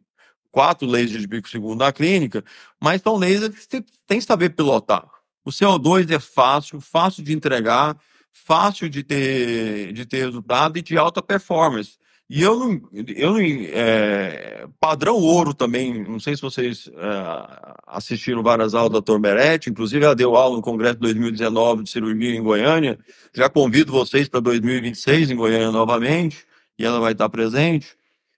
quatro 0.50 0.88
lasers 0.88 1.20
de 1.22 1.28
pico 1.28 1.48
segundo 1.48 1.78
na 1.78 1.92
clínica, 1.92 2.44
mas 2.80 3.00
são 3.00 3.16
lasers 3.16 3.54
que 3.54 3.62
você 3.62 3.84
tem 4.08 4.18
que 4.18 4.24
saber 4.24 4.50
pilotar. 4.50 5.08
O 5.44 5.50
CO2 5.50 6.10
é 6.10 6.18
fácil, 6.18 6.80
fácil 6.80 7.22
de 7.22 7.32
entregar, 7.32 7.96
fácil 8.32 8.88
de 8.90 9.04
ter, 9.04 9.92
de 9.92 10.04
ter 10.04 10.26
resultado 10.26 10.76
e 10.76 10.82
de 10.82 10.98
alta 10.98 11.22
performance. 11.22 11.98
E 12.34 12.40
eu 12.40 12.58
não, 12.58 12.80
eu 13.14 13.32
não, 13.34 13.40
é, 13.42 14.66
padrão 14.80 15.16
ouro 15.16 15.52
também, 15.52 16.02
não 16.02 16.18
sei 16.18 16.34
se 16.34 16.40
vocês 16.40 16.88
é, 16.88 17.74
assistiram 17.86 18.42
várias 18.42 18.74
aulas 18.74 18.90
da 18.90 19.00
Dr. 19.00 19.20
Meretti, 19.20 19.68
inclusive 19.68 20.02
ela 20.02 20.14
deu 20.14 20.34
aula 20.34 20.56
no 20.56 20.62
Congresso 20.62 20.98
2019 20.98 21.82
de 21.82 21.90
cirurgia 21.90 22.34
em 22.34 22.42
Goiânia. 22.42 22.98
Já 23.34 23.50
convido 23.50 23.92
vocês 23.92 24.30
para 24.30 24.40
2026 24.40 25.30
em 25.30 25.36
Goiânia 25.36 25.70
novamente, 25.70 26.46
e 26.78 26.86
ela 26.86 27.00
vai 27.00 27.12
estar 27.12 27.28
presente. 27.28 27.94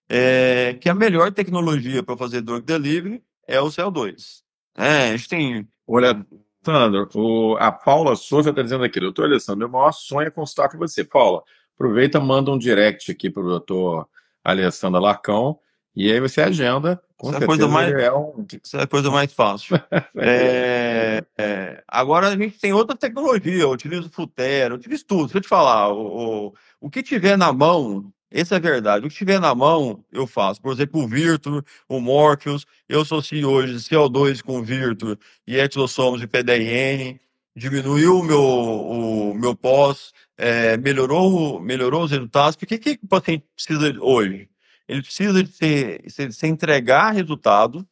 É, 0.09 0.77
que 0.81 0.89
a 0.89 0.95
melhor 0.95 1.31
tecnologia 1.31 2.03
para 2.03 2.17
fazer 2.17 2.41
drug 2.41 2.67
delivery 2.67 3.23
é 3.47 3.61
o 3.61 3.67
CO2. 3.67 4.43
É, 4.77 5.11
a 5.11 5.17
gente 5.17 5.29
tem. 5.29 5.69
Olha, 5.87 6.27
Sandro, 6.65 7.09
o, 7.15 7.57
a 7.61 7.71
Paula 7.71 8.17
Souza 8.17 8.51
está 8.51 8.61
dizendo 8.61 8.83
aqui, 8.83 8.99
doutor 8.99 9.27
Alessandro, 9.27 9.61
meu 9.61 9.69
maior 9.69 9.93
sonho 9.93 10.27
é 10.27 10.31
consultar 10.31 10.69
com 10.69 10.79
você. 10.79 11.05
Paula, 11.05 11.45
aproveita, 11.75 12.21
manda 12.21 12.51
um 12.51 12.59
direct 12.59 13.11
aqui 13.11 13.31
para 13.31 13.43
o 13.43 13.49
doutor 13.49 14.09
Alessandro 14.43 15.01
Lacão, 15.01 15.59
e 15.97 16.11
aí 16.11 16.21
você 16.21 16.43
agenda. 16.43 17.01
Com 17.17 17.31
Isso 17.31 17.39
é 17.41 17.45
a 17.45 17.47
coisa 17.47 17.69
mais, 17.69 17.93
é 17.93 18.13
um... 18.13 18.47
isso 18.63 18.77
é 18.77 18.83
a 18.83 18.87
coisa 18.87 19.11
mais 19.11 19.33
fácil. 19.33 19.77
é, 20.19 21.25
é, 21.39 21.83
agora 21.87 22.29
a 22.29 22.37
gente 22.37 22.59
tem 22.59 22.73
outra 22.73 22.97
tecnologia, 22.97 23.63
eu 23.63 23.71
utilizo 23.71 24.11
Futero, 24.11 24.75
eu 24.75 24.79
utilizo 24.79 25.05
tudo. 25.07 25.25
Deixa 25.25 25.39
eu 25.39 25.43
te 25.43 25.49
falar, 25.49 25.89
o, 25.91 26.49
o, 26.49 26.55
o 26.81 26.91
que 26.91 27.03
tiver 27.03 27.39
na 27.39 27.53
mão, 27.53 28.13
essa 28.31 28.57
é 28.57 28.59
a 28.59 28.61
verdade. 28.61 29.07
O 29.07 29.09
que 29.09 29.15
tiver 29.15 29.41
na 29.41 29.55
mão, 29.55 30.05
eu 30.13 30.27
faço. 30.27 30.61
Por 30.61 30.73
exemplo, 30.73 31.01
o 31.03 31.09
Virtu, 31.09 31.65
o 31.89 32.01
Morpheus, 32.01 32.67
eu 32.89 33.03
associo 33.03 33.49
hoje 33.49 33.77
CO2 33.77 34.43
com 34.43 34.63
Virtu 34.63 35.17
e 35.47 35.57
exossomos 35.57 36.21
de 36.21 36.27
PDRN, 36.27 37.21
diminuiu 37.57 38.19
o 38.19 38.23
meu, 38.23 38.43
o 38.43 39.35
meu 39.35 39.55
pós, 39.55 40.13
é, 40.37 40.77
melhorou, 40.77 41.61
melhorou 41.61 42.05
os 42.05 42.11
resultados. 42.11 42.57
Porque 42.57 42.75
o 42.75 42.79
que, 42.79 42.97
que 42.97 43.05
o 43.05 43.09
paciente 43.09 43.45
precisa 43.55 43.95
hoje? 44.01 44.49
Ele 44.89 45.03
precisa 45.03 45.43
de 45.43 45.51
ser, 45.51 46.33
se 46.33 46.47
entregar 46.47 47.13
resultado, 47.13 47.87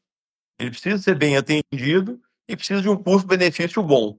ele 0.58 0.70
precisa 0.70 0.98
ser 0.98 1.16
bem 1.16 1.36
atendido 1.36 2.20
e 2.48 2.56
precisa 2.56 2.82
de 2.82 2.88
um 2.88 2.96
custo-benefício 2.96 3.82
bom. 3.82 4.18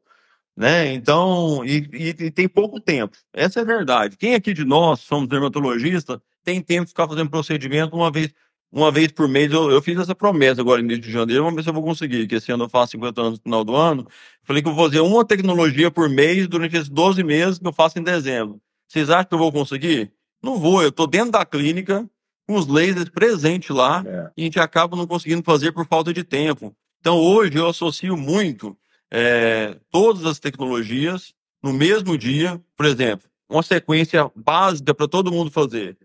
Né? 0.56 0.94
Então, 0.94 1.64
e, 1.66 1.90
e, 1.94 2.10
e, 2.10 2.32
tem 2.32 2.48
pouco 2.48 2.80
tempo. 2.80 3.18
Essa 3.34 3.60
é 3.60 3.64
a 3.64 3.66
verdade. 3.66 4.18
Quem 4.18 4.36
aqui 4.36 4.54
de 4.54 4.64
nós 4.64 5.02
somos 5.02 5.28
dermatologistas 5.28 6.20
tem 6.44 6.62
tempo 6.62 6.86
de 6.86 6.90
ficar 6.90 7.08
fazendo 7.08 7.30
procedimento 7.30 7.96
uma 7.96 8.12
vez, 8.12 8.34
uma 8.74 8.92
vez 8.92 9.12
por 9.12 9.28
mês. 9.28 9.52
Eu, 9.54 9.70
eu 9.70 9.82
fiz 9.82 9.98
essa 10.00 10.16
promessa 10.16 10.62
agora 10.62 10.82
no 10.82 10.88
início 10.88 11.04
de 11.04 11.12
janeiro, 11.12 11.44
vamos 11.44 11.56
ver 11.56 11.64
se 11.64 11.70
eu 11.70 11.74
vou 11.74 11.84
conseguir, 11.84 12.28
que 12.28 12.36
esse 12.36 12.52
ano 12.52 12.66
eu 12.66 12.70
faço 12.70 12.94
50 12.94 13.22
anos 13.22 13.40
no 13.40 13.44
final 13.44 13.64
do 13.64 13.76
ano. 13.76 14.08
Falei 14.44 14.62
que 14.62 14.68
eu 14.68 14.74
vou 14.74 14.86
fazer 14.86 15.00
uma 15.00 15.24
tecnologia 15.24 15.92
por 15.92 16.10
mês 16.10 16.48
durante 16.48 16.76
esses 16.76 16.90
12 16.90 17.24
meses 17.24 17.60
que 17.60 17.68
eu 17.68 17.72
faço 17.72 18.00
em 18.00 18.04
dezembro. 18.04 18.60
Vocês 18.88 19.10
acham 19.10 19.26
que 19.26 19.34
eu 19.36 19.40
vou 19.40 19.52
conseguir? 19.52 20.12
Não 20.42 20.60
vou, 20.60 20.82
eu 20.82 20.90
estou 20.90 21.08
dentro 21.08 21.32
da 21.32 21.46
clínica, 21.46 22.10
com 22.48 22.56
os 22.56 22.68
lasers 22.68 23.10
presentes 23.10 23.70
lá, 23.70 24.04
é. 24.06 24.32
e 24.36 24.42
a 24.42 24.46
gente 24.46 24.60
acaba 24.60 24.98
não 24.98 25.08
conseguindo 25.08 25.44
fazer 25.44 25.72
por 25.72 25.88
falta 25.88 26.12
de 26.12 26.24
tempo. 26.24 26.76
Então, 27.00 27.18
hoje 27.18 27.58
eu 27.58 27.68
associo 27.68 28.18
muito 28.18 28.78
é, 29.10 29.78
todas 29.90 30.26
as 30.26 30.40
tecnologias 30.40 31.34
no 31.62 31.72
mesmo 31.72 32.18
dia, 32.18 32.62
por 32.76 32.86
exemplo, 32.86 33.30
uma 33.50 33.64
sequência 33.64 34.30
básica 34.36 34.94
para 34.94 35.08
todo 35.08 35.32
mundo 35.32 35.50
fazer. 35.50 35.98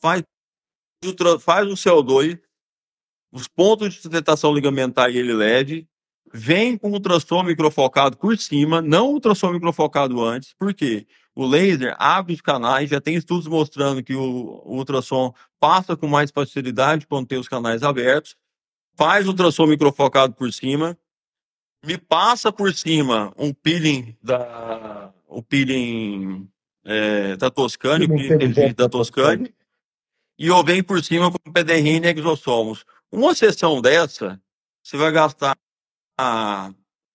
Faz 0.00 0.22
o, 1.04 1.38
faz 1.38 1.66
o 1.68 1.74
CO2, 1.74 2.40
os 3.32 3.48
pontos 3.48 3.94
de 3.94 4.00
sustentação 4.00 4.52
ligamentar 4.52 5.10
e 5.10 5.18
ele 5.18 5.32
LED, 5.32 5.88
vem 6.32 6.76
com 6.76 6.90
ultrassom 6.90 7.42
microfocado 7.42 8.16
por 8.16 8.36
cima, 8.38 8.80
não 8.82 9.12
ultrassom 9.12 9.52
microfocado 9.52 10.22
antes, 10.22 10.54
por 10.54 10.72
quê? 10.74 11.06
O 11.34 11.46
laser 11.46 11.94
abre 11.98 12.34
os 12.34 12.40
canais, 12.40 12.88
já 12.88 13.00
tem 13.00 13.14
estudos 13.14 13.46
mostrando 13.46 14.02
que 14.02 14.14
o, 14.14 14.62
o 14.64 14.76
ultrassom 14.76 15.32
passa 15.60 15.96
com 15.96 16.06
mais 16.06 16.30
facilidade 16.30 17.06
quando 17.06 17.26
tem 17.26 17.38
os 17.38 17.48
canais 17.48 17.82
abertos, 17.82 18.36
faz 18.96 19.26
ultrassom 19.26 19.66
microfocado 19.66 20.34
por 20.34 20.52
cima, 20.52 20.96
me 21.84 21.98
passa 21.98 22.50
por 22.50 22.72
cima 22.72 23.32
um 23.36 23.52
peeling 23.52 24.16
da 24.22 25.12
o 25.28 25.42
peeling 25.42 26.48
é, 26.84 27.36
da 27.36 27.50
Toscane, 27.50 28.06
o 28.06 28.08
peeling 28.08 28.74
da 28.74 28.88
Toscane, 28.88 29.54
e 30.38 30.48
eu 30.48 30.62
venho 30.62 30.84
por 30.84 31.02
cima 31.02 31.30
com 31.30 31.52
PDRN 31.52 32.06
e 32.06 32.18
exossomos. 32.18 32.84
Uma 33.10 33.34
sessão 33.34 33.80
dessa, 33.80 34.40
você 34.82 34.96
vai 34.96 35.10
gastar 35.10 35.56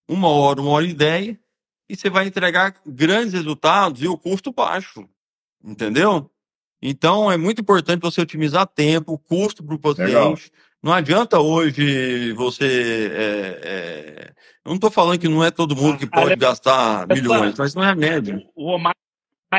uma 0.07 0.27
hora, 0.29 0.61
uma 0.61 0.71
hora 0.71 0.85
e 0.85 0.93
dez, 0.93 1.37
e 1.89 1.95
você 1.95 2.09
vai 2.09 2.27
entregar 2.27 2.75
grandes 2.85 3.33
resultados 3.33 4.01
e 4.01 4.07
o 4.07 4.17
custo 4.17 4.51
baixo. 4.51 5.07
Entendeu? 5.63 6.29
Então 6.81 7.31
é 7.31 7.37
muito 7.37 7.61
importante 7.61 8.01
você 8.01 8.21
otimizar 8.21 8.65
tempo, 8.65 9.17
custo 9.17 9.63
para 9.63 9.75
o 9.75 9.79
paciente. 9.79 10.07
Legal. 10.07 10.35
Não 10.81 10.91
adianta 10.91 11.39
hoje 11.39 12.33
você. 12.33 13.11
É, 13.13 13.61
é... 13.63 14.33
Eu 14.65 14.69
não 14.69 14.75
estou 14.75 14.89
falando 14.89 15.19
que 15.19 15.27
não 15.27 15.43
é 15.43 15.51
todo 15.51 15.75
mundo 15.75 15.99
que 15.99 16.07
pode 16.07 16.35
gastar 16.35 17.07
milhões, 17.07 17.55
mas 17.57 17.75
não 17.75 17.83
é 17.83 17.89
a 17.91 17.95
média. 17.95 18.41
O 18.55 18.65
Omar, 18.67 18.93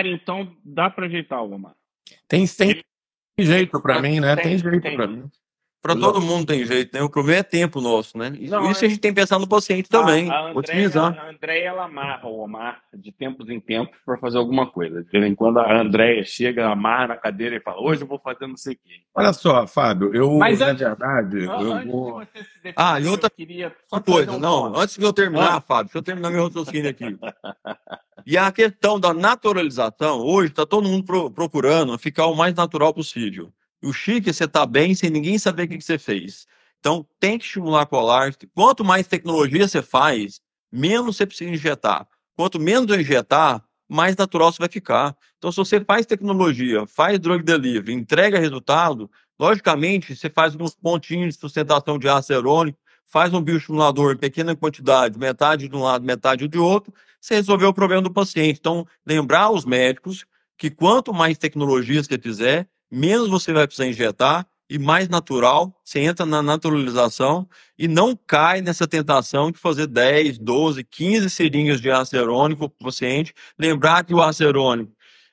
então, 0.04 0.56
dá 0.64 0.90
para 0.90 1.06
ajeitar 1.06 1.42
o 1.42 1.52
Omar. 1.52 1.74
Tem, 2.26 2.46
tem 2.46 2.82
jeito 3.38 3.80
para 3.80 4.00
mim, 4.00 4.20
né? 4.20 4.36
Tem, 4.36 4.44
tem 4.44 4.58
jeito 4.58 4.96
para 4.96 5.06
mim. 5.06 5.30
Para 5.82 5.96
todo 5.96 6.20
mundo 6.20 6.46
tem 6.46 6.64
jeito, 6.64 6.96
né? 6.96 7.02
O 7.02 7.10
problema 7.10 7.40
é 7.40 7.42
tempo 7.42 7.80
nosso, 7.80 8.16
né? 8.16 8.30
Não, 8.42 8.70
isso 8.70 8.84
a 8.84 8.88
gente 8.88 9.00
tem 9.00 9.12
que 9.12 9.20
pensar 9.20 9.36
no 9.40 9.48
paciente 9.48 9.90
também. 9.90 10.30
A, 10.30 10.34
a 10.34 10.52
otimizar. 10.52 11.18
A 11.18 11.28
Andréia, 11.28 11.70
ela 11.70 11.86
amarra 11.86 12.28
o 12.28 12.38
Omar 12.38 12.80
de 12.94 13.10
tempos 13.10 13.48
em 13.48 13.58
tempos 13.58 13.96
para 14.06 14.16
fazer 14.16 14.38
alguma 14.38 14.70
coisa. 14.70 15.02
De 15.02 15.10
vez 15.10 15.24
em 15.24 15.34
quando 15.34 15.58
a 15.58 15.80
Andréia 15.80 16.22
chega, 16.24 16.68
amarra 16.70 17.08
na 17.08 17.16
cadeira 17.16 17.56
e 17.56 17.60
fala: 17.60 17.82
Hoje 17.82 18.02
eu 18.02 18.06
vou 18.06 18.20
fazer 18.20 18.46
não 18.46 18.56
sei 18.56 18.74
o 18.74 18.76
quê. 18.76 19.00
Olha 19.12 19.32
só, 19.32 19.66
Fábio, 19.66 20.14
eu, 20.14 20.38
Mas 20.38 20.60
na 20.60 20.66
antes, 20.66 20.86
verdade. 20.86 21.44
eu 21.46 21.90
vou... 21.90 22.22
ah, 22.76 23.00
e 23.00 23.08
outra 23.08 23.28
queria 23.28 23.74
coisa, 24.06 24.30
um 24.30 24.38
não, 24.38 24.66
ponto. 24.66 24.78
antes 24.78 24.96
de 24.96 25.04
eu 25.04 25.12
terminar, 25.12 25.56
ah. 25.56 25.60
Fábio, 25.60 25.86
deixa 25.86 25.98
eu 25.98 26.02
terminar 26.02 26.30
meu 26.30 26.44
raciocínio 26.44 26.90
aqui. 26.90 27.18
e 28.24 28.38
a 28.38 28.52
questão 28.52 29.00
da 29.00 29.12
naturalização, 29.12 30.20
hoje 30.20 30.52
está 30.52 30.64
todo 30.64 30.88
mundo 30.88 31.04
pro, 31.04 31.28
procurando 31.28 31.98
ficar 31.98 32.26
o 32.26 32.36
mais 32.36 32.54
natural 32.54 32.94
possível. 32.94 33.52
O 33.82 33.92
chique 33.92 34.30
é 34.30 34.32
você 34.32 34.44
estar 34.44 34.60
tá 34.60 34.66
bem 34.66 34.94
sem 34.94 35.10
ninguém 35.10 35.38
saber 35.38 35.64
o 35.64 35.68
que, 35.68 35.78
que 35.78 35.84
você 35.84 35.98
fez. 35.98 36.46
Então, 36.78 37.06
tem 37.18 37.38
que 37.38 37.44
estimular 37.44 37.86
colar. 37.86 38.32
Quanto 38.54 38.84
mais 38.84 39.06
tecnologia 39.06 39.66
você 39.66 39.82
faz, 39.82 40.40
menos 40.70 41.16
você 41.16 41.26
precisa 41.26 41.50
injetar. 41.50 42.06
Quanto 42.36 42.58
menos 42.58 42.96
injetar, 42.96 43.62
mais 43.88 44.16
natural 44.16 44.52
você 44.52 44.58
vai 44.58 44.68
ficar. 44.68 45.16
Então, 45.38 45.52
se 45.52 45.58
você 45.58 45.80
faz 45.80 46.06
tecnologia, 46.06 46.86
faz 46.86 47.18
drug 47.18 47.42
delivery, 47.42 47.92
entrega 47.92 48.38
resultado, 48.38 49.10
logicamente, 49.38 50.16
você 50.16 50.30
faz 50.30 50.54
uns 50.54 50.74
pontinhos 50.74 51.34
de 51.34 51.40
sustentação 51.40 51.98
de 51.98 52.08
ácido 52.08 52.34
acerônico, 52.34 52.78
faz 53.06 53.34
um 53.34 53.42
bioestimulador 53.42 54.14
em 54.14 54.18
pequena 54.18 54.56
quantidade, 54.56 55.18
metade 55.18 55.68
de 55.68 55.76
um 55.76 55.82
lado, 55.82 56.04
metade 56.04 56.48
de 56.48 56.58
outro, 56.58 56.92
você 57.20 57.34
resolveu 57.34 57.68
o 57.68 57.74
problema 57.74 58.02
do 58.02 58.12
paciente. 58.12 58.58
Então, 58.58 58.86
lembrar 59.06 59.50
os 59.50 59.64
médicos 59.64 60.24
que 60.56 60.70
quanto 60.70 61.12
mais 61.12 61.36
tecnologias 61.36 62.06
você 62.06 62.18
fizer, 62.18 62.68
menos 62.92 63.28
você 63.28 63.52
vai 63.52 63.66
precisar 63.66 63.88
injetar 63.88 64.46
e 64.68 64.78
mais 64.78 65.08
natural, 65.08 65.74
você 65.84 66.00
entra 66.00 66.24
na 66.24 66.42
naturalização 66.42 67.48
e 67.78 67.88
não 67.88 68.14
cai 68.14 68.60
nessa 68.60 68.86
tentação 68.86 69.50
de 69.50 69.58
fazer 69.58 69.86
10, 69.86 70.38
12, 70.38 70.84
15 70.84 71.30
seringas 71.30 71.80
de 71.80 71.90
acerônico 71.90 72.68
para 72.68 72.84
o 72.84 72.86
paciente. 72.86 73.34
Lembrar 73.58 74.04
que 74.04 74.14
o 74.14 74.22
acerônico 74.22 74.92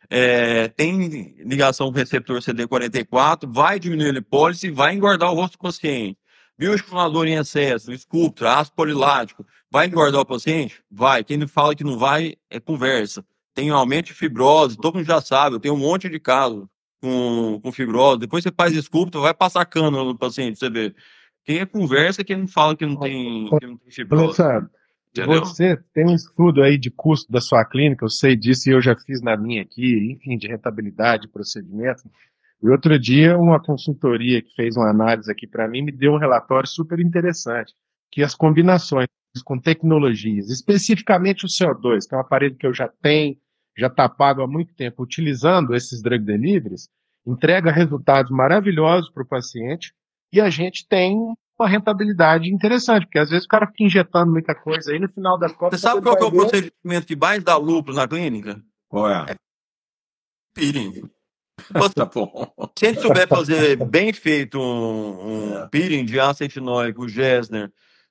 é, 0.09 0.69
tem 0.69 1.35
ligação 1.39 1.87
com 1.87 1.93
o 1.93 1.95
receptor 1.95 2.39
CD44, 2.39 3.41
vai 3.47 3.79
diminuir 3.79 4.09
a 4.09 4.13
lipólise 4.13 4.67
e 4.67 4.71
vai 4.71 4.93
engordar 4.95 5.31
o 5.31 5.35
rosto 5.35 5.53
do 5.53 5.61
paciente. 5.61 6.17
Bioestimulador 6.57 7.27
em 7.27 7.35
excesso, 7.35 7.93
Sculptra, 7.97 8.57
ácido 8.57 8.75
polilático, 8.75 9.45
vai 9.71 9.87
engordar 9.87 10.19
o 10.19 10.25
paciente? 10.25 10.83
Vai. 10.91 11.23
Quem 11.23 11.47
fala 11.47 11.75
que 11.75 11.83
não 11.85 11.97
vai, 11.97 12.35
é 12.49 12.59
conversa. 12.59 13.23
Tem 13.53 13.71
um 13.71 13.75
aumento 13.75 14.07
de 14.07 14.13
fibrose, 14.13 14.75
todo 14.75 14.95
mundo 14.95 15.05
já 15.05 15.21
sabe, 15.21 15.55
eu 15.55 15.59
tenho 15.59 15.75
um 15.75 15.77
monte 15.77 16.09
de 16.09 16.19
casos 16.19 16.67
com, 17.01 17.59
com 17.61 17.71
fibrose, 17.71 18.19
depois 18.19 18.43
você 18.43 18.51
faz 18.51 18.75
esculta, 18.75 19.19
vai 19.19 19.33
passar 19.33 19.65
cano 19.65 20.03
no 20.03 20.17
paciente, 20.17 20.59
você 20.59 20.69
vê. 20.69 20.93
Quem 21.45 21.59
é 21.59 21.65
conversa, 21.65 22.23
quem 22.23 22.37
não 22.37 22.47
fala 22.47 22.75
que 22.75 22.85
não 22.85 22.97
tem, 22.99 23.45
que 23.45 23.65
não 23.65 23.77
tem 23.77 23.91
fibrose. 23.91 24.41
Alessandro, 24.41 24.69
Entendeu? 25.11 25.39
você 25.39 25.77
tem 25.93 26.05
um 26.05 26.13
estudo 26.13 26.61
aí 26.61 26.77
de 26.77 26.91
custo 26.91 27.31
da 27.31 27.41
sua 27.41 27.65
clínica, 27.65 28.05
eu 28.05 28.09
sei 28.09 28.35
disso 28.35 28.69
e 28.69 28.73
eu 28.73 28.81
já 28.81 28.95
fiz 28.95 29.21
na 29.21 29.35
minha 29.35 29.63
aqui, 29.63 30.11
enfim, 30.11 30.37
de 30.37 30.47
rentabilidade, 30.47 31.27
procedimento. 31.27 32.03
E 32.61 32.69
outro 32.69 32.99
dia, 32.99 33.37
uma 33.37 33.59
consultoria 33.59 34.41
que 34.41 34.53
fez 34.53 34.75
uma 34.75 34.89
análise 34.89 35.31
aqui 35.31 35.47
para 35.47 35.67
mim 35.67 35.81
me 35.81 35.91
deu 35.91 36.13
um 36.13 36.19
relatório 36.19 36.67
super 36.67 36.99
interessante, 36.99 37.73
que 38.11 38.21
as 38.21 38.35
combinações 38.35 39.07
com 39.43 39.57
tecnologias, 39.57 40.49
especificamente 40.49 41.45
o 41.45 41.47
CO2, 41.47 42.07
que 42.07 42.13
é 42.13 42.17
um 42.17 42.21
aparelho 42.21 42.55
que 42.55 42.67
eu 42.67 42.73
já 42.73 42.87
tenho, 43.01 43.37
já 43.77 43.87
está 43.87 44.07
pago 44.09 44.41
há 44.41 44.47
muito 44.47 44.73
tempo, 44.73 45.03
utilizando 45.03 45.75
esses 45.75 46.01
drug 46.01 46.23
deliveries, 46.23 46.89
entrega 47.25 47.71
resultados 47.71 48.31
maravilhosos 48.31 49.09
para 49.11 49.23
o 49.23 49.27
paciente 49.27 49.93
e 50.33 50.39
a 50.41 50.49
gente 50.49 50.87
tem 50.87 51.15
uma 51.59 51.67
rentabilidade 51.67 52.49
interessante, 52.53 53.05
porque 53.05 53.19
às 53.19 53.29
vezes 53.29 53.45
o 53.45 53.49
cara 53.49 53.67
fica 53.67 53.83
injetando 53.83 54.31
muita 54.31 54.55
coisa 54.55 54.91
aí 54.91 54.99
no 54.99 55.09
final 55.09 55.37
das 55.37 55.51
contas. 55.53 55.79
Você 55.79 55.87
sabe 55.87 56.01
qual 56.01 56.15
que 56.15 56.23
é 56.23 56.25
o 56.25 56.31
ver- 56.31 56.37
procedimento 56.37 57.07
que 57.07 57.15
mais 57.15 57.43
dá 57.43 57.57
lucro 57.57 57.93
na 57.93 58.07
clínica? 58.07 58.61
Qual 58.87 59.09
é? 59.09 59.35
Peeling. 60.53 61.09
Você 61.73 61.93
Tá 61.93 62.05
bom. 62.05 62.53
Se 62.77 62.85
a 62.85 62.89
gente 62.89 63.01
souber 63.01 63.27
fazer 63.27 63.75
bem 63.85 64.13
feito 64.13 64.57
um, 64.59 65.63
um 65.63 65.67
peeling 65.69 66.05
de 66.05 66.17
ácido 66.19 66.45
retinóico, 66.45 67.07
Gessner, 67.07 67.69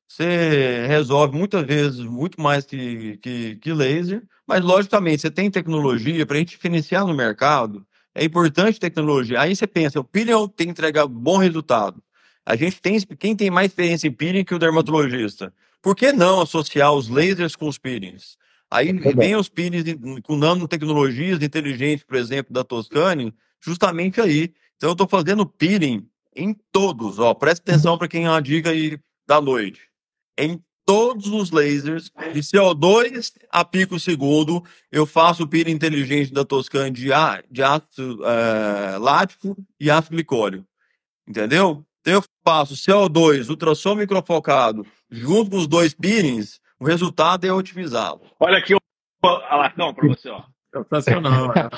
você 0.09 0.87
resolve 0.89 1.37
muitas 1.37 1.65
vezes 1.65 2.01
muito 2.01 2.41
mais 2.41 2.65
que, 2.65 3.19
que, 3.19 3.57
que 3.57 3.73
laser, 3.73 4.23
mas 4.47 4.65
logicamente 4.65 5.21
você 5.21 5.31
tem 5.31 5.51
tecnologia 5.51 6.25
para 6.25 6.37
a 6.37 6.39
gente 6.39 6.51
diferenciar 6.51 7.07
no 7.07 7.15
mercado, 7.15 7.87
é 8.15 8.25
importante 8.25 8.81
tecnologia. 8.81 9.41
Aí 9.41 9.55
você 9.55 9.67
pensa, 9.67 10.01
o 10.01 10.05
peeling 10.05 10.49
tem 10.57 10.67
que 10.67 10.71
entregar 10.73 11.07
bom 11.07 11.37
resultado. 11.37 12.03
A 12.45 12.57
gente 12.57 12.81
tem, 12.81 12.99
quem 13.19 13.37
tem 13.37 13.51
mais 13.51 13.71
experiência 13.71 14.09
em 14.09 14.13
peeling 14.13 14.45
que 14.45 14.55
o 14.55 14.59
dermatologista? 14.59 15.53
Por 15.83 15.95
que 15.95 16.11
não 16.11 16.41
associar 16.41 16.93
os 16.95 17.09
lasers 17.09 17.55
com 17.55 17.69
os 17.69 17.77
peelings? 17.77 18.39
Aí 18.71 18.93
bom. 18.93 19.15
vem 19.15 19.37
os 19.37 19.51
peelings 19.51 19.85
com 20.23 20.37
nanotecnologias 20.37 21.43
inteligentes, 21.43 22.05
por 22.05 22.17
exemplo, 22.17 22.53
da 22.53 22.65
Toscane, 22.65 23.35
justamente 23.61 24.21
aí. 24.21 24.55
Então 24.77 24.89
eu 24.91 24.93
estou 24.93 25.07
fazendo 25.07 25.45
peeling 25.45 26.09
em 26.35 26.57
todos, 26.73 27.19
ó. 27.19 27.35
Presta 27.35 27.71
atenção 27.71 27.99
para 27.99 28.09
quem 28.09 28.25
é 28.25 28.31
uma 28.31 28.41
dica 28.41 28.71
aí 28.71 28.99
da 29.27 29.41
noite. 29.41 29.83
Em 30.39 30.63
todos 30.87 31.27
os 31.27 31.51
lasers 31.51 32.11
de 32.33 32.41
CO2 32.41 33.33
a 33.51 33.65
pico 33.65 33.99
segundo, 33.99 34.65
eu 34.91 35.05
faço 35.05 35.43
o 35.43 35.49
peeling 35.49 35.73
inteligente 35.73 36.33
da 36.33 36.45
Toscane 36.45 36.91
de, 36.93 37.13
á- 37.13 37.43
de 37.51 37.63
ácido 37.63 38.25
eh, 38.25 38.97
lático 38.99 39.57
e 39.79 39.91
ácido 39.91 40.15
glicólico. 40.17 40.65
Entendeu? 41.29 41.85
Então 42.01 42.15
eu 42.15 42.23
faço 42.47 42.75
CO2 42.75 43.51
ultrassom 43.51 43.97
microfocado 43.97 44.87
junto 45.11 45.51
com 45.51 45.57
os 45.59 45.67
dois 45.67 45.93
peelings, 45.93 46.59
o 46.81 46.87
resultado 46.87 47.45
é 47.47 47.53
otimizá-lo. 47.53 48.23
Olha 48.41 48.59
aqui 48.59 48.75
o 48.75 48.79
Alarcão 49.23 49.93
para 49.93 50.09
você, 50.09 50.29
ó. 50.31 50.43
Sensacional. 50.73 51.49
né? 51.55 51.69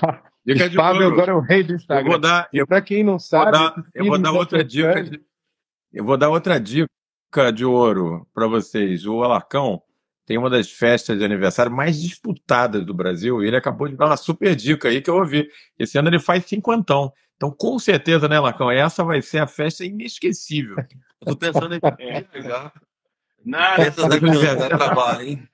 Dica 0.47 0.69
de 0.71 0.77
Fábio 0.77 1.07
agora 1.07 1.33
é 1.33 1.35
o 1.35 1.41
rei 1.41 1.63
do 1.63 1.73
Eu 1.73 1.77
Instagram. 1.77 2.11
vou 2.11 2.19
dar, 2.21 2.49
E 2.53 2.59
eu 2.59 2.67
para 2.67 2.81
quem 2.83 3.03
não 3.03 3.13
vou 3.13 3.19
sabe, 3.21 3.53
dar, 3.53 3.73
esses 3.79 3.91
eu 3.95 4.05
vou 4.05 4.19
dar 4.19 4.31
da 4.33 4.39
outra 4.39 4.63
dica. 4.65 5.03
De- 5.03 5.21
eu 5.93 6.05
vou 6.05 6.17
dar 6.17 6.29
outra 6.29 6.61
dica 6.61 6.89
de 7.55 7.65
ouro 7.65 8.27
para 8.35 8.47
vocês. 8.47 9.07
O 9.07 9.23
Alarcão 9.23 9.81
tem 10.27 10.37
uma 10.39 10.51
das 10.51 10.71
festas 10.71 11.19
de 11.19 11.25
aniversário 11.25 11.73
mais 11.73 12.01
disputadas 12.01 12.85
do 12.85 12.95
Brasil 12.95 13.43
e 13.43 13.47
ele 13.47 13.57
acabou 13.57 13.89
de 13.89 13.97
dar 13.97 14.07
uma 14.07 14.17
super 14.17 14.55
dica 14.57 14.89
aí 14.89 15.01
que 15.01 15.11
eu 15.11 15.17
ouvi. 15.17 15.49
Esse 15.79 15.99
ano 15.99 16.09
ele 16.09 16.19
faz 16.19 16.45
cinquentão. 16.47 17.13
Então, 17.37 17.51
com 17.51 17.79
certeza, 17.79 18.29
né, 18.29 18.37
Alarcão? 18.37 18.71
Essa 18.71 19.03
vai 19.03 19.23
ser 19.23 19.39
a 19.39 19.47
festa 19.47 19.85
inesquecível. 19.85 20.77
Tô 21.25 21.35
pensando 21.37 21.75
em 21.75 21.81
É. 21.99 22.21
pegar. 22.23 22.73
Nada. 23.45 23.83
Essas 23.83 24.07
da 24.09 24.19
criança 24.19 24.57
dá 24.57 24.77
trabalho, 24.77 25.23
hein? 25.23 25.49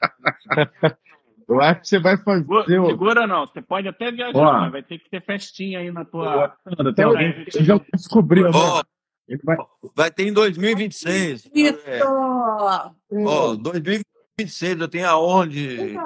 Eu 1.48 1.60
acho 1.60 1.80
que 1.82 1.88
você 1.88 1.98
vai 2.00 2.16
fazer. 2.16 2.44
Segura, 2.66 3.24
não, 3.28 3.46
você 3.46 3.62
pode 3.62 3.86
até 3.86 4.10
viajar, 4.10 4.36
Ó. 4.36 4.52
mas 4.62 4.72
vai 4.72 4.82
ter 4.82 4.98
que 4.98 5.08
ter 5.08 5.22
festinha 5.24 5.78
aí 5.78 5.92
na 5.92 6.04
tua. 6.04 6.48
Tem 6.64 6.88
Então, 6.88 7.08
alguém 7.10 7.44
já 7.50 7.80
descobriu. 7.94 8.50
né? 8.50 8.50
Ele 9.28 9.40
vai- 9.44 9.56
vai 9.94 10.10
ter 10.10 10.26
em 10.26 10.32
2026. 10.32 11.48
É, 11.84 12.00
ó, 12.04 13.54
2026 13.56 14.80
eu 14.80 14.88
tenho 14.88 15.08
a 15.08 15.18
honra 15.20 15.48
de 15.48 15.96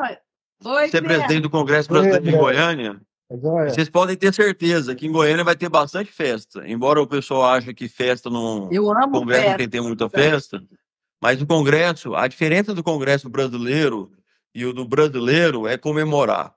Oi, 0.65 0.89
ser 0.89 1.01
Zé. 1.01 1.01
presidente 1.03 1.41
do 1.43 1.51
Congresso 1.51 1.89
Brasileiro 1.89 2.23
Oi, 2.25 2.31
em 2.31 2.35
André. 2.35 2.41
Goiânia. 2.41 3.01
Olha, 3.33 3.71
Vocês 3.71 3.89
podem 3.89 4.17
ter 4.17 4.35
certeza 4.35 4.95
que 4.95 5.07
em 5.07 5.13
Goiânia 5.13 5.45
vai 5.45 5.55
ter 5.55 5.69
bastante 5.69 6.11
festa. 6.11 6.67
Embora 6.67 7.01
o 7.01 7.07
pessoal 7.07 7.45
ache 7.45 7.73
que 7.73 7.89
festa 7.89 8.29
não. 8.29 8.69
Eu 8.73 8.87
O 8.87 8.91
amo 8.93 9.13
Congresso 9.21 9.43
não 9.43 9.49
festa. 9.49 9.57
tem 9.59 9.67
que 9.67 9.71
ter 9.73 9.81
muita 9.81 10.09
festa, 10.09 10.63
mas 11.23 11.41
o 11.41 11.47
Congresso, 11.47 12.15
a 12.15 12.27
diferença 12.27 12.75
do 12.75 12.83
Congresso 12.83 13.29
brasileiro 13.29 14.11
e 14.55 14.65
o 14.65 14.73
do 14.73 14.85
brasileiro 14.85 15.67
é 15.69 15.77
comemorar. 15.79 16.53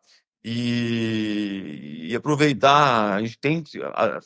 E, 0.46 2.08
e 2.10 2.16
aproveitar, 2.16 3.14
a 3.14 3.22
gente 3.22 3.38
tem 3.40 3.62
que 3.62 3.80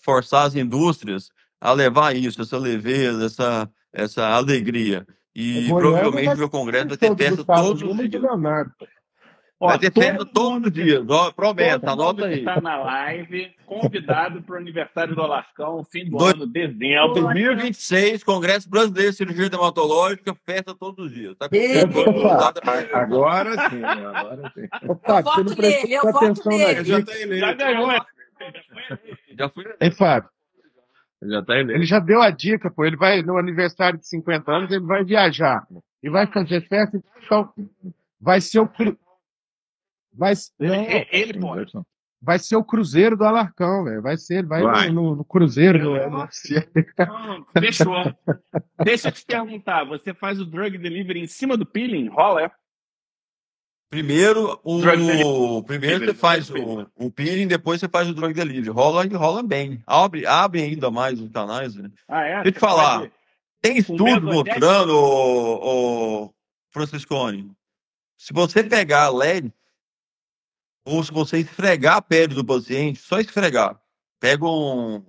forçar 0.03 0.45
as 0.47 0.55
indústrias 0.55 1.29
a 1.59 1.71
levar 1.73 2.15
isso, 2.15 2.41
essa 2.41 2.57
leveza, 2.57 3.25
essa, 3.25 3.69
essa 3.93 4.27
alegria. 4.27 5.05
E 5.35 5.67
provavelmente 5.69 6.33
o 6.33 6.37
meu 6.37 6.49
Congresso 6.49 6.87
vai 6.87 6.97
ter 6.97 7.15
festa 7.15 7.43
todos 7.43 7.81
os 7.83 7.97
dias. 8.09 8.23
Ó, 9.59 9.67
Vai 9.69 9.79
ter 9.79 9.89
todo 9.89 10.03
festa 10.03 10.25
todos 10.25 10.67
os 10.67 10.71
dias. 10.71 11.03
Ó, 11.09 11.31
Promessa, 11.31 11.89
anota 11.91 12.25
aí. 12.27 12.39
está 12.39 12.61
na 12.61 12.77
live, 12.77 13.51
convidado 13.65 14.41
para 14.43 14.55
o 14.55 14.57
aniversário 14.59 15.15
do 15.15 15.21
Alarcão, 15.21 15.83
fim 15.91 16.05
do 16.05 16.17
Dois- 16.17 16.33
ano, 16.35 16.45
dezembro. 16.45 17.13
2026, 17.13 18.23
Congresso 18.23 18.69
Brasileiro 18.69 19.11
de 19.11 19.17
Cirurgia 19.17 19.49
Dermatológica, 19.49 20.35
festa 20.45 20.75
todos 20.75 21.07
os 21.07 21.11
dias. 21.11 21.35
Tá? 21.37 21.49
Agora 22.93 23.51
sim, 23.69 23.83
agora 23.83 24.51
sim. 24.53 24.67
Você 24.87 25.11
não 25.11 25.21
voto 25.23 25.61
nele, 25.61 25.93
eu 25.93 26.01
voto 26.11 26.49
nele. 26.49 26.83
Já 26.85 27.03
tá. 27.03 27.13
Já 27.39 27.53
ganhou, 27.53 27.91
é. 27.91 27.99
Já 29.37 29.49
fui. 29.49 29.65
Hein, 29.81 29.91
Fábio? 29.91 30.29
Já 31.23 31.41
tá. 31.43 31.57
Ele 31.57 31.85
já 31.85 31.99
deu 31.99 32.21
a 32.21 32.29
dica, 32.29 32.69
pô. 32.69 32.85
Ele 32.85 32.95
vai, 32.95 33.21
no 33.21 33.37
aniversário 33.37 33.97
de 33.99 34.07
50 34.07 34.51
anos, 34.51 34.71
ele 34.71 34.85
vai 34.85 35.03
viajar. 35.03 35.65
E 36.03 36.09
vai 36.09 36.27
fazer 36.27 36.67
festa. 36.67 37.01
Então, 37.25 37.51
vai 38.21 38.39
ser 38.41 38.59
o. 38.59 38.67
cru- 38.67 38.97
Vai, 40.13 40.33
não, 40.59 40.73
É, 40.73 41.07
Ele 41.11 41.39
pode. 41.39 41.71
vai 42.21 42.39
ser 42.39 42.55
o 42.55 42.63
Cruzeiro 42.63 43.15
do 43.15 43.23
Alarcão, 43.23 43.83
velho. 43.83 44.01
Vai 44.01 44.17
ser, 44.17 44.39
ele 44.39 44.47
vai, 44.47 44.63
Vai. 44.63 44.89
No, 44.89 45.15
no 45.15 45.23
Cruzeiro. 45.23 45.77
No- 45.79 46.09
Não, 46.09 47.45
Fechou. 47.59 47.93
Deixa 48.83 49.09
eu 49.09 49.11
te 49.11 49.25
perguntar, 49.25 49.83
você 49.85 50.13
faz 50.13 50.39
o 50.39 50.45
drug 50.45 50.77
delivery 50.77 51.19
em 51.21 51.27
cima 51.27 51.55
do 51.57 51.65
peeling? 51.65 52.07
Rola, 52.09 52.43
é? 52.43 52.51
Primeiro, 53.89 54.59
o, 54.63 55.63
primeiro 55.63 56.05
você 56.05 56.13
faz 56.13 56.49
o, 56.49 56.89
o 56.95 57.09
peeling, 57.11 57.47
depois 57.47 57.79
você 57.79 57.87
faz 57.87 58.09
o 58.09 58.13
drug 58.13 58.33
delivery. 58.33 58.69
Rola 58.69 59.05
e 59.05 59.13
rola 59.13 59.41
bem. 59.41 59.81
Abre, 59.87 60.25
abre 60.25 60.61
ainda 60.61 60.91
mais 60.91 61.21
os 61.21 61.31
canais. 61.31 61.73
Né? 61.75 61.89
Ah, 62.07 62.23
é? 62.23 62.33
Deixa 62.35 62.47
eu 62.49 62.51
te 62.53 62.59
falar. 62.59 62.99
pode- 62.99 63.11
Tem 63.61 63.77
estudo 63.77 64.03
menos 64.03 64.23
mostrando, 64.23 64.93
o, 64.93 66.23
o 66.25 66.33
Franciscone, 66.69 67.49
se 68.17 68.33
você 68.33 68.61
pegar 68.63 69.09
LED, 69.09 69.53
ou 70.85 71.01
se 71.03 71.11
você 71.11 71.39
esfregar 71.39 71.97
a 71.97 72.01
pele 72.01 72.33
do 72.35 72.43
paciente, 72.45 72.99
só 72.99 73.19
esfregar, 73.19 73.79
pega 74.19 74.45
um, 74.45 75.03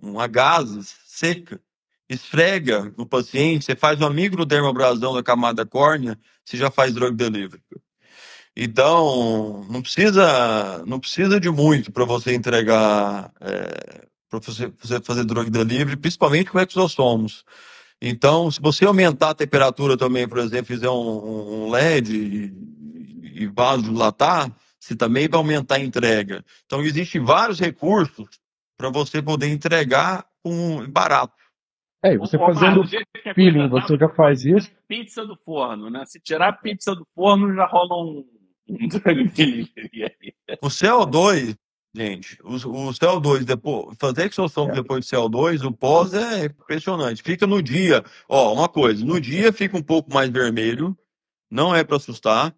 uma 0.00 0.26
gases 0.28 0.96
seca, 1.04 1.60
esfrega 2.08 2.92
no 2.96 3.06
paciente, 3.06 3.64
você 3.64 3.74
faz 3.74 3.98
uma 4.00 4.10
microdermabrasão 4.10 5.14
da 5.14 5.22
camada 5.22 5.66
córnea, 5.66 6.18
você 6.44 6.56
já 6.56 6.70
faz 6.70 6.94
drug 6.94 7.16
delivery. 7.16 7.62
Então, 8.56 9.66
não 9.68 9.82
precisa, 9.82 10.82
não 10.86 10.98
precisa 10.98 11.38
de 11.38 11.50
muito 11.50 11.92
para 11.92 12.04
você 12.04 12.34
entregar, 12.34 13.30
para 14.30 14.40
você, 14.40 14.72
fazer 15.02 15.24
drug 15.24 15.50
delivery, 15.50 15.96
principalmente 15.96 16.50
com 16.50 16.58
exossomos. 16.58 17.44
Então, 18.00 18.50
se 18.50 18.60
você 18.60 18.84
aumentar 18.84 19.30
a 19.30 19.34
temperatura 19.34 19.96
também, 19.96 20.26
por 20.26 20.38
exemplo, 20.38 20.66
fizer 20.66 20.88
um, 20.88 21.66
um 21.66 21.70
LED 21.70 22.14
e, 22.14 23.42
e 23.42 23.46
vasodilatar, 23.46 24.50
você 24.78 24.94
também 24.94 25.28
vai 25.28 25.38
aumentar 25.38 25.76
a 25.76 25.80
entrega. 25.80 26.44
Então, 26.64 26.82
existem 26.82 27.22
vários 27.22 27.58
recursos 27.58 28.28
para 28.76 28.88
você 28.90 29.20
poder 29.20 29.48
entregar 29.48 30.24
barato. 30.88 31.45
É, 32.06 32.14
e 32.14 32.18
você 32.18 32.38
fazendo 32.38 32.84
do 32.84 33.34
peeling, 33.34 33.68
você 33.68 33.96
já 33.96 34.08
faz 34.08 34.44
isso. 34.44 34.70
Pizza 34.86 35.26
do 35.26 35.36
forno, 35.44 35.90
né? 35.90 36.04
Se 36.06 36.20
tirar 36.20 36.50
a 36.50 36.52
pizza 36.52 36.94
do 36.94 37.04
forno, 37.14 37.52
já 37.52 37.66
rola 37.66 37.96
um. 37.96 38.24
O 40.62 40.68
CO2, 40.68 41.56
gente, 41.94 42.38
o, 42.42 42.54
o 42.54 42.90
CO2, 42.90 43.44
depois, 43.44 43.96
fazer 43.98 44.26
exossomos 44.26 44.76
depois 44.76 45.04
de 45.04 45.10
CO2, 45.10 45.64
o 45.64 45.72
pós 45.72 46.14
é 46.14 46.46
impressionante. 46.46 47.22
Fica 47.22 47.46
no 47.46 47.60
dia, 47.60 48.04
ó, 48.28 48.52
uma 48.52 48.68
coisa, 48.68 49.04
no 49.04 49.20
dia 49.20 49.52
fica 49.52 49.76
um 49.76 49.82
pouco 49.82 50.12
mais 50.12 50.30
vermelho, 50.30 50.96
não 51.50 51.74
é 51.74 51.82
para 51.82 51.96
assustar, 51.96 52.54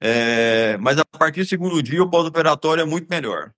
é, 0.00 0.76
mas 0.78 0.98
a 0.98 1.04
partir 1.04 1.42
do 1.42 1.48
segundo 1.48 1.82
dia 1.82 2.02
o 2.02 2.10
pós-operatório 2.10 2.82
é 2.82 2.86
muito 2.86 3.08
melhor. 3.08 3.52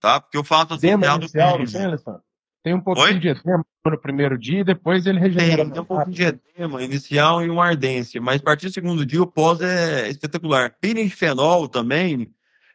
tá? 0.00 0.20
Porque 0.20 0.36
eu 0.36 0.44
faço 0.44 0.74
associado 0.74 1.04
inicial, 1.22 1.58
não 1.58 1.66
tem, 1.66 1.84
Alessandro? 1.84 2.22
Tem 2.66 2.74
um 2.74 2.80
pouquinho 2.80 3.06
Oi? 3.06 3.18
de 3.20 3.28
edema 3.28 3.64
no 3.84 3.98
primeiro 4.00 4.36
dia 4.36 4.62
e 4.62 4.64
depois 4.64 5.06
ele 5.06 5.20
regenera 5.20 5.62
Tem, 5.62 5.70
tem 5.70 5.80
um 5.80 5.84
pouquinho 5.84 6.16
de 6.16 6.22
edema 6.24 6.82
inicial 6.82 7.40
e 7.44 7.48
uma 7.48 7.64
ardência, 7.64 8.20
mas 8.20 8.40
a 8.40 8.42
partir 8.42 8.66
do 8.66 8.72
segundo 8.72 9.06
dia 9.06 9.22
o 9.22 9.26
pós 9.26 9.60
é 9.60 10.08
espetacular. 10.08 10.74
Pirifenol 10.80 11.68
também, 11.68 12.28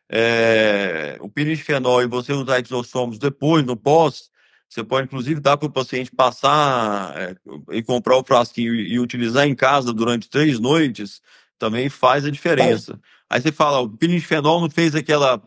é, 0.10 1.18
o 1.20 1.28
pirifenol 1.28 2.02
e 2.02 2.08
você 2.08 2.32
usar 2.32 2.62
exossomos 2.62 3.20
depois, 3.20 3.66
no 3.66 3.76
pós, 3.76 4.30
você 4.70 4.82
pode 4.82 5.08
inclusive 5.08 5.42
dar 5.42 5.58
para 5.58 5.68
o 5.68 5.74
paciente 5.74 6.10
passar 6.10 7.14
é, 7.18 7.36
e 7.72 7.84
comprar 7.84 8.16
o 8.16 8.24
frasquinho 8.24 8.74
e, 8.74 8.94
e 8.94 8.98
utilizar 8.98 9.46
em 9.46 9.54
casa 9.54 9.92
durante 9.92 10.30
três 10.30 10.58
noites, 10.58 11.22
também 11.60 11.89
faz 11.89 12.24
a 12.24 12.32
diferença. 12.32 12.98
Aí 13.30 13.42
você 13.42 13.52
fala, 13.52 13.82
o 13.82 13.89
pirifenol 13.89 14.62
não 14.62 14.70
fez 14.70 14.96
aquela 14.96 15.44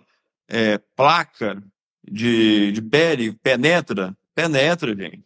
é, 0.50 0.78
placa 0.94 1.62
de, 2.06 2.72
de 2.72 2.82
pele, 2.82 3.32
penetra? 3.42 4.14
Penetra, 4.34 4.94
gente. 4.94 5.24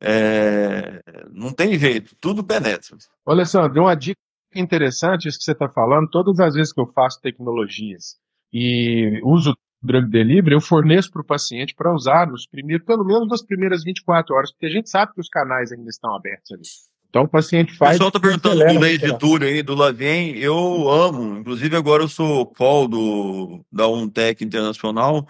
É, 0.00 1.00
não 1.32 1.52
tem 1.52 1.78
jeito, 1.78 2.14
tudo 2.20 2.44
penetra. 2.44 2.96
Ô, 3.26 3.32
Alessandro, 3.32 3.82
uma 3.82 3.94
dica 3.96 4.18
interessante, 4.54 5.28
isso 5.28 5.38
que 5.38 5.44
você 5.44 5.52
está 5.52 5.68
falando, 5.68 6.08
todas 6.08 6.38
as 6.40 6.54
vezes 6.54 6.72
que 6.72 6.80
eu 6.80 6.86
faço 6.94 7.20
tecnologias 7.20 8.16
e 8.52 9.20
uso 9.24 9.56
drug 9.82 10.08
delivery, 10.08 10.54
eu 10.54 10.60
forneço 10.60 11.10
para 11.10 11.22
o 11.22 11.26
paciente 11.26 11.74
para 11.74 11.92
usar 11.92 12.26
nos 12.26 12.46
primeiros, 12.46 12.84
pelo 12.86 13.04
menos 13.04 13.28
nas 13.28 13.42
primeiras 13.42 13.82
24 13.84 14.34
horas, 14.34 14.50
porque 14.52 14.66
a 14.66 14.70
gente 14.70 14.88
sabe 14.88 15.12
que 15.12 15.20
os 15.20 15.28
canais 15.28 15.70
ainda 15.72 15.88
estão 15.88 16.14
abertos 16.14 16.50
ali. 16.52 16.62
Então 17.08 17.22
o 17.22 17.28
paciente 17.28 17.72
O 17.72 17.76
faz. 17.76 17.92
pessoal 17.92 18.10
tá 18.10 18.20
perguntando 18.20 18.56
do 18.56 18.64
Laser 18.64 18.80
recuperação. 18.82 19.18
Tour 19.18 19.42
aí, 19.42 19.62
do 19.62 19.74
Lavien, 19.74 20.36
eu 20.36 20.88
amo. 20.90 21.38
Inclusive, 21.38 21.74
agora 21.76 22.02
eu 22.02 22.08
sou 22.08 22.44
call 22.46 22.86
do, 22.86 23.64
da 23.72 23.88
Untech 23.88 24.44
Internacional. 24.44 25.26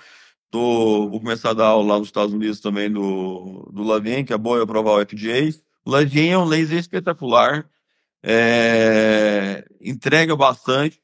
Tô, 0.51 1.09
vou 1.11 1.21
começar 1.21 1.51
a 1.51 1.55
dar 1.55 1.67
aula 1.67 1.95
lá 1.95 1.99
nos 1.99 2.09
Estados 2.09 2.33
Unidos 2.33 2.61
também 2.61 2.91
do, 2.91 3.71
do 3.71 3.83
Lavien, 3.83 4.25
que 4.25 4.33
é 4.33 4.39
bom 4.39 4.57
eu 4.57 4.63
aprovar 4.63 4.93
o 4.93 5.01
FDA. 5.01 5.55
O 5.85 5.91
Lavien 5.91 6.33
é 6.33 6.39
um 6.39 6.47
laser 6.47 6.79
espetacular, 6.79 7.69
é, 8.23 9.63
entrega 9.79 10.35
bastante, 10.35 11.01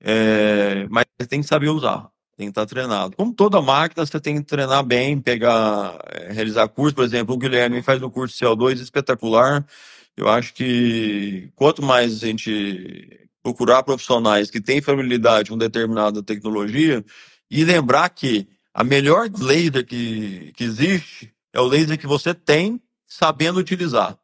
é, 0.00 0.86
mas 0.90 1.04
tem 1.28 1.40
que 1.40 1.46
saber 1.46 1.68
usar, 1.68 2.08
tem 2.36 2.46
que 2.46 2.50
estar 2.50 2.66
treinado. 2.66 3.16
Como 3.16 3.32
toda 3.32 3.62
máquina, 3.62 4.04
você 4.04 4.18
tem 4.18 4.36
que 4.36 4.42
treinar 4.42 4.84
bem, 4.84 5.20
pegar, 5.20 5.98
é, 6.10 6.32
realizar 6.32 6.66
curso, 6.66 6.94
por 6.94 7.04
exemplo, 7.04 7.36
o 7.36 7.38
Guilherme 7.38 7.82
faz 7.82 8.02
o 8.02 8.10
curso 8.10 8.36
CO2 8.36 8.80
espetacular. 8.80 9.64
Eu 10.16 10.28
acho 10.28 10.54
que 10.54 11.50
quanto 11.54 11.82
mais 11.82 12.14
a 12.14 12.26
gente 12.26 13.28
procurar 13.44 13.84
profissionais 13.84 14.50
que 14.50 14.60
têm 14.60 14.82
familiaridade 14.82 15.50
com 15.50 15.58
determinada 15.58 16.22
tecnologia 16.22 17.04
e 17.48 17.64
lembrar 17.64 18.08
que 18.10 18.48
a 18.74 18.82
melhor 18.84 19.28
laser 19.38 19.84
que, 19.84 20.52
que 20.56 20.64
existe 20.64 21.32
é 21.52 21.60
o 21.60 21.66
laser 21.66 21.98
que 21.98 22.06
você 22.06 22.34
tem 22.34 22.80
sabendo 23.04 23.58
utilizar. 23.58 24.18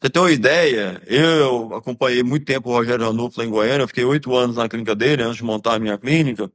Você 0.00 0.10
tem 0.10 0.20
uma 0.20 0.32
ideia? 0.32 1.00
Eu 1.06 1.74
acompanhei 1.76 2.24
muito 2.24 2.44
tempo 2.44 2.68
o 2.68 2.72
Rogério 2.72 3.06
Ranulfo 3.06 3.38
lá 3.38 3.46
em 3.46 3.50
Goiânia, 3.50 3.84
eu 3.84 3.88
fiquei 3.88 4.04
oito 4.04 4.34
anos 4.34 4.56
na 4.56 4.68
clínica 4.68 4.96
dele 4.96 5.22
antes 5.22 5.36
de 5.36 5.44
montar 5.44 5.74
a 5.74 5.78
minha 5.78 5.96
clínica. 5.96 6.50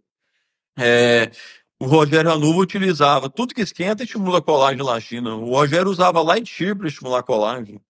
É, 0.78 1.32
o 1.80 1.86
Rogério 1.86 2.30
Ranulfo 2.30 2.60
utilizava 2.60 3.30
tudo 3.30 3.56
que 3.56 3.62
esquenta 3.62 4.04
estimula 4.04 4.42
colágeno 4.42 4.84
lá 4.84 4.96
na 4.96 5.00
China. 5.00 5.36
O 5.36 5.52
Rogério 5.52 5.90
usava 5.90 6.22
light 6.22 6.50
shear 6.50 6.76
para 6.76 6.88
estimular 6.88 7.24
colágeno. 7.24 7.82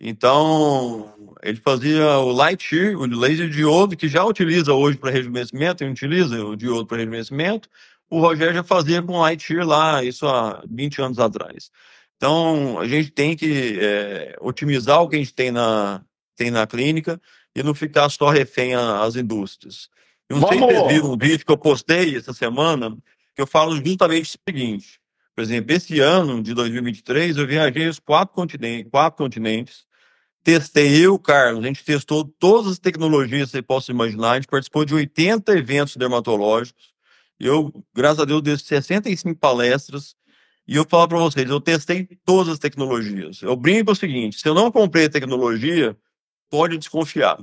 Então, 0.00 1.36
ele 1.42 1.60
fazia 1.60 2.18
o 2.18 2.30
light 2.30 2.62
shear, 2.62 2.96
o 2.96 3.04
laser 3.06 3.50
diodo, 3.50 3.96
que 3.96 4.08
já 4.08 4.24
utiliza 4.24 4.72
hoje 4.72 4.96
para 4.96 5.10
rejuvenescimento, 5.10 5.82
ele 5.82 5.90
utiliza 5.90 6.44
o 6.44 6.56
diodo 6.56 6.86
para 6.86 6.98
rejuvenescimento. 6.98 7.68
O 8.10 8.20
Rogério 8.20 8.54
já 8.54 8.64
fazia 8.64 9.02
com 9.02 9.18
light 9.18 9.42
shear 9.42 9.66
lá, 9.66 10.02
isso 10.02 10.26
há 10.26 10.62
20 10.68 11.02
anos 11.02 11.18
atrás. 11.18 11.70
Então, 12.16 12.78
a 12.78 12.86
gente 12.86 13.10
tem 13.10 13.36
que 13.36 13.78
é, 13.80 14.36
otimizar 14.40 15.02
o 15.02 15.08
que 15.08 15.16
a 15.16 15.18
gente 15.18 15.34
tem 15.34 15.50
na, 15.50 16.02
tem 16.36 16.50
na 16.50 16.66
clínica 16.66 17.20
e 17.54 17.62
não 17.62 17.74
ficar 17.74 18.08
só 18.08 18.28
refém 18.30 18.74
às 18.74 19.16
indústrias. 19.16 19.88
Eu 20.28 20.38
não 20.38 20.48
sei 20.48 20.58
se 20.58 20.64
vocês 20.64 20.78
Vamos. 20.78 20.92
viram 20.92 21.12
um 21.12 21.18
vídeo 21.18 21.44
que 21.44 21.52
eu 21.52 21.58
postei 21.58 22.16
essa 22.16 22.32
semana, 22.32 22.96
que 23.34 23.40
eu 23.42 23.46
falo 23.46 23.76
justamente 23.84 24.36
o 24.36 24.38
seguinte. 24.50 25.00
Por 25.34 25.42
exemplo, 25.42 25.72
esse 25.72 26.00
ano 26.00 26.42
de 26.42 26.52
2023, 26.52 27.36
eu 27.36 27.46
viajei 27.46 27.86
os 27.86 28.00
quatro 28.00 28.34
continentes, 28.34 28.90
quatro 28.90 29.16
continentes, 29.16 29.86
testei 30.42 31.04
eu, 31.04 31.14
o 31.14 31.18
Carlos, 31.18 31.62
a 31.62 31.66
gente 31.68 31.84
testou 31.84 32.24
todas 32.24 32.72
as 32.72 32.78
tecnologias 32.78 33.46
que 33.46 33.52
você 33.52 33.62
possa 33.62 33.92
imaginar, 33.92 34.32
a 34.32 34.34
gente 34.34 34.48
participou 34.48 34.84
de 34.84 34.94
80 34.94 35.52
eventos 35.52 35.96
dermatológicos, 35.96 36.92
eu, 37.38 37.72
graças 37.94 38.20
a 38.20 38.24
Deus, 38.24 38.42
dei 38.42 38.56
65 38.56 39.38
palestras, 39.38 40.14
e 40.66 40.76
eu 40.76 40.84
falo 40.88 41.08
para 41.08 41.18
vocês, 41.18 41.48
eu 41.48 41.60
testei 41.60 42.06
todas 42.24 42.52
as 42.52 42.58
tecnologias. 42.58 43.40
Eu 43.42 43.56
brinco 43.56 43.92
o 43.92 43.96
seguinte, 43.96 44.38
se 44.38 44.48
eu 44.48 44.54
não 44.54 44.70
comprei 44.70 45.06
a 45.06 45.10
tecnologia, 45.10 45.96
pode 46.50 46.76
desconfiar, 46.76 47.38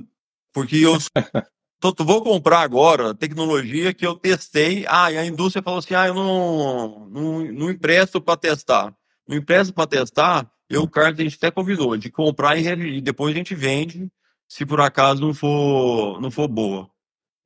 porque 0.52 0.76
eu 0.76 1.00
só 1.00 1.10
vou 2.04 2.22
comprar 2.22 2.60
agora 2.60 3.10
a 3.10 3.14
tecnologia 3.14 3.92
que 3.92 4.06
eu 4.06 4.14
testei. 4.14 4.84
Ah, 4.88 5.10
e 5.10 5.18
a 5.18 5.26
indústria 5.26 5.62
falou 5.62 5.80
assim: 5.80 5.94
ah, 5.94 6.06
eu 6.06 6.14
não, 6.14 7.08
não, 7.08 7.52
não 7.52 7.70
empresto 7.70 8.20
para 8.20 8.36
testar. 8.36 8.94
Não 9.28 9.36
empresto 9.36 9.74
para 9.74 9.88
testar, 9.88 10.48
eu, 10.68 10.82
o 10.82 10.88
Carlos, 10.88 11.18
a 11.18 11.22
gente 11.22 11.36
até 11.36 11.50
convidou 11.50 11.96
de 11.96 12.10
comprar 12.10 12.56
e, 12.56 12.98
e 12.98 13.00
depois 13.00 13.34
a 13.34 13.38
gente 13.38 13.54
vende, 13.54 14.10
se 14.48 14.66
por 14.66 14.80
acaso 14.80 15.20
não 15.20 15.32
for, 15.32 16.20
não 16.20 16.30
for 16.30 16.48
boa. 16.48 16.90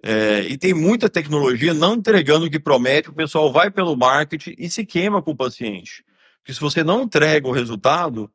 É, 0.03 0.41
e 0.49 0.57
tem 0.57 0.73
muita 0.73 1.09
tecnologia 1.09 1.75
não 1.75 1.95
entregando 1.95 2.47
o 2.47 2.51
que 2.51 2.59
promete, 2.59 3.11
o 3.11 3.15
pessoal 3.15 3.53
vai 3.53 3.71
pelo 3.71 3.97
marketing 3.97 4.55
e 4.59 4.71
se 4.71 4.85
queima 4.85 5.21
com 5.21 5.33
o 5.33 5.37
paciente. 5.37 6.05
Porque 6.39 6.55
se 6.55 6.61
você 6.61 6.83
não 6.83 7.03
entrega 7.03 7.47
o 7.47 7.53
resultado, 7.53 8.31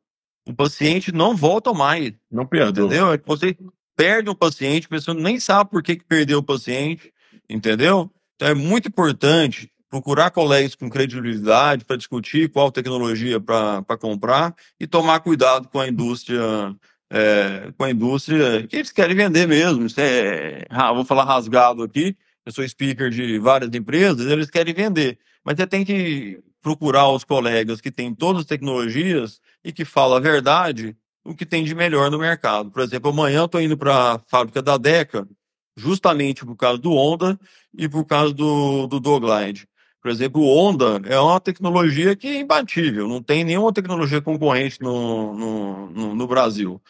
o 0.46 0.54
paciente 0.54 1.10
não 1.10 1.36
volta 1.36 1.72
mais. 1.72 2.12
Não 2.30 2.46
perdoa. 2.46 2.86
Entendeu? 2.86 3.12
É 3.12 3.18
que 3.18 3.26
você 3.26 3.56
perde 3.96 4.30
um 4.30 4.34
paciente, 4.34 4.86
a 4.86 4.90
pessoa 4.90 5.14
nem 5.14 5.40
sabe 5.40 5.70
por 5.70 5.82
que, 5.82 5.96
que 5.96 6.04
perdeu 6.04 6.38
o 6.38 6.42
paciente, 6.42 7.12
entendeu? 7.48 8.10
Então 8.36 8.48
é 8.48 8.54
muito 8.54 8.88
importante 8.88 9.72
procurar 9.88 10.30
colegas 10.30 10.74
com 10.74 10.90
credibilidade 10.90 11.84
para 11.84 11.96
discutir 11.96 12.50
qual 12.50 12.70
tecnologia 12.70 13.40
para 13.40 13.98
comprar 13.98 14.54
e 14.78 14.86
tomar 14.86 15.20
cuidado 15.20 15.68
com 15.68 15.80
a 15.80 15.88
indústria, 15.88 16.40
é, 17.10 17.72
com 17.76 17.84
a 17.84 17.90
indústria 17.90 18.66
que 18.66 18.76
eles 18.76 18.92
querem 18.92 19.16
vender 19.16 19.46
mesmo. 19.46 19.86
Isso 19.86 20.00
é, 20.00 20.64
ah, 20.68 20.92
vou 20.92 21.04
falar 21.04 21.24
rasgado 21.24 21.82
aqui, 21.82 22.16
eu 22.44 22.52
sou 22.52 22.66
speaker 22.68 23.10
de 23.10 23.38
várias 23.38 23.72
empresas, 23.74 24.26
eles 24.26 24.50
querem 24.50 24.74
vender. 24.74 25.18
Mas 25.44 25.56
você 25.56 25.66
tem 25.66 25.84
que 25.84 26.40
procurar 26.60 27.08
os 27.10 27.24
colegas 27.24 27.80
que 27.80 27.90
têm 27.90 28.14
todas 28.14 28.40
as 28.42 28.46
tecnologias 28.46 29.40
e 29.64 29.72
que 29.72 29.84
falam 29.84 30.16
a 30.16 30.20
verdade 30.20 30.96
o 31.24 31.34
que 31.34 31.44
tem 31.44 31.64
de 31.64 31.74
melhor 31.74 32.10
no 32.10 32.18
mercado. 32.18 32.70
Por 32.70 32.82
exemplo, 32.82 33.10
amanhã 33.10 33.40
eu 33.40 33.44
estou 33.46 33.60
indo 33.60 33.76
para 33.76 34.14
a 34.14 34.18
fábrica 34.28 34.62
da 34.62 34.76
Deca, 34.76 35.28
justamente 35.76 36.44
por 36.44 36.56
causa 36.56 36.78
do 36.78 36.92
Honda 36.92 37.38
e 37.76 37.88
por 37.88 38.04
causa 38.04 38.32
do, 38.32 38.86
do 38.86 39.00
Doglide. 39.00 39.68
Por 40.00 40.10
exemplo, 40.10 40.40
o 40.40 40.46
Honda 40.46 41.00
é 41.06 41.18
uma 41.18 41.40
tecnologia 41.40 42.14
que 42.14 42.28
é 42.28 42.40
imbatível, 42.40 43.08
não 43.08 43.22
tem 43.22 43.42
nenhuma 43.42 43.72
tecnologia 43.72 44.20
concorrente 44.20 44.80
no, 44.80 45.34
no, 45.34 45.90
no, 45.90 46.14
no 46.14 46.26
Brasil. 46.26 46.80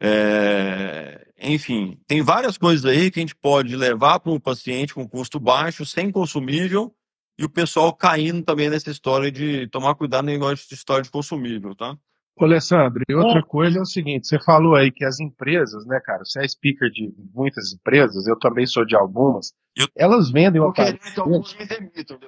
É, 0.00 1.26
enfim, 1.40 1.98
tem 2.08 2.22
várias 2.22 2.58
coisas 2.58 2.84
aí 2.84 3.10
que 3.10 3.20
a 3.20 3.22
gente 3.22 3.36
pode 3.36 3.76
levar 3.76 4.18
para 4.18 4.32
um 4.32 4.40
paciente 4.40 4.94
com 4.94 5.08
custo 5.08 5.38
baixo, 5.38 5.86
sem 5.86 6.10
consumível, 6.10 6.92
e 7.38 7.44
o 7.44 7.48
pessoal 7.48 7.92
caindo 7.94 8.42
também 8.42 8.68
nessa 8.68 8.90
história 8.90 9.30
de 9.30 9.66
tomar 9.68 9.94
cuidado 9.94 10.24
no 10.24 10.32
negócio 10.32 10.68
de 10.68 10.74
história 10.74 11.02
de 11.02 11.10
consumível, 11.10 11.74
tá? 11.74 11.96
Ô, 12.36 12.44
Alessandro, 12.44 13.02
e 13.08 13.14
outra 13.14 13.42
coisa 13.42 13.78
é 13.78 13.82
o 13.82 13.86
seguinte, 13.86 14.26
você 14.26 14.40
falou 14.40 14.74
aí 14.74 14.90
que 14.90 15.04
as 15.04 15.20
empresas, 15.20 15.86
né, 15.86 16.00
cara, 16.00 16.24
você 16.24 16.40
é 16.40 16.48
speaker 16.48 16.90
de 16.90 17.12
muitas 17.32 17.72
empresas, 17.72 18.26
eu 18.26 18.38
também 18.38 18.66
sou 18.66 18.84
de 18.84 18.96
algumas, 18.96 19.52
Eu- 19.76 19.88
elas 19.96 20.30
vendem 20.30 20.60
o 20.60 20.66
Eu 20.66 20.72
quero 20.72 20.98
que 20.98 21.20
alguns 21.20 21.54
me 21.56 21.64
demitam. 21.66 22.18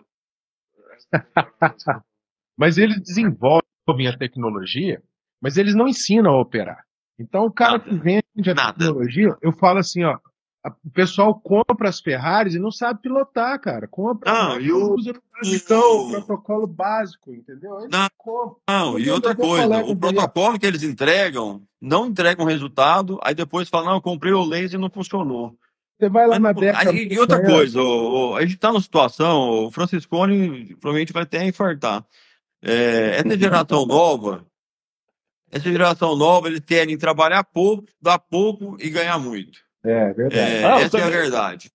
mas 2.57 2.79
eles 2.79 3.01
desenvolvem 3.01 4.09
a 4.09 4.17
tecnologia, 4.17 5.03
mas 5.41 5.57
eles 5.57 5.75
não 5.75 5.89
ensinam 5.89 6.33
a 6.33 6.41
operar. 6.41 6.85
Então, 7.19 7.45
o 7.47 7.51
cara 7.53 7.79
Nada. 7.79 7.85
que 7.85 7.95
vende 7.97 8.51
a 8.51 8.55
Nada. 8.55 8.73
tecnologia, 8.79 9.37
eu 9.41 9.53
falo 9.53 9.79
assim, 9.79 10.03
ó, 10.05 10.19
o 10.83 10.91
pessoal 10.91 11.39
compra 11.39 11.89
as 11.91 12.01
Ferraris 12.01 12.55
e 12.55 12.59
não 12.59 12.71
sabe 12.71 13.03
pilotar, 13.03 13.61
cara. 13.61 13.87
Compra, 13.87 14.33
Não, 14.33 14.61
e 14.61 14.73
o- 14.73 14.95
usa 14.95 15.13
o 15.13 16.11
protocolo 16.11 16.67
básico, 16.67 17.35
entendeu? 17.35 17.79
Eles 17.81 17.91
Não, 17.91 18.09
compram. 18.17 18.57
Não, 18.69 18.99
e 18.99 19.11
outra 19.11 19.35
coisa, 19.35 19.85
o 19.85 19.95
protocolo 19.95 20.59
que 20.59 20.65
eles 20.67 20.83
entregam, 20.83 21.63
não 21.81 22.07
entregam 22.07 22.47
resultado, 22.47 23.21
aí 23.23 23.35
depois 23.35 23.69
falam, 23.69 23.89
não, 23.89 23.95
eu 23.97 24.03
comprei 24.03 24.33
o 24.33 24.43
laser 24.45 24.79
e 24.79 24.83
não 24.83 24.89
funcionou. 24.91 25.55
Você 25.99 26.09
vai 26.09 26.27
lá 26.27 26.39
Mas 26.41 26.55
na 26.57 26.61
década. 26.61 26.91
aí- 26.91 27.09
e 27.11 27.19
outra 27.19 27.41
coisa, 27.43 27.81
o- 27.81 28.31
o- 28.33 28.37
a 28.37 28.43
gente 28.43 28.55
está 28.55 28.69
numa 28.69 28.81
situação, 28.81 29.67
o 29.67 29.71
Franciscone 29.71 30.75
provavelmente 30.81 31.13
vai 31.13 31.23
até 31.23 31.45
infartar. 31.47 32.05
É, 32.63 33.17
essa 33.19 33.39
geração 33.39 33.87
nova, 33.87 34.45
essa 35.53 35.71
geração 35.71 36.17
nova, 36.17 36.49
eles 36.49 36.61
querem 36.61 36.97
trabalhar 36.99 37.45
pouco, 37.45 37.85
dar 38.01 38.19
pouco 38.19 38.77
e 38.81 38.91
ganhar 38.91 39.19
muito. 39.19 39.61
É, 39.85 40.13
verdade. 40.15 40.37
É, 40.39 40.65
Ah, 40.65 40.81
essa 40.81 40.99
é 40.99 41.01
a 41.01 41.05
também. 41.05 41.21
verdade. 41.21 41.71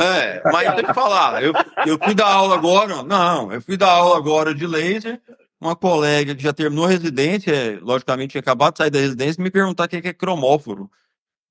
É, 0.00 0.42
mas 0.50 0.74
tem 0.74 0.84
que 0.84 0.94
falar, 0.94 1.44
eu, 1.44 1.52
eu 1.86 1.96
fui 2.02 2.12
dar 2.12 2.26
aula 2.26 2.56
agora, 2.56 3.04
não, 3.04 3.52
eu 3.52 3.60
fui 3.62 3.76
dar 3.76 3.92
aula 3.92 4.16
agora 4.16 4.52
de 4.52 4.66
laser, 4.66 5.20
uma 5.60 5.76
colega 5.76 6.34
que 6.34 6.42
já 6.42 6.52
terminou 6.52 6.86
a 6.86 6.88
residência, 6.88 7.78
logicamente 7.80 8.32
tinha 8.32 8.40
acabado 8.40 8.72
de 8.72 8.78
sair 8.78 8.90
da 8.90 8.98
residência, 8.98 9.40
me 9.40 9.50
perguntar 9.50 9.84
o 9.84 9.88
que 9.88 9.96
é 9.98 10.12
cromóforo 10.12 10.90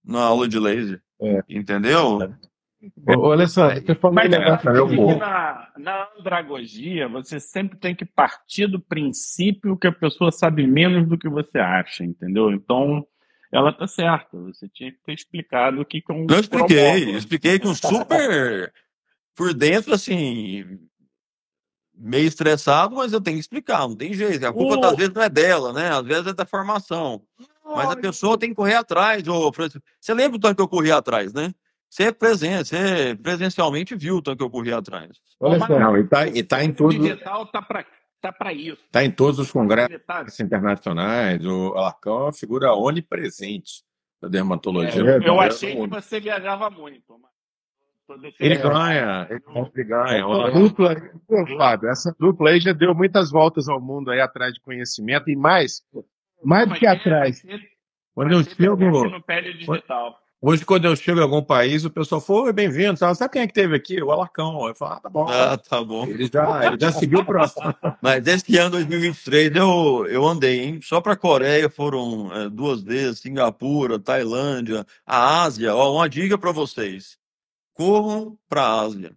na 0.06 0.22
aula 0.22 0.47
de 0.47 0.60
laser, 0.60 1.01
É. 1.22 1.43
entendeu? 1.49 2.20
Ô, 3.08 3.28
ô, 3.28 3.32
Alessandro, 3.32 3.82
você 3.84 3.95
falou 3.95 4.16
Mas 4.16 4.32
eu 4.32 5.18
na, 5.18 5.72
na 5.78 6.08
andragogia, 6.20 7.08
você 7.08 7.39
sempre 7.39 7.78
tem 7.80 7.95
que 7.95 8.06
partir 8.06 8.68
do 8.68 8.80
princípio 8.80 9.78
que 9.78 9.88
a 9.88 9.91
pessoa 9.91 10.32
sabe 10.32 10.68
menos 10.68 11.08
do 11.08 11.18
que 11.18 11.28
você 11.28 11.58
acha, 11.58 12.03
entendeu? 12.03 12.51
Então, 12.51 13.06
ela 13.51 13.74
tá 13.74 13.88
certa. 13.88 14.38
Você 14.38 14.70
tinha 14.70 14.91
que 14.91 14.99
ter 15.03 15.14
explicado 15.14 15.82
o 15.82 15.86
que 15.86 16.01
que 16.01 16.12
é 16.12 16.16
um 16.16 16.28
Eu 16.30 16.39
expliquei, 16.39 17.06
eu 17.06 17.18
expliquei 17.18 17.58
com 17.58 17.74
super 17.74 18.72
por 19.36 19.53
dentro, 19.53 19.93
assim, 19.93 20.80
meio 21.93 22.28
estressado, 22.28 22.95
mas 22.95 23.14
eu 23.14 23.22
tenho 23.22 23.38
que 23.38 23.41
explicar, 23.41 23.80
não 23.80 23.95
tem 23.95 24.14
jeito. 24.14 24.45
A 24.45 24.53
culpa 24.53 24.76
O- 24.78 24.86
às 24.86 24.95
vezes 24.95 25.14
não 25.14 25.22
é 25.24 25.30
dela, 25.30 25.74
né? 25.74 25.89
Às 25.89 26.06
vezes 26.06 26.28
é 26.28 26.34
da 26.34 26.45
formação. 26.45 27.22
Mas 27.66 27.89
a 27.89 27.95
pessoa 27.95 28.38
tem 28.38 28.49
que 28.49 28.55
correr 28.55 28.76
atrás. 28.76 29.28
Ô, 29.28 29.51
Francisco. 29.51 29.82
Você 29.99 30.13
lembra 30.13 30.38
o 30.38 30.39
tanto 30.39 30.55
que 30.55 30.61
eu 30.61 30.68
corri 30.68 30.91
atrás, 30.91 31.34
né? 31.34 31.51
Você 31.89 32.03
é 32.03 32.11
presente, 32.11 32.68
você 32.70 33.18
presencialmente 33.22 33.95
viu 33.95 34.18
o 34.18 34.22
tanto 34.22 34.38
que 34.38 34.43
eu 34.43 34.49
corri 34.49 34.74
atrás. 34.74 35.11
Alessandro, 35.41 35.80
Não, 35.80 35.97
e 35.97 36.03
tá, 36.03 36.28
e 36.28 36.43
tá 36.43 36.63
em 36.63 36.72
O 36.72 36.76
todos, 36.76 36.95
digital 36.95 37.45
tá 37.47 37.61
para 37.61 37.86
tá 38.22 38.34
para 38.34 38.53
isso. 38.53 38.82
tá 38.91 39.03
em 39.03 39.11
todos 39.11 39.39
os 39.39 39.51
congressos 39.51 40.39
internacionais. 40.39 41.45
O 41.45 41.74
Alarcão 41.76 42.18
é 42.18 42.24
uma 42.24 42.34
figura 42.34 42.74
onipresente 42.74 43.84
da 44.22 44.28
dermatologia. 44.28 45.01
É, 45.01 45.18
Eu 45.28 45.41
é, 45.41 45.47
achei 45.47 45.76
que 45.76 45.88
você 45.88 46.20
viajava 46.20 46.70
muito, 46.70 47.18
mas 48.07 48.34
Ele 48.39 48.57
ganha, 48.57 49.28
ele, 49.30 49.41
ele 49.74 49.84
ganha. 49.84 50.28
O 50.28 50.47
essa 50.47 50.59
dupla, 50.59 50.95
pô, 51.28 51.47
Fábio, 51.57 51.89
essa 51.89 52.16
dupla 52.20 52.49
aí 52.49 52.59
já 52.59 52.74
deu 52.74 52.93
muitas 52.93 53.32
voltas 53.32 53.70
ao 53.70 53.80
mundo 53.80 54.11
aí 54.11 54.20
atrás 54.20 54.53
de 54.53 54.59
conhecimento 54.59 55.30
e 55.30 55.36
mais, 55.36 55.82
mais 56.46 56.70
do 56.70 56.76
que 56.76 56.86
atrás. 56.86 57.43
Quando 58.14 58.32
eu 58.32 58.43
chego, 58.43 58.78
hoje, 60.41 60.64
quando 60.64 60.86
eu 60.86 60.96
chego 60.96 61.20
em 61.20 61.24
algum 61.24 61.41
país, 61.41 61.84
o 61.84 61.89
pessoal 61.89 62.22
foi 62.22 62.54
bem-vindo. 62.54 62.98
Sabe 62.98 63.30
quem 63.30 63.41
é 63.41 63.48
que 63.48 63.54
teve 63.54 63.76
aqui? 63.76 64.02
O 64.02 64.12
Alarcão. 64.12 64.68
Eu 64.68 64.76
falo, 64.76 64.93
ah, 64.93 65.00
tá 65.02 65.10
bom. 65.10 65.28
Ah, 65.28 65.58
tá 65.58 65.84
bom. 65.84 66.06
Ele 66.06 66.30
já, 66.32 66.68
ele 66.68 66.78
já 66.80 66.91
seguiu 66.91 67.20
o 67.20 67.26
próximo. 67.26 67.74
Mas 68.02 68.26
esse 68.26 68.58
ano 68.58 68.72
2023 68.72 69.56
eu, 69.56 70.06
eu 70.08 70.26
andei, 70.26 70.62
hein? 70.62 70.80
Só 70.82 71.02
para 71.02 71.14
a 71.14 71.18
Coreia 71.18 71.70
foram 71.70 72.32
é, 72.34 72.50
duas 72.50 72.82
vezes, 72.82 73.20
Singapura, 73.20 74.00
Tailândia, 74.00 74.86
a 75.06 75.43
Ásia. 75.43 75.76
Ó, 75.76 75.96
uma 75.96 76.08
dica 76.08 76.38
para 76.38 76.52
vocês: 76.52 77.18
corram 77.74 78.38
para 78.48 78.62
a 78.62 78.82
Ásia. 78.82 79.16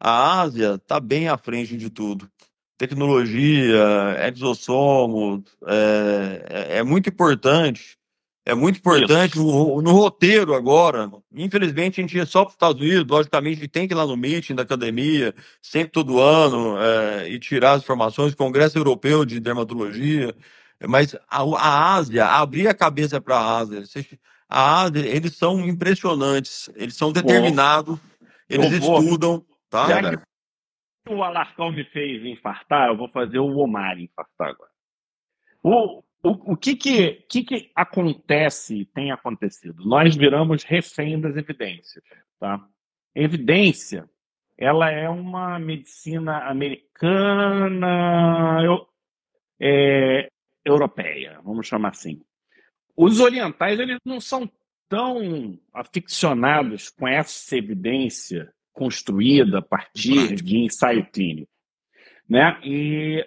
A 0.00 0.40
Ásia 0.40 0.74
está 0.74 0.98
bem 0.98 1.28
à 1.28 1.36
frente 1.36 1.76
de 1.76 1.90
tudo. 1.90 2.28
Tecnologia, 2.80 4.16
exossomo, 4.26 5.44
é, 5.66 6.46
é, 6.48 6.78
é 6.78 6.82
muito 6.82 7.10
importante. 7.10 7.98
É 8.46 8.54
muito 8.54 8.78
importante 8.78 9.36
no, 9.36 9.82
no 9.82 9.92
roteiro 9.92 10.54
agora. 10.54 11.10
Infelizmente, 11.30 12.00
a 12.00 12.02
gente 12.02 12.16
ia 12.16 12.24
só 12.24 12.40
para 12.40 12.48
os 12.48 12.54
Estados 12.54 12.80
Unidos. 12.80 13.06
Logicamente, 13.06 13.58
a 13.58 13.60
gente 13.60 13.68
tem 13.68 13.86
que 13.86 13.92
ir 13.92 13.96
lá 13.98 14.06
no 14.06 14.16
meeting 14.16 14.54
da 14.54 14.62
academia, 14.62 15.34
sempre 15.60 15.92
todo 15.92 16.20
ano, 16.20 16.78
é, 16.78 17.28
e 17.28 17.38
tirar 17.38 17.72
as 17.72 17.82
informações. 17.82 18.34
Congresso 18.34 18.78
Europeu 18.78 19.26
de 19.26 19.38
Dermatologia. 19.40 20.34
Mas 20.88 21.14
a, 21.28 21.42
a 21.42 21.94
Ásia, 21.96 22.24
abrir 22.24 22.66
a 22.66 22.72
cabeça 22.72 23.20
para 23.20 23.36
a 23.36 23.58
Ásia. 23.58 23.82
A 24.48 24.80
Ásia, 24.84 25.06
eles 25.06 25.36
são 25.36 25.68
impressionantes. 25.68 26.70
Eles 26.76 26.96
são 26.96 27.12
determinados. 27.12 27.98
Eles 28.48 28.72
estudam, 28.72 29.44
tá? 29.68 29.86
O 31.08 31.22
Alarcão 31.22 31.72
me 31.72 31.84
fez 31.84 32.24
infartar, 32.24 32.88
eu 32.88 32.96
vou 32.96 33.08
fazer 33.08 33.38
o 33.38 33.56
Omar 33.56 33.98
infartar 33.98 34.50
agora. 34.50 34.70
O, 35.62 36.02
o, 36.22 36.52
o 36.52 36.56
que, 36.56 36.76
que, 36.76 37.12
que, 37.28 37.42
que 37.44 37.70
acontece, 37.74 38.84
tem 38.86 39.10
acontecido? 39.10 39.84
Nós 39.84 40.14
viramos 40.16 40.62
refém 40.62 41.20
das 41.20 41.36
evidências. 41.36 42.04
Tá? 42.38 42.60
Evidência, 43.14 44.08
ela 44.56 44.90
é 44.90 45.08
uma 45.08 45.58
medicina 45.58 46.48
americana, 46.48 47.88
eu, 48.62 48.86
é, 49.58 50.30
europeia, 50.64 51.40
vamos 51.42 51.66
chamar 51.66 51.90
assim. 51.90 52.22
Os 52.94 53.20
orientais, 53.20 53.80
eles 53.80 53.98
não 54.04 54.20
são 54.20 54.50
tão 54.88 55.58
aficionados 55.72 56.90
com 56.90 57.08
essa 57.08 57.56
evidência 57.56 58.52
construída 58.72 59.58
a 59.58 59.62
partir 59.62 60.36
de 60.36 60.58
ensaio 60.58 61.06
clínico, 61.10 61.50
né? 62.28 62.58
E 62.64 63.26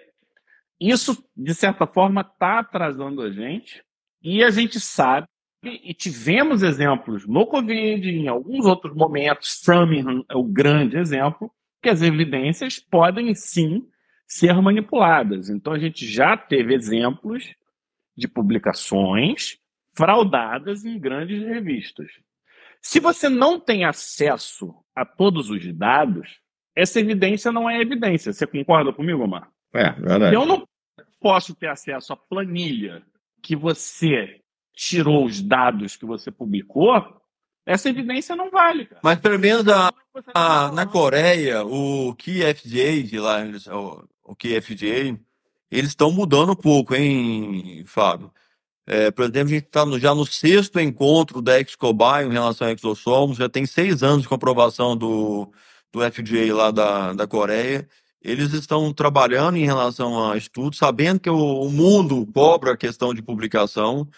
isso, 0.80 1.24
de 1.36 1.54
certa 1.54 1.86
forma, 1.86 2.20
está 2.20 2.60
atrasando 2.60 3.22
a 3.22 3.30
gente, 3.30 3.82
e 4.22 4.42
a 4.42 4.50
gente 4.50 4.80
sabe, 4.80 5.28
e 5.62 5.94
tivemos 5.94 6.62
exemplos 6.62 7.26
no 7.26 7.46
Covid, 7.46 8.08
em 8.08 8.28
alguns 8.28 8.66
outros 8.66 8.94
momentos, 8.94 9.60
Framingham 9.64 10.24
é 10.28 10.36
o 10.36 10.44
grande 10.44 10.96
exemplo, 10.96 11.50
que 11.82 11.88
as 11.88 12.02
evidências 12.02 12.78
podem 12.78 13.34
sim 13.34 13.86
ser 14.26 14.54
manipuladas. 14.60 15.48
Então, 15.48 15.72
a 15.72 15.78
gente 15.78 16.06
já 16.06 16.36
teve 16.36 16.74
exemplos 16.74 17.54
de 18.16 18.28
publicações 18.28 19.58
fraudadas 19.94 20.84
em 20.84 20.98
grandes 20.98 21.42
revistas. 21.42 22.10
Se 22.80 23.00
você 23.00 23.28
não 23.28 23.58
tem 23.58 23.84
acesso 23.84 24.74
a 24.94 25.04
todos 25.04 25.50
os 25.50 25.72
dados, 25.74 26.38
essa 26.74 27.00
evidência 27.00 27.50
não 27.52 27.68
é 27.68 27.80
evidência. 27.80 28.32
Você 28.32 28.46
concorda 28.46 28.92
comigo, 28.92 29.22
Omar? 29.24 29.48
É, 29.72 29.90
verdade. 29.92 30.34
Eu 30.34 30.44
não 30.46 30.66
posso 31.20 31.54
ter 31.54 31.68
acesso 31.68 32.12
à 32.12 32.16
planilha 32.16 33.02
que 33.42 33.56
você 33.56 34.40
tirou 34.74 35.24
os 35.24 35.40
dados 35.40 35.96
que 35.96 36.04
você 36.04 36.30
publicou, 36.30 36.94
essa 37.66 37.88
evidência 37.88 38.36
não 38.36 38.50
vale, 38.50 38.86
cara. 38.86 39.00
Mas 39.02 39.18
pelo 39.20 39.38
menos 39.38 39.66
a, 39.68 39.90
a- 40.34 40.70
na. 40.72 40.84
Coreia, 40.86 41.64
o 41.64 42.14
KFDA, 42.14 43.02
de 43.02 43.18
lá, 43.18 43.44
eles- 43.44 43.66
o, 43.66 44.06
o 44.22 44.36
KFDA, 44.36 45.18
eles 45.70 45.90
estão 45.90 46.10
mudando 46.12 46.52
um 46.52 46.56
pouco, 46.56 46.94
hein, 46.94 47.82
Fábio? 47.86 48.30
É, 48.86 49.10
por 49.10 49.24
exemplo, 49.24 49.48
a 49.48 49.54
gente 49.54 49.64
está 49.64 49.84
já 49.98 50.14
no 50.14 50.26
sexto 50.26 50.78
encontro 50.78 51.40
da 51.40 51.58
Excobai 51.60 52.26
em 52.26 52.32
relação 52.32 52.66
a 52.68 52.72
exossomos, 52.72 53.38
já 53.38 53.48
tem 53.48 53.64
seis 53.64 54.02
anos 54.02 54.22
de 54.22 54.28
comprovação 54.28 54.96
do, 54.96 55.50
do 55.92 56.00
FDA 56.00 56.54
lá 56.54 56.70
da, 56.70 57.12
da 57.14 57.26
Coreia. 57.26 57.88
Eles 58.22 58.52
estão 58.52 58.92
trabalhando 58.92 59.56
em 59.56 59.64
relação 59.64 60.30
a 60.30 60.36
estudos, 60.36 60.78
sabendo 60.78 61.20
que 61.20 61.30
o, 61.30 61.62
o 61.62 61.70
mundo 61.70 62.26
cobra 62.32 62.72
a 62.72 62.76
questão 62.76 63.14
de 63.14 63.22
publicação, 63.22 64.08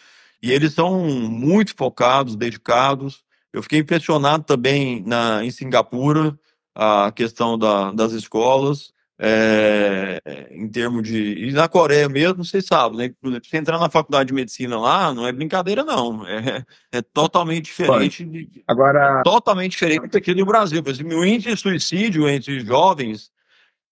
e 0.42 0.52
eles 0.52 0.74
são 0.74 1.04
muito 1.04 1.74
focados, 1.76 2.36
dedicados. 2.36 3.24
Eu 3.52 3.62
fiquei 3.62 3.80
impressionado 3.80 4.44
também 4.44 5.02
na, 5.04 5.44
em 5.44 5.50
Singapura, 5.50 6.38
a 6.74 7.10
questão 7.10 7.58
da, 7.58 7.90
das 7.92 8.12
escolas, 8.12 8.92
é, 9.18 10.20
em 10.50 10.68
termos 10.68 11.02
de. 11.02 11.48
E 11.48 11.52
na 11.52 11.68
Coreia 11.68 12.08
mesmo, 12.08 12.44
vocês 12.44 12.66
sabem, 12.66 12.98
né? 12.98 13.14
Por 13.20 13.28
exemplo, 13.28 13.48
Você 13.48 13.56
entrar 13.56 13.78
na 13.78 13.88
faculdade 13.88 14.28
de 14.28 14.34
medicina 14.34 14.78
lá, 14.78 15.12
não 15.14 15.26
é 15.26 15.32
brincadeira, 15.32 15.82
não. 15.82 16.26
É, 16.26 16.64
é 16.92 17.02
totalmente 17.02 17.64
diferente. 17.64 18.24
de- 18.24 18.62
Agora, 18.66 19.22
totalmente 19.22 19.72
diferente 19.72 20.08
daqui 20.08 20.34
do 20.34 20.44
Brasil. 20.44 20.82
Por 20.82 20.90
exemplo, 20.90 21.18
o 21.18 21.24
índice 21.24 21.54
de 21.54 21.56
suicídio 21.60 22.28
entre 22.28 22.60
jovens 22.60 23.30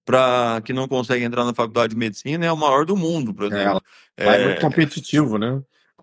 para 0.04 0.60
que 0.62 0.72
não 0.72 0.86
conseguem 0.86 1.24
entrar 1.24 1.44
na 1.44 1.54
faculdade 1.54 1.94
de 1.94 1.98
medicina 1.98 2.44
é 2.44 2.52
o 2.52 2.56
maior 2.56 2.84
do 2.84 2.96
mundo, 2.96 3.32
por 3.32 3.46
exemplo. 3.46 3.80
é, 4.16 4.26
É, 4.36 4.44
muito 4.44 4.60
competitivo, 4.60 5.38
né? 5.38 5.52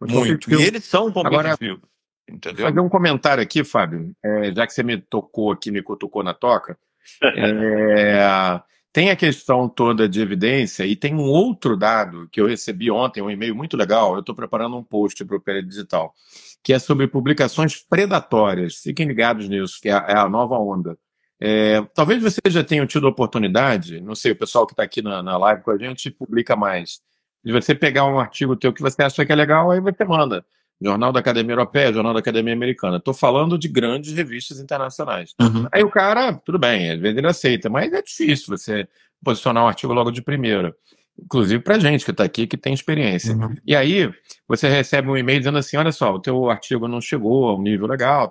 muito. 0.01 0.13
competitivo. 0.15 0.59
E 0.61 0.63
eles 0.65 0.83
são 0.83 1.07
Agora, 1.09 1.55
competitivos. 1.55 1.89
Entendeu? 2.29 2.65
fazer 2.65 2.79
um 2.79 2.87
comentário 2.89 3.43
aqui, 3.43 3.63
Fábio, 3.63 4.13
É, 4.23 4.53
já 4.55 4.65
que 4.65 4.73
você 4.73 4.81
me 4.83 4.97
tocou 4.97 5.51
aqui, 5.51 5.69
me 5.69 5.81
cutucou 5.83 6.23
na 6.23 6.33
toca. 6.33 6.77
É, 7.35 8.61
tem 8.93 9.09
a 9.09 9.15
questão 9.15 9.69
toda 9.69 10.07
de 10.07 10.21
evidência 10.21 10.85
e 10.85 10.95
tem 10.95 11.15
um 11.15 11.23
outro 11.23 11.77
dado 11.77 12.27
que 12.29 12.41
eu 12.41 12.47
recebi 12.47 12.91
ontem, 12.91 13.21
um 13.21 13.31
e-mail 13.31 13.55
muito 13.55 13.77
legal. 13.77 14.13
Eu 14.13 14.19
estou 14.19 14.35
preparando 14.35 14.77
um 14.77 14.83
post 14.83 15.23
para 15.23 15.37
o 15.37 15.41
Pele 15.41 15.63
Digital, 15.63 16.13
que 16.61 16.73
é 16.73 16.79
sobre 16.79 17.07
publicações 17.07 17.77
predatórias. 17.77 18.75
Fiquem 18.77 19.07
ligados 19.07 19.47
nisso, 19.47 19.79
que 19.81 19.89
é 19.89 19.93
a, 19.93 20.05
é 20.09 20.17
a 20.17 20.27
nova 20.27 20.55
onda. 20.55 20.97
É, 21.39 21.81
talvez 21.95 22.21
você 22.21 22.39
já 22.47 22.63
tenha 22.63 22.85
tido 22.85 23.07
a 23.07 23.09
oportunidade, 23.09 23.99
não 23.99 24.13
sei, 24.13 24.33
o 24.33 24.35
pessoal 24.35 24.67
que 24.67 24.73
está 24.73 24.83
aqui 24.83 25.01
na, 25.01 25.23
na 25.23 25.37
live 25.37 25.63
com 25.63 25.71
a 25.71 25.77
gente 25.77 26.11
publica 26.11 26.55
mais, 26.55 27.01
de 27.43 27.51
você 27.51 27.73
pegar 27.73 28.05
um 28.05 28.19
artigo 28.19 28.55
teu 28.55 28.71
que 28.71 28.81
você 28.81 29.01
acha 29.01 29.25
que 29.25 29.31
é 29.31 29.35
legal, 29.35 29.71
aí 29.71 29.79
você 29.79 30.05
manda. 30.05 30.45
Jornal 30.81 31.11
da 31.11 31.19
Academia 31.19 31.53
Europeia, 31.53 31.93
Jornal 31.93 32.13
da 32.13 32.19
Academia 32.19 32.53
Americana. 32.53 32.97
Estou 32.97 33.13
falando 33.13 33.57
de 33.57 33.67
grandes 33.67 34.13
revistas 34.13 34.59
internacionais. 34.59 35.35
Uhum. 35.39 35.67
Aí 35.71 35.83
o 35.83 35.89
cara, 35.91 36.33
tudo 36.33 36.57
bem, 36.57 36.91
às 36.91 36.99
vezes 36.99 37.17
ele 37.17 37.27
aceita, 37.27 37.69
mas 37.69 37.93
é 37.93 38.01
difícil 38.01 38.57
você 38.57 38.87
posicionar 39.23 39.63
um 39.63 39.67
artigo 39.67 39.93
logo 39.93 40.09
de 40.09 40.21
primeira. 40.21 40.75
inclusive 41.21 41.61
para 41.61 41.77
gente 41.77 42.03
que 42.03 42.11
está 42.11 42.23
aqui, 42.23 42.47
que 42.47 42.57
tem 42.57 42.73
experiência. 42.73 43.35
Uhum. 43.35 43.53
E 43.65 43.75
aí, 43.75 44.11
você 44.47 44.67
recebe 44.67 45.07
um 45.07 45.15
e-mail 45.15 45.39
dizendo 45.39 45.59
assim: 45.59 45.77
olha 45.77 45.91
só, 45.91 46.11
o 46.13 46.19
teu 46.19 46.49
artigo 46.49 46.87
não 46.87 46.99
chegou 46.99 47.49
a 47.49 47.55
um 47.55 47.61
nível 47.61 47.85
legal, 47.85 48.29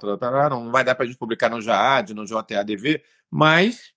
não 0.50 0.72
vai 0.72 0.82
dar 0.82 0.96
para 0.96 1.04
a 1.04 1.06
gente 1.06 1.18
publicar 1.18 1.48
no 1.48 1.60
JAD, 1.60 2.14
no 2.14 2.26
JADV, 2.26 3.00
mas 3.30 3.92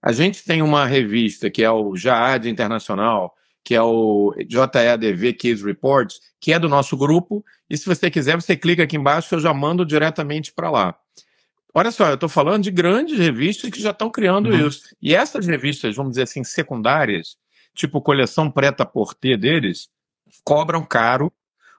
a 0.00 0.12
gente 0.12 0.44
tem 0.44 0.62
uma 0.62 0.86
revista 0.86 1.50
que 1.50 1.64
é 1.64 1.70
o 1.70 1.96
JAD 1.96 2.48
Internacional, 2.48 3.34
que 3.68 3.74
é 3.74 3.82
o 3.82 4.34
JADV 4.48 5.34
Case 5.34 5.62
Reports, 5.62 6.20
que 6.40 6.54
é 6.54 6.58
do 6.58 6.70
nosso 6.70 6.96
grupo, 6.96 7.44
e 7.68 7.76
se 7.76 7.84
você 7.84 8.10
quiser, 8.10 8.34
você 8.40 8.56
clica 8.56 8.84
aqui 8.84 8.96
embaixo 8.96 9.34
eu 9.34 9.40
já 9.40 9.52
mando 9.52 9.84
diretamente 9.84 10.54
para 10.54 10.70
lá. 10.70 10.98
Olha 11.74 11.90
só, 11.90 12.08
eu 12.08 12.14
estou 12.14 12.30
falando 12.30 12.62
de 12.62 12.70
grandes 12.70 13.18
revistas 13.18 13.70
que 13.70 13.78
já 13.82 13.90
estão 13.90 14.08
criando 14.08 14.48
Uhum. 14.48 14.68
isso. 14.68 14.96
E 15.02 15.14
essas 15.14 15.46
revistas, 15.46 15.94
vamos 15.94 16.12
dizer 16.12 16.22
assim, 16.22 16.42
secundárias, 16.44 17.36
tipo 17.74 18.00
coleção 18.00 18.50
preta 18.50 18.86
porter 18.86 19.36
deles, 19.36 19.90
cobram 20.42 20.82
caro. 20.82 21.30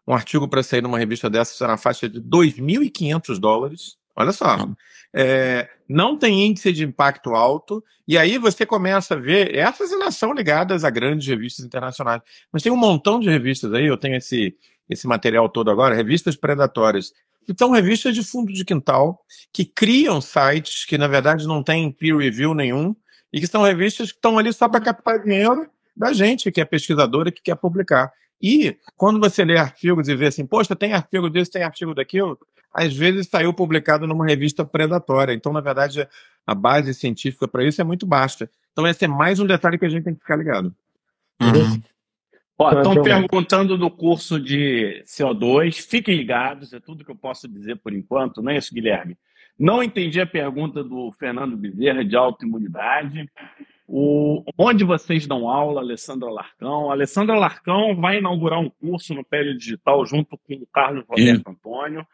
Um 0.07 0.13
artigo 0.13 0.47
para 0.47 0.61
sair 0.61 0.83
numa 0.83 0.99
revista 0.99 1.27
dessa 1.27 1.53
está 1.53 1.65
na 1.65 1.75
faixa 1.75 2.07
de 2.07 2.21
2.500 2.21 3.39
dólares. 3.39 3.97
Olha 4.19 4.33
só. 4.33 4.67
É, 5.13 5.69
não 5.87 6.17
tem 6.17 6.45
índice 6.45 6.73
de 6.73 6.83
impacto 6.83 7.33
alto. 7.33 7.81
E 8.05 8.17
aí 8.17 8.37
você 8.37 8.65
começa 8.65 9.13
a 9.13 9.17
ver, 9.17 9.55
essas 9.55 9.93
ainda 9.93 10.11
são 10.11 10.33
ligadas 10.33 10.83
a 10.83 10.89
grandes 10.89 11.25
revistas 11.25 11.65
internacionais. 11.65 12.21
Mas 12.51 12.61
tem 12.61 12.71
um 12.71 12.75
montão 12.77 13.19
de 13.19 13.29
revistas 13.29 13.73
aí, 13.73 13.85
eu 13.85 13.97
tenho 13.97 14.17
esse, 14.17 14.53
esse 14.89 15.07
material 15.07 15.47
todo 15.47 15.71
agora, 15.71 15.95
revistas 15.95 16.35
predatórias. 16.35 17.13
Então, 17.47 17.71
revistas 17.71 18.13
de 18.13 18.21
fundo 18.21 18.51
de 18.51 18.65
quintal, 18.65 19.23
que 19.53 19.63
criam 19.63 20.19
sites 20.19 20.85
que, 20.85 20.97
na 20.97 21.07
verdade, 21.07 21.47
não 21.47 21.63
têm 21.63 21.91
peer 21.91 22.17
review 22.17 22.53
nenhum, 22.53 22.93
e 23.31 23.39
que 23.39 23.47
são 23.47 23.63
revistas 23.63 24.11
que 24.11 24.17
estão 24.17 24.37
ali 24.37 24.51
só 24.51 24.67
para 24.67 24.81
captar 24.81 25.23
dinheiro 25.23 25.67
da 25.95 26.11
gente, 26.11 26.51
que 26.51 26.61
é 26.61 26.65
pesquisadora, 26.65 27.31
que 27.31 27.41
quer 27.41 27.55
publicar. 27.55 28.11
E 28.41 28.77
quando 28.95 29.19
você 29.19 29.43
lê 29.43 29.57
artigos 29.57 30.07
e 30.07 30.15
vê 30.15 30.27
assim, 30.27 30.45
poxa, 30.45 30.75
tem 30.75 30.93
artigo 30.93 31.29
disso, 31.29 31.51
tem 31.51 31.63
artigo 31.63 31.93
daquilo, 31.93 32.37
às 32.73 32.95
vezes 32.95 33.27
saiu 33.27 33.53
publicado 33.53 34.07
numa 34.07 34.25
revista 34.25 34.63
predatória. 34.63 35.33
Então, 35.33 35.51
na 35.51 35.61
verdade, 35.61 36.07
a 36.45 36.55
base 36.55 36.93
científica 36.93 37.47
para 37.47 37.63
isso 37.63 37.81
é 37.81 37.83
muito 37.83 38.05
baixa. 38.05 38.49
Então, 38.71 38.87
esse 38.87 39.05
é 39.05 39.07
mais 39.07 39.39
um 39.39 39.45
detalhe 39.45 39.77
que 39.77 39.85
a 39.85 39.89
gente 39.89 40.03
tem 40.03 40.13
que 40.13 40.21
ficar 40.21 40.35
ligado. 40.35 40.73
Uhum. 41.41 41.81
Ó, 42.57 42.71
estão 42.71 42.91
Então, 42.91 43.03
perguntando 43.03 43.77
do 43.77 43.89
curso 43.89 44.39
de 44.39 45.03
CO2. 45.05 45.75
Fiquem 45.75 46.15
ligados, 46.15 46.73
é 46.73 46.79
tudo 46.79 47.05
que 47.05 47.11
eu 47.11 47.15
posso 47.15 47.47
dizer 47.47 47.77
por 47.77 47.93
enquanto, 47.93 48.41
não 48.41 48.51
é 48.51 48.57
isso, 48.57 48.73
Guilherme? 48.73 49.17
Não 49.57 49.81
entendi 49.83 50.21
a 50.21 50.25
pergunta 50.25 50.83
do 50.83 51.11
Fernando 51.13 51.57
Bezerra 51.57 52.03
de 52.03 52.15
autoimunidade. 52.15 53.29
O, 53.91 54.43
onde 54.55 54.83
vocês 54.83 55.25
dão 55.25 55.49
aula, 55.49 55.81
Alessandro 55.81 56.27
Alarcão? 56.27 56.91
Alessandro 56.91 57.33
Alarcão 57.33 57.95
vai 57.95 58.19
inaugurar 58.19 58.59
um 58.59 58.69
curso 58.69 59.15
no 59.15 59.25
Pele 59.25 59.57
Digital 59.57 60.05
junto 60.05 60.37
com 60.37 60.53
o 60.53 60.67
Carlos 60.71 61.03
Roberto 61.09 61.47
Antônio. 61.49 62.05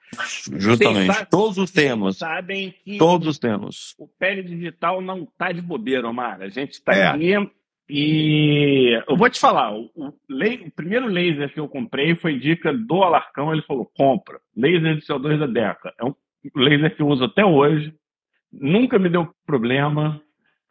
Justamente. 0.58 1.08
Sabem- 1.12 1.28
Todos 1.30 1.58
os 1.58 1.72
temas. 1.72 2.18
Sabem 2.18 2.74
que 2.86 2.98
Todos 2.98 3.28
os 3.28 3.38
temas. 3.38 3.94
o 4.00 4.08
Pele 4.08 4.42
Digital 4.44 5.02
não 5.02 5.26
tá 5.38 5.52
de 5.52 5.62
bobeira, 5.62 6.08
Omar. 6.08 6.42
A 6.42 6.48
gente 6.48 6.72
está 6.72 6.94
É. 6.94 7.08
aqui 7.08 7.34
e 7.90 9.02
eu 9.08 9.18
vou 9.18 9.30
te 9.30 9.40
falar, 9.40 9.74
o, 9.76 9.92
o 9.98 10.72
primeiro 10.76 11.08
laser 11.08 11.54
que 11.54 11.60
eu 11.60 11.68
comprei 11.68 12.16
foi 12.16 12.40
dica 12.40 12.74
do 12.74 13.04
Alarcão, 13.04 13.52
ele 13.52 13.62
falou, 13.64 13.86
compra, 13.96 14.40
laser 14.56 14.96
de 14.96 15.02
CO2 15.06 15.38
da 15.40 15.46
Deca. 15.46 15.94
É 16.00 16.06
um 16.06 16.14
laser 16.56 16.96
que 16.96 17.02
eu 17.02 17.08
uso 17.08 17.26
até 17.26 17.44
hoje, 17.46 17.94
nunca 18.52 18.98
me 18.98 19.10
deu 19.10 19.28
problema. 19.46 20.22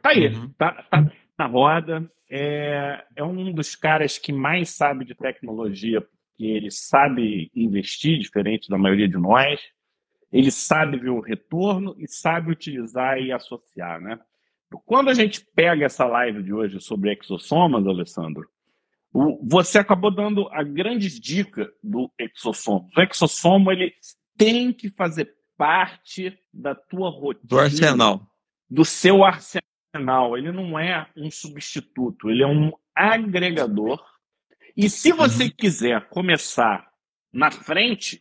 Tá 0.05 0.11
aí, 0.11 0.27
Uhum. 0.29 0.53
tá, 0.59 0.85
tá 0.91 1.11
na 1.39 1.47
roda. 1.47 2.11
É, 2.31 3.03
é 3.17 3.25
um 3.25 3.55
dos 3.55 3.75
caras 3.75 4.19
que 4.19 4.35
mais 4.35 4.69
sabe 4.69 5.07
de 5.07 5.15
tecnologia, 5.15 6.03
porque 6.03 6.45
ele 6.45 6.71
sabe 6.71 7.51
investir, 7.55 8.19
diferente 8.19 8.69
da 8.69 8.77
maioria 8.77 9.09
de 9.09 9.17
nós. 9.17 9.59
Ele 10.31 10.51
sabe 10.51 10.99
ver 10.99 11.09
o 11.09 11.21
retorno 11.21 11.95
e 11.99 12.07
sabe 12.07 12.51
utilizar 12.53 13.19
e 13.19 13.33
associar, 13.33 13.99
né? 13.99 14.19
Quando 14.85 15.09
a 15.09 15.15
gente 15.15 15.41
pega 15.55 15.87
essa 15.87 16.05
live 16.05 16.43
de 16.43 16.53
hoje 16.53 16.81
sobre 16.81 17.11
exossomas, 17.19 17.87
Alessandro, 17.87 18.47
você 19.43 19.79
acabou 19.79 20.11
dando 20.15 20.49
a 20.51 20.63
grande 20.63 21.09
dica 21.19 21.71
do 21.83 22.11
exossomo. 22.19 22.91
O 22.95 23.01
exossomo 23.01 23.73
ele 23.73 23.91
tem 24.37 24.71
que 24.71 24.91
fazer 24.91 25.33
parte 25.57 26.37
da 26.53 26.75
tua 26.75 27.09
rotina 27.09 27.41
Do 27.49 27.59
arsenal. 27.59 28.21
do 28.69 28.85
seu 28.85 29.25
arsenal. 29.25 29.63
Ele 30.37 30.53
não 30.53 30.79
é 30.79 31.07
um 31.17 31.31
substituto, 31.31 32.31
ele 32.31 32.43
é 32.43 32.47
um 32.47 32.73
agregador. 32.95 34.03
E 34.77 34.89
se 34.91 35.13
você 35.13 35.49
quiser 35.51 36.09
começar 36.09 36.89
na 37.33 37.51
frente, 37.51 38.21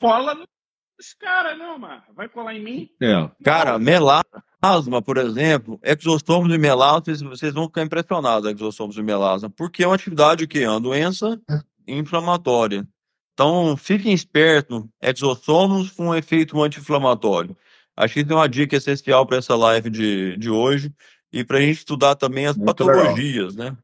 cola 0.00 0.34
nos 0.34 1.14
caras, 1.18 1.58
não, 1.58 1.78
mano. 1.78 2.02
Vai 2.14 2.28
colar 2.28 2.54
em 2.54 2.62
mim? 2.62 2.90
É. 3.00 3.30
Cara, 3.42 3.78
melasma, 3.78 5.00
por 5.04 5.16
exemplo, 5.16 5.78
exossomos 5.82 6.52
e 6.54 6.58
melasma, 6.58 7.00
vocês- 7.04 7.22
vocês 7.22 7.54
vão 7.54 7.64
ficar 7.66 7.82
impressionados, 7.82 8.50
exossomos 8.50 8.96
e 8.96 9.02
melasma, 9.02 9.48
porque 9.50 9.82
é 9.82 9.86
uma 9.86 9.94
atividade 9.94 10.46
que 10.46 10.58
é 10.60 10.68
uma 10.70 10.80
doença 10.80 11.40
inflamatória. 11.86 12.86
Então, 13.32 13.76
fiquem 13.76 14.12
espertos, 14.12 14.84
exossomos 15.00 15.90
com 15.92 16.14
efeito 16.14 16.60
anti-inflamatório. 16.62 17.56
Acho 18.00 18.14
que 18.14 18.24
tem 18.24 18.36
uma 18.36 18.48
dica 18.48 18.76
essencial 18.76 19.26
para 19.26 19.36
essa 19.36 19.54
live 19.54 19.90
de, 19.90 20.36
de 20.38 20.48
hoje 20.50 20.92
e 21.32 21.44
para 21.44 21.58
a 21.58 21.60
gente 21.60 21.76
estudar 21.78 22.14
também 22.14 22.46
as 22.46 22.56
Muito 22.56 22.66
patologias, 22.66 23.54
né? 23.54 23.76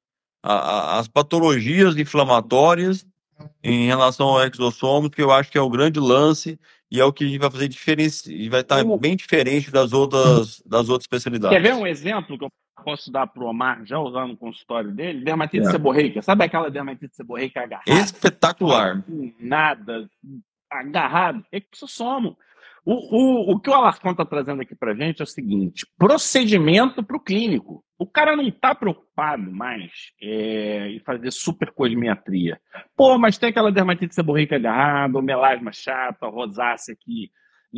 A- 0.43 0.55
a- 0.55 0.99
as 0.99 1.07
patologias 1.09 1.97
inflamatórias 1.97 3.07
em 3.63 3.87
relação 3.87 4.29
ao 4.29 4.43
exossomo, 4.45 5.11
que 5.11 5.21
eu 5.21 5.31
acho 5.31 5.51
que 5.51 5.59
é 5.59 5.61
o 5.61 5.69
grande 5.69 6.01
lance 6.01 6.59
e 6.91 6.99
é 7.01 7.05
o 7.05 7.13
que 7.13 7.39
vai 7.39 7.51
fazer 7.51 7.69
diferença 7.69 8.33
e 8.33 8.49
vai 8.49 8.61
estar 8.63 8.85
O- 8.87 8.97
bem 8.97 9.17
diferente 9.17 9.71
das 9.71 9.93
outras 9.93 10.63
das 10.65 10.89
outras 10.89 11.07
Quer 11.07 11.17
especialidades. 11.17 11.63
ver 11.63 11.75
um 11.75 11.87
exemplo 11.87 12.39
que 12.39 12.45
eu 12.45 12.51
posso 12.85 13.11
dar 13.11 13.27
pro 13.27 13.47
Omar, 13.47 13.85
já 13.85 13.99
usar 13.99 14.27
no 14.27 14.37
consultório 14.37 14.93
dele? 14.93 15.25
Dermatite 15.25 15.67
É. 15.67 15.71
seborreica. 15.71 16.23
Sabe 16.23 16.45
aquela 16.45 16.71
dermatite 16.71 17.15
seborreica 17.15 17.63
agarrada? 17.63 17.91
Espetacular. 17.91 19.05
Nada, 19.39 20.09
agarrado. 20.71 21.45
Exossomo. 21.53 22.39
O, 22.89 22.93
o, 22.95 23.53
o 23.53 23.61
que 23.61 23.69
o 23.69 23.75
Alarcão 23.75 24.13
está 24.13 24.25
trazendo 24.25 24.63
aqui 24.63 24.73
para 24.77 24.95
gente 24.95 25.21
é 25.21 25.25
o 25.25 25.27
seguinte: 25.27 25.85
procedimento 25.99 27.03
para 27.03 27.17
o 27.17 27.21
clínico. 27.21 27.85
O 27.99 28.07
cara 28.07 28.37
não 28.37 28.47
está 28.47 28.75
preocupado 28.77 29.51
mais 29.51 29.91
é, 30.23 30.91
em 30.91 31.01
fazer 31.01 31.33
supercosmiatria. 31.33 32.61
Pô, 32.97 33.19
mas 33.19 33.39
tem 33.39 33.49
aquela 33.49 33.73
dermatite 33.73 34.15
seborreica 34.15 34.55
agarrada, 34.55 35.19
o 35.19 35.23
melasma 35.23 35.73
chata, 35.73 36.27
a 36.27 36.29
rosácea 36.29 36.95
que 36.95 37.31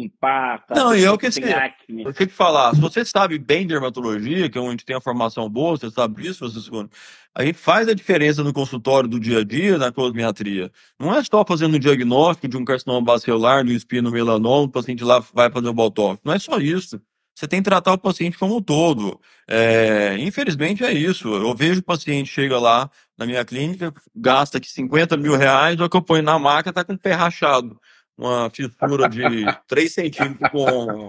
empata, 0.05 0.75
Não, 0.75 0.95
e 0.95 1.05
é 1.05 1.11
o 1.11 1.19
que 1.19 1.31
tem 1.31 1.53
acne. 1.53 2.05
Eu 2.05 2.13
tenho 2.13 2.29
que 2.29 2.35
falar, 2.35 2.75
se 2.75 2.81
você 2.81 3.05
sabe 3.05 3.39
bem 3.39 3.67
dermatologia, 3.67 4.49
que 4.49 4.57
é 4.57 4.61
onde 4.61 4.85
tem 4.85 4.97
a 4.97 5.01
formação 5.01 5.49
boa, 5.49 5.77
você 5.77 5.91
sabe 5.91 6.23
disso, 6.23 6.49
você 6.49 6.61
segundo. 6.61 6.91
A 7.35 7.45
gente 7.45 7.59
faz 7.59 7.89
a 7.89 7.95
diferença 7.95 8.43
no 8.43 8.53
consultório 8.53 9.09
do 9.09 9.21
dia 9.21 9.41
a 9.41 9.45
dia, 9.45 9.79
na 9.79 9.93
cosmiatria. 9.93 10.71
Não 10.99 11.15
é 11.15 11.23
só 11.23 11.45
fazendo 11.47 11.75
o 11.75 11.79
diagnóstico 11.79 12.49
de 12.49 12.57
um 12.57 12.65
carcinoma 12.65 13.01
bacelar, 13.01 13.65
do 13.65 13.73
espino 13.73 14.11
melanoma, 14.11 14.65
o 14.65 14.69
paciente 14.69 15.05
lá 15.05 15.23
vai 15.33 15.51
fazer 15.51 15.69
o 15.69 15.75
botox. 15.75 16.21
Não 16.25 16.33
é 16.33 16.39
só 16.39 16.59
isso. 16.59 17.01
Você 17.39 17.47
tem 17.47 17.61
que 17.61 17.71
tratar 17.71 17.93
o 17.93 17.99
paciente 17.99 18.37
como 18.37 18.57
um 18.57 18.61
todo. 18.61 19.21
É, 19.47 20.17
infelizmente 20.19 20.83
é 20.83 20.93
isso. 20.93 21.29
Eu 21.29 21.55
vejo 21.55 21.79
o 21.79 21.85
paciente 21.85 22.29
chega 22.29 22.59
lá 22.59 22.91
na 23.17 23.25
minha 23.25 23.45
clínica, 23.45 23.95
gasta 24.13 24.59
aqui 24.59 24.69
50 24.69 25.17
mil 25.17 25.37
reais, 25.37 25.79
o 25.79 25.89
que 25.89 25.97
eu 25.97 26.03
ponho 26.03 26.23
na 26.23 26.37
maca 26.37 26.73
tá 26.73 26.83
com 26.83 26.95
o 26.95 26.99
pé 26.99 27.13
rachado. 27.13 27.81
Uma 28.19 28.51
fissura 28.51 29.09
de 29.09 29.47
3 29.69 29.95
centímetros 29.95 30.51
com 30.51 31.09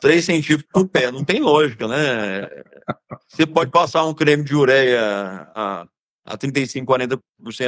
3 0.00 0.24
centímetros 0.24 0.68
por 0.72 0.88
pé. 0.88 1.10
Não 1.10 1.24
tem 1.24 1.40
lógica, 1.40 1.88
né? 1.88 2.48
Você 3.26 3.44
pode 3.44 3.72
passar 3.72 4.04
um 4.04 4.14
creme 4.14 4.44
de 4.44 4.54
ureia 4.54 5.00
a, 5.52 5.84
a 6.24 6.36
35, 6.36 6.86
40% 6.86 7.20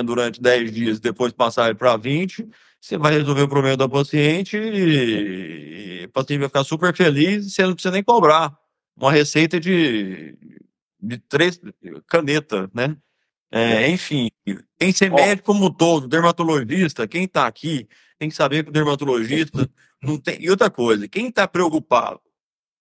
durante 0.04 0.40
10 0.40 0.72
dias, 0.72 1.00
depois 1.00 1.32
passar 1.32 1.66
ele 1.66 1.74
para 1.74 1.98
20%, 1.98 2.48
você 2.80 2.96
vai 2.96 3.12
resolver 3.14 3.42
o 3.42 3.48
problema 3.48 3.76
da 3.76 3.88
paciente 3.88 4.56
e, 4.56 6.02
e 6.02 6.04
o 6.04 6.08
paciente 6.10 6.38
vai 6.38 6.48
ficar 6.48 6.62
super 6.62 6.94
feliz 6.94 7.44
e 7.44 7.50
você 7.50 7.62
não 7.64 7.74
precisa 7.74 7.90
nem 7.90 8.04
cobrar. 8.04 8.56
Uma 8.96 9.10
receita 9.10 9.58
de, 9.58 10.38
de 11.00 11.18
três 11.28 11.60
caneta, 12.06 12.70
né? 12.72 12.96
É, 13.50 13.88
enfim, 13.88 14.30
tem 14.76 14.92
que 14.92 14.98
ser 14.98 15.10
médico 15.10 15.46
como 15.46 15.66
um 15.66 15.72
todo, 15.72 16.06
dermatologista, 16.06 17.08
quem 17.08 17.24
está 17.24 17.46
aqui 17.46 17.88
tem 18.18 18.28
que 18.28 18.34
saber 18.34 18.64
que 18.64 18.70
o 18.70 18.72
dermatologista 18.72 19.68
não 20.02 20.18
tem. 20.18 20.42
E 20.42 20.50
outra 20.50 20.70
coisa, 20.70 21.08
quem 21.08 21.28
está 21.28 21.46
preocupado, 21.46 22.20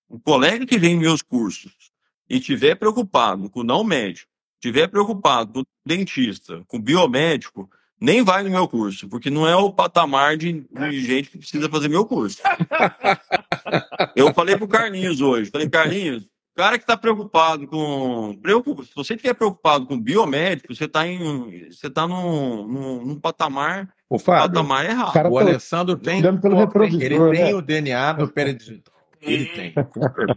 o 0.09 0.19
colega 0.19 0.65
que 0.65 0.77
vem 0.77 0.93
em 0.93 0.99
meus 0.99 1.21
cursos 1.21 1.91
e 2.29 2.39
tiver 2.39 2.75
preocupado 2.75 3.49
com 3.49 3.61
o 3.61 3.63
não 3.63 3.83
médico, 3.83 4.31
tiver 4.59 4.87
preocupado 4.87 5.53
com 5.53 5.59
o 5.59 5.65
dentista, 5.85 6.63
com 6.67 6.77
o 6.77 6.81
biomédico, 6.81 7.69
nem 7.99 8.23
vai 8.23 8.43
no 8.43 8.49
meu 8.49 8.67
curso, 8.67 9.07
porque 9.07 9.29
não 9.29 9.47
é 9.47 9.55
o 9.55 9.73
patamar 9.73 10.37
de, 10.37 10.65
de 10.71 11.01
gente 11.01 11.29
que 11.29 11.37
precisa 11.39 11.69
fazer 11.69 11.87
meu 11.87 12.05
curso. 12.05 12.41
Eu 14.15 14.33
falei 14.33 14.55
pro 14.55 14.67
Carlinhos 14.67 15.19
hoje, 15.19 15.49
falei, 15.49 15.69
Carlinhos, 15.69 16.27
cara 16.57 16.77
que 16.77 16.83
está 16.83 16.97
preocupado 16.97 17.67
com. 17.67 18.35
Preocupa, 18.41 18.83
se 18.83 18.91
você 18.95 19.13
estiver 19.13 19.33
preocupado 19.35 19.85
com 19.85 19.97
biomédico, 19.99 20.73
você 20.73 20.85
está 20.85 21.07
em. 21.07 21.69
Você 21.71 21.87
está 21.87 22.07
num, 22.07 22.67
num, 22.67 23.05
num 23.05 23.19
patamar, 23.19 23.87
O 24.09 24.17
Fábio, 24.17 24.47
patamar 24.49 24.85
errado. 24.85 25.13
Cara, 25.13 25.27
o 25.29 25.31
tô 25.31 25.37
Alessandro 25.37 25.95
tem, 25.97 26.19
retrovisor, 26.21 27.01
ele 27.01 27.19
né? 27.19 27.31
tem 27.45 27.53
o 27.53 27.61
DNA 27.61 28.13
do 28.13 28.27
peridigital. 28.27 28.93
Ele 29.21 29.45
tem. 29.45 29.73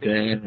Tem, 0.01 0.41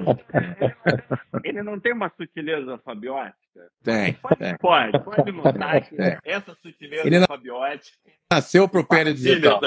Ele 1.44 1.62
não 1.64 1.80
tem 1.80 1.94
uma 1.94 2.12
sutileza 2.18 2.80
fabiótica? 2.84 3.38
tem, 3.84 4.14
Pode, 4.14 4.36
tem. 4.38 4.58
pode, 4.58 5.00
pode 5.00 5.32
notar 5.32 5.82
que 5.82 6.02
É. 6.02 6.18
essa 6.26 6.56
sutileza 6.62 7.06
Ele 7.06 7.20
não- 7.20 7.28
fabiótica. 7.28 7.98
Nasceu 8.32 8.68
pro 8.68 8.84
pro 8.84 8.98
peridigital. 8.98 9.62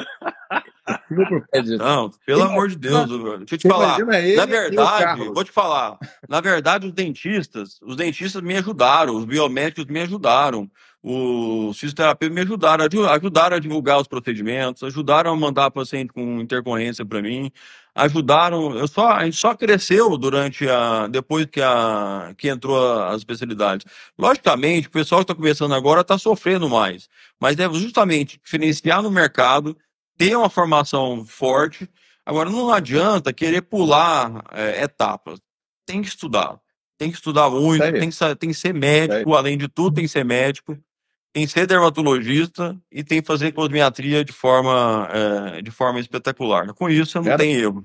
Não, 1.79 2.11
pelo 2.25 2.43
amor 2.43 2.69
de 2.69 2.77
Deus, 2.77 3.07
Bruno. 3.07 3.39
deixa 3.39 3.55
eu 3.55 3.59
te 3.59 3.69
falar. 3.69 3.99
ele 4.01 4.37
Na 4.37 4.47
verdade, 4.47 5.25
vou 5.35 5.45
te 5.45 5.51
falar. 5.51 5.99
Na 6.29 6.41
verdade, 6.41 6.87
os 6.87 6.93
dentistas, 6.93 7.79
os 7.83 7.97
dentistas 7.97 8.43
me 8.43 8.57
ajudaram, 8.57 9.17
os 9.17 9.25
biomédicos 9.25 9.85
me 9.87 10.01
ajudaram, 10.01 10.71
os 11.03 11.79
fisioterapeutas 11.79 12.35
me 12.35 12.41
ajudaram, 12.43 12.85
aju- 12.85 13.09
ajudaram 13.09 13.57
a 13.57 13.61
divulgar 13.61 14.01
os 14.01 14.09
procedimentos, 14.09 14.83
ajudaram 14.83 15.33
a 15.33 15.37
mandar 15.37 15.71
paciente 15.71 16.13
com 16.13 16.41
intercorrência 16.41 17.05
para 17.05 17.23
mim, 17.23 17.51
ajudaram. 17.95 18.77
Eu 18.77 18.89
só, 18.89 19.13
a 19.13 19.25
gente 19.25 19.37
só 19.37 19.55
cresceu 19.55 20.17
durante 20.19 20.69
a 20.69 21.07
depois 21.07 21.47
que 21.47 21.61
a 21.63 22.35
que 22.37 22.49
entrou 22.49 22.77
a- 22.85 23.11
as 23.11 23.19
especialidades. 23.19 23.87
Logicamente, 24.19 24.89
o 24.89 24.91
pessoal 24.91 25.21
que 25.21 25.25
está 25.25 25.35
começando 25.35 25.75
agora 25.75 26.01
está 26.01 26.19
sofrendo 26.19 26.69
mais, 26.69 27.09
mas 27.41 27.59
é 27.59 27.69
justamente 27.73 28.41
diferenciar 28.45 29.03
no 29.03 29.11
mercado, 29.11 29.77
ter 30.17 30.37
uma 30.37 30.51
formação 30.51 31.25
forte. 31.25 31.89
Agora, 32.25 32.51
não 32.51 32.73
adianta 32.73 33.33
querer 33.33 33.63
pular 33.63 34.45
é, 34.53 34.83
etapas. 34.83 35.41
Tem 35.87 36.03
que 36.03 36.09
estudar. 36.09 36.59
Tem 36.99 37.11
que 37.11 37.17
estudar 37.17 37.51
muito, 37.51 37.83
tem 37.83 38.11
que, 38.11 38.37
tem 38.37 38.49
que 38.49 38.55
ser 38.55 38.73
médico, 38.73 39.35
além 39.35 39.59
de 39.59 39.69
tudo, 39.69 39.97
tem 39.97 40.05
que 40.05 40.11
ser 40.11 40.25
médico, 40.25 40.77
tem 41.33 41.45
que 41.45 41.53
ser 41.53 41.67
dermatologista 41.67 42.75
e 42.91 43.05
tem 43.05 43.21
que 43.21 43.27
fazer 43.27 43.53
cosmiatria 43.53 44.25
de 44.25 44.33
forma, 44.33 45.09
é, 45.13 45.63
de 45.63 45.71
forma 45.71 46.01
espetacular. 46.01 46.73
Com 46.73 46.89
isso, 46.89 47.13
você 47.13 47.29
não 47.29 47.37
tem 47.37 47.55
erro. 47.55 47.85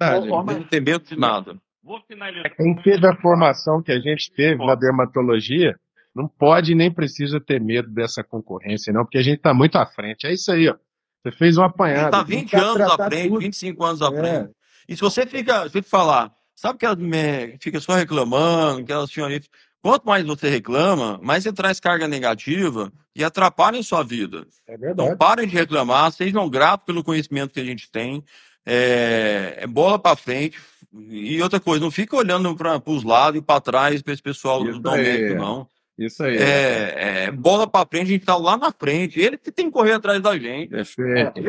Ô, 0.00 0.34
ô, 0.34 0.42
Não 0.42 0.64
tem 0.64 0.80
medo 0.80 1.04
de 1.04 1.18
nada. 1.18 1.56
Vou 1.82 2.00
finalizar. 2.06 2.54
Quem 2.54 2.74
teve 2.76 3.06
a 3.06 3.16
formação 3.16 3.82
que 3.82 3.92
a 3.92 3.98
gente 3.98 4.30
teve 4.32 4.64
na 4.64 4.74
dermatologia 4.74 5.78
não 6.14 6.28
pode 6.28 6.74
nem 6.74 6.92
precisa 6.92 7.40
ter 7.40 7.60
medo 7.60 7.88
dessa 7.90 8.22
concorrência, 8.22 8.92
não, 8.92 9.04
porque 9.04 9.18
a 9.18 9.22
gente 9.22 9.38
está 9.38 9.52
muito 9.52 9.76
à 9.76 9.86
frente. 9.86 10.26
É 10.26 10.32
isso 10.32 10.52
aí, 10.52 10.68
ó. 10.68 10.76
Você 11.24 11.32
fez 11.32 11.56
um 11.56 11.62
Ele 11.62 11.68
apanhado. 11.70 12.04
está 12.06 12.24
Tem 12.24 12.38
20 12.40 12.50
que 12.50 12.56
anos 12.56 12.80
à 12.82 12.98
frente, 13.10 13.28
tudo. 13.28 13.40
25 13.40 13.84
anos 13.84 14.02
à 14.02 14.06
É. 14.08 14.10
frente. 14.18 14.50
E 14.88 14.94
se 14.94 15.00
você 15.00 15.26
fica, 15.26 15.68
se 15.70 15.78
eu 15.78 15.82
te 15.82 15.88
falar, 15.88 16.30
sabe 16.54 16.78
que 16.78 16.84
elas 16.86 16.98
me- 16.98 17.56
fica 17.60 17.80
só 17.80 17.94
reclamando, 17.94 18.80
aquelas 18.82 19.10
senhoritas. 19.10 19.48
Quanto 19.82 20.04
mais 20.04 20.24
você 20.24 20.48
reclama, 20.48 21.18
mais 21.22 21.42
você 21.42 21.52
traz 21.52 21.80
carga 21.80 22.06
negativa 22.08 22.92
e 23.16 23.24
atrapalha 23.24 23.80
a 23.80 23.82
sua 23.82 24.02
vida. 24.02 24.46
É 24.66 24.74
Então 24.74 24.78
verdade. 25.06 25.16
parem 25.18 25.46
de 25.48 25.54
reclamar, 25.54 26.12
sejam 26.12 26.48
gratos 26.48 26.84
pelo 26.86 27.02
conhecimento 27.04 27.52
que 27.54 27.60
a 27.60 27.64
gente 27.64 27.90
tem. 27.90 28.22
É, 28.66 29.56
é 29.60 29.66
bola 29.66 29.98
para 29.98 30.16
frente. 30.16 30.58
E 30.92 31.40
outra 31.42 31.58
coisa, 31.60 31.82
não 31.84 31.90
fica 31.90 32.16
olhando 32.16 32.54
para 32.56 32.80
os 32.86 33.02
lados 33.02 33.38
e 33.40 33.42
para 33.44 33.60
trás 33.60 34.00
para 34.00 34.12
esse 34.12 34.22
pessoal 34.22 34.62
do 34.64 34.90
aí. 34.90 35.02
médico, 35.02 35.34
não. 35.40 35.66
Isso 35.96 36.24
aí. 36.24 36.36
É, 36.36 37.24
é 37.26 37.30
bola 37.30 37.66
para 37.68 37.86
frente, 37.86 38.02
a 38.08 38.12
gente 38.12 38.26
tá 38.26 38.36
lá 38.36 38.56
na 38.56 38.72
frente. 38.72 39.20
Ele 39.20 39.38
que 39.38 39.52
tem 39.52 39.66
que 39.66 39.72
correr 39.72 39.92
atrás 39.92 40.20
da 40.20 40.36
gente. 40.36 40.70
Perfeito. 40.70 41.40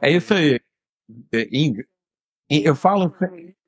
É 0.00 0.10
isso 0.10 0.32
aí. 0.34 0.60
É, 1.32 1.46
Eu 2.50 2.74
falo. 2.74 3.14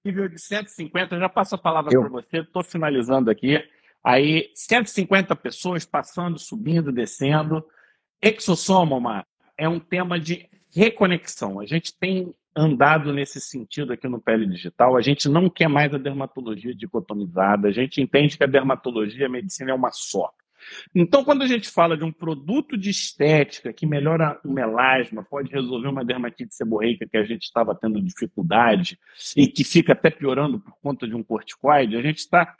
nível 0.05 0.29
de 0.29 0.39
150, 0.41 1.19
já 1.19 1.29
passo 1.29 1.55
a 1.55 1.59
palavra 1.59 1.93
Eu- 1.93 2.01
para 2.03 2.11
você, 2.11 2.39
estou 2.39 2.63
finalizando 2.65 3.31
aqui. 3.31 3.63
Aí, 4.03 4.51
150 4.55 5.35
pessoas 5.37 5.85
passando, 5.85 6.39
subindo, 6.39 6.91
descendo. 6.93 7.63
Exossoma, 8.23 8.97
Omar, 8.97 9.27
é 9.57 9.69
um 9.69 9.79
tema 9.79 10.19
de 10.19 10.49
reconexão. 10.75 11.61
A 11.61 11.67
gente 11.67 11.95
tem 11.99 12.33
andado 12.59 13.13
nesse 13.13 13.41
sentido 13.41 13.93
aqui 13.93 14.09
no 14.09 14.21
Pele 14.21 14.45
Digital. 14.45 14.97
A 14.97 15.01
gente 15.01 15.29
não 15.29 15.49
quer 15.49 15.69
mais 15.69 15.95
a 15.95 15.99
dermatologia 15.99 16.75
dicotomizada. 16.75 17.69
A 17.69 17.73
gente 17.73 18.03
entende 18.03 18.37
que 18.37 18.43
a 18.43 18.49
dermatologia 18.49 19.23
e 19.23 19.25
a 19.25 19.29
medicina 19.29 19.71
é 19.71 19.75
uma 19.75 19.93
só. 19.93 20.33
Então, 20.93 21.25
quando 21.25 21.43
a 21.43 21.47
gente 21.47 21.71
fala 21.71 21.97
de 21.97 22.03
um 22.03 22.11
produto 22.11 22.77
de 22.77 22.91
estética 22.91 23.73
que 23.73 23.87
melhora 23.87 24.41
o 24.45 24.51
melasma, 24.51 25.23
pode 25.23 25.53
resolver 25.53 25.87
uma 25.87 26.05
dermatite 26.05 26.53
seborreica 26.53 27.07
que 27.09 27.17
a 27.17 27.23
gente 27.23 27.45
estava 27.45 27.77
tendo 27.77 28.03
dificuldade 28.03 28.99
e 29.37 29.47
que 29.47 29.63
fica 29.63 29.93
até 29.93 30.11
piorando 30.11 30.59
por 30.59 30.75
conta 30.83 31.07
de 31.07 31.15
um 31.15 31.23
corticoide, 31.23 31.97
a 31.97 32.03
gente 32.03 32.19
está 32.19 32.57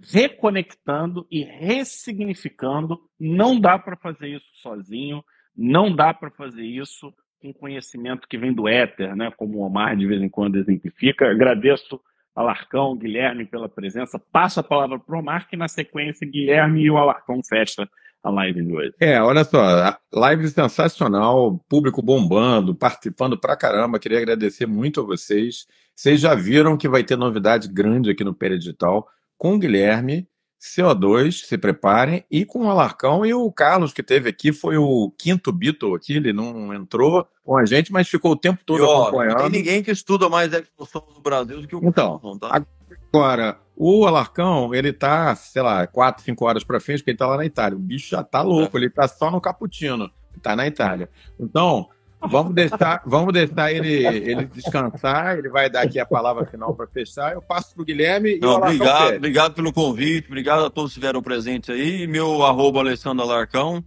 reconectando 0.00 1.26
e 1.28 1.42
ressignificando. 1.42 3.00
Não 3.18 3.58
dá 3.58 3.76
para 3.76 3.96
fazer 3.96 4.28
isso 4.28 4.46
sozinho, 4.62 5.24
não 5.56 5.92
dá 5.94 6.14
para 6.14 6.30
fazer 6.30 6.64
isso 6.64 7.12
com 7.42 7.52
conhecimento 7.52 8.28
que 8.28 8.38
vem 8.38 8.52
do 8.52 8.68
éter, 8.68 9.16
né? 9.16 9.32
como 9.36 9.58
o 9.58 9.62
Omar 9.62 9.96
de 9.96 10.06
vez 10.06 10.22
em 10.22 10.28
quando 10.28 10.56
exemplifica. 10.56 11.28
Agradeço 11.28 12.00
Alarcão, 12.34 12.96
Guilherme 12.96 13.44
pela 13.44 13.68
presença. 13.68 14.18
Passo 14.30 14.60
a 14.60 14.62
palavra 14.62 14.98
para 14.98 15.16
o 15.16 15.18
Omar, 15.18 15.48
que 15.48 15.56
na 15.56 15.66
sequência 15.66 16.26
Guilherme 16.26 16.82
e 16.82 16.90
o 16.90 16.96
Alarcão 16.96 17.40
fecha 17.46 17.88
a 18.22 18.30
live 18.30 18.62
de 18.62 18.72
hoje. 18.72 18.94
É, 19.00 19.20
olha 19.20 19.42
só, 19.42 19.98
live 20.12 20.46
sensacional, 20.48 21.58
público 21.68 22.00
bombando, 22.00 22.74
participando 22.74 23.36
pra 23.36 23.56
caramba. 23.56 23.98
Queria 23.98 24.18
agradecer 24.18 24.66
muito 24.66 25.00
a 25.00 25.04
vocês. 25.04 25.66
Vocês 25.94 26.20
já 26.20 26.34
viram 26.34 26.76
que 26.76 26.88
vai 26.88 27.02
ter 27.02 27.16
novidade 27.16 27.68
grande 27.68 28.10
aqui 28.10 28.22
no 28.22 28.32
Peridigital 28.32 29.08
com 29.36 29.54
o 29.54 29.58
Guilherme, 29.58 30.28
CO2, 30.62 31.44
se 31.44 31.58
preparem, 31.58 32.24
e 32.30 32.44
com 32.44 32.66
o 32.66 32.70
Alarcão 32.70 33.26
e 33.26 33.34
o 33.34 33.50
Carlos, 33.50 33.92
que 33.92 34.02
teve 34.02 34.28
aqui, 34.28 34.52
foi 34.52 34.76
o 34.76 35.12
quinto 35.18 35.50
Beatle 35.50 35.96
aqui, 35.96 36.14
ele 36.14 36.32
não 36.32 36.72
entrou 36.72 37.26
com 37.44 37.56
a 37.56 37.64
gente, 37.66 37.92
mas 37.92 38.08
ficou 38.08 38.30
o 38.30 38.36
tempo 38.36 38.60
E, 38.62 38.64
todo 38.64 38.84
ó, 38.84 38.86
não 38.86 39.02
acompanhando. 39.08 39.38
tem 39.38 39.50
ninguém 39.50 39.82
que 39.82 39.90
estuda 39.90 40.28
mais 40.28 40.52
exposição 40.52 41.04
no 41.14 41.20
Brasil 41.20 41.60
do 41.60 41.66
que 41.66 41.74
o 41.74 41.84
Então, 41.84 42.20
Carlos, 42.22 42.38
tá? 42.38 42.64
Agora, 43.12 43.58
o 43.76 44.06
Alarcão, 44.06 44.72
ele 44.72 44.92
tá, 44.92 45.34
sei 45.34 45.62
lá, 45.62 45.86
4, 45.86 46.22
5 46.22 46.44
horas 46.44 46.62
pra 46.62 46.78
frente, 46.78 46.98
porque 46.98 47.10
ele 47.10 47.18
tá 47.18 47.26
lá 47.26 47.36
na 47.36 47.44
Itália. 47.44 47.76
O 47.76 47.80
bicho 47.80 48.10
já 48.10 48.22
tá 48.22 48.40
louco, 48.40 48.78
ele 48.78 48.88
tá 48.88 49.08
só 49.08 49.30
no 49.30 49.40
cappuccino, 49.40 50.10
tá 50.40 50.54
na 50.54 50.66
Itália. 50.66 51.10
Então, 51.40 51.88
vamos 52.28 52.54
deixar, 52.54 53.02
vamos 53.06 53.32
deixar 53.32 53.72
ele, 53.72 54.06
ele 54.06 54.44
descansar, 54.46 55.38
ele 55.38 55.48
vai 55.48 55.68
dar 55.68 55.82
aqui 55.82 55.98
a 55.98 56.06
palavra 56.06 56.44
final 56.46 56.74
para 56.74 56.86
fechar. 56.86 57.32
Eu 57.32 57.42
passo 57.42 57.82
Guilherme 57.84 58.36
e 58.36 58.38
o 58.38 58.40
Não, 58.40 58.50
Alarcão 58.50 58.74
obrigado, 58.74 59.16
obrigado 59.16 59.54
pelo 59.54 59.72
convite, 59.72 60.26
obrigado 60.26 60.64
a 60.64 60.70
todos 60.70 60.92
que 60.92 60.98
estiveram 60.98 61.22
presentes 61.22 61.70
aí. 61.70 62.06
Meu 62.06 62.42
arroba 62.44 62.80
Alessandro 62.80 63.22
Alarcão. 63.22 63.84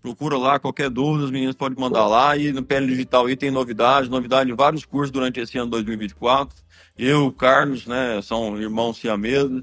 Procura 0.00 0.36
lá, 0.36 0.58
qualquer 0.58 0.90
dúvida, 0.90 1.26
os 1.26 1.30
meninos 1.30 1.54
podem 1.54 1.78
mandar 1.78 2.08
lá. 2.08 2.36
E 2.36 2.52
no 2.52 2.62
PL 2.62 2.86
Digital 2.86 3.26
aí 3.26 3.36
tem 3.36 3.52
novidades, 3.52 4.10
novidade 4.10 4.50
de 4.50 4.56
vários 4.56 4.84
cursos 4.84 5.12
durante 5.12 5.38
esse 5.38 5.56
ano 5.58 5.70
2024. 5.70 6.56
Eu, 6.98 7.26
o 7.26 7.32
Carlos, 7.32 7.86
né, 7.86 8.20
são 8.20 8.60
irmãos 8.60 8.98
siameses 8.98 9.62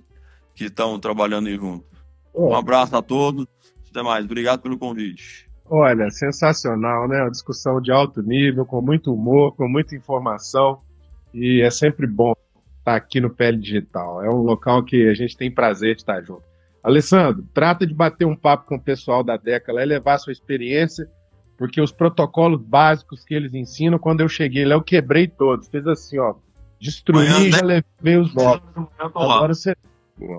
que 0.55 0.65
estão 0.65 0.97
trabalhando 0.97 1.47
aí 1.47 1.55
junto. 1.57 1.85
Um 2.33 2.55
abraço 2.55 2.95
a 2.95 3.01
todos. 3.01 3.45
Até 3.89 4.01
mais. 4.01 4.23
Obrigado 4.23 4.61
pelo 4.61 4.77
convite. 4.77 5.48
Olha, 5.69 6.09
sensacional, 6.09 7.07
né? 7.07 7.21
Uma 7.21 7.29
discussão 7.29 7.79
de 7.79 7.91
alto 7.91 8.23
nível, 8.23 8.65
com 8.65 8.81
muito 8.81 9.13
humor, 9.13 9.55
com 9.55 9.67
muita 9.67 9.95
informação. 9.95 10.81
E 11.31 11.61
é 11.61 11.69
sempre 11.69 12.07
bom 12.07 12.33
estar 12.79 12.95
aqui 12.95 13.21
no 13.21 13.29
Pele 13.29 13.57
Digital. 13.57 14.23
É 14.23 14.29
um 14.29 14.41
local 14.41 14.83
que 14.83 15.07
a 15.07 15.13
gente 15.13 15.37
tem 15.37 15.51
prazer 15.51 15.95
de 15.95 16.01
estar 16.01 16.21
junto. 16.21 16.41
Alessandro, 16.81 17.45
trata 17.53 17.85
de 17.85 17.93
bater 17.93 18.25
um 18.25 18.35
papo 18.35 18.65
com 18.67 18.75
o 18.75 18.81
pessoal 18.81 19.23
da 19.23 19.37
DECA 19.37 19.71
lá 19.71 19.83
e 19.83 19.85
levar 19.85 20.17
sua 20.17 20.33
experiência, 20.33 21.07
porque 21.57 21.79
os 21.79 21.91
protocolos 21.91 22.61
básicos 22.61 23.23
que 23.23 23.35
eles 23.35 23.53
ensinam, 23.53 23.99
quando 23.99 24.21
eu 24.21 24.29
cheguei 24.29 24.65
lá, 24.65 24.75
eu 24.75 24.81
quebrei 24.81 25.27
todos. 25.27 25.67
Fez 25.67 25.85
assim, 25.85 26.17
ó. 26.17 26.33
Destruí 26.79 27.27
e 27.47 27.51
já 27.51 27.61
levei 27.61 28.17
os 28.17 28.33
novos. 28.33 28.61
Agora 28.97 29.53
você 29.53 29.75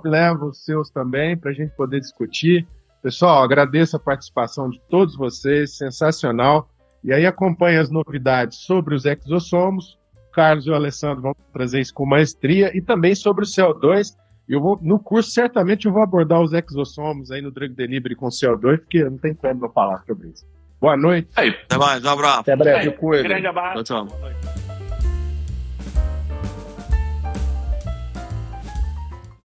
leva 0.05 0.47
os 0.47 0.65
seus 0.65 0.91
também 0.91 1.37
para 1.37 1.51
a 1.51 1.55
gente 1.55 1.71
poder 1.77 2.01
discutir. 2.01 2.67
Pessoal, 3.03 3.43
agradeço 3.43 3.97
a 3.97 4.01
participação 4.01 4.69
de 4.69 4.81
todos 4.89 5.17
vocês, 5.17 5.77
sensacional. 5.77 6.69
E 7.03 7.13
aí 7.13 7.25
acompanhe 7.25 7.79
as 7.79 7.91
novidades 7.91 8.59
sobre 8.59 8.95
os 8.95 9.07
exossomos. 9.07 9.99
O 10.29 10.33
Carlos 10.33 10.67
e 10.67 10.71
o 10.71 10.75
Alessandro 10.75 11.23
vão 11.23 11.35
trazer 11.53 11.81
isso 11.81 11.95
com 11.95 12.05
maestria 12.05 12.77
e 12.77 12.83
também 12.83 13.15
sobre 13.15 13.45
o 13.45 13.49
CO2. 13.49 14.15
Eu 14.47 14.61
vou, 14.61 14.79
no 14.83 14.99
curso, 14.99 15.31
certamente 15.31 15.87
eu 15.87 15.93
vou 15.93 16.03
abordar 16.03 16.41
os 16.41 16.53
exossomos 16.53 17.31
aí 17.31 17.41
no 17.41 17.51
Drug 17.51 17.73
Delivery 17.75 18.17
com 18.17 18.29
CO2, 18.29 18.79
porque 18.79 19.03
não 19.05 19.17
tem 19.17 19.35
como 19.35 19.61
não 19.61 19.71
falar 19.71 20.03
sobre 20.07 20.29
isso. 20.29 20.45
Boa 20.81 20.97
noite. 20.97 21.29
Aí, 21.37 21.51
Até 21.51 21.79
mais. 21.79 22.05
Um 22.05 22.09
abraço. 22.09 22.41
Até 22.41 22.57
breve. 22.57 22.91
Cuida. 22.93 23.23
grande 23.23 23.47
abraço. 23.47 23.85
Tchau, 23.85 24.07
tchau. 24.07 24.19
Boa 24.19 24.31
noite. 24.31 24.70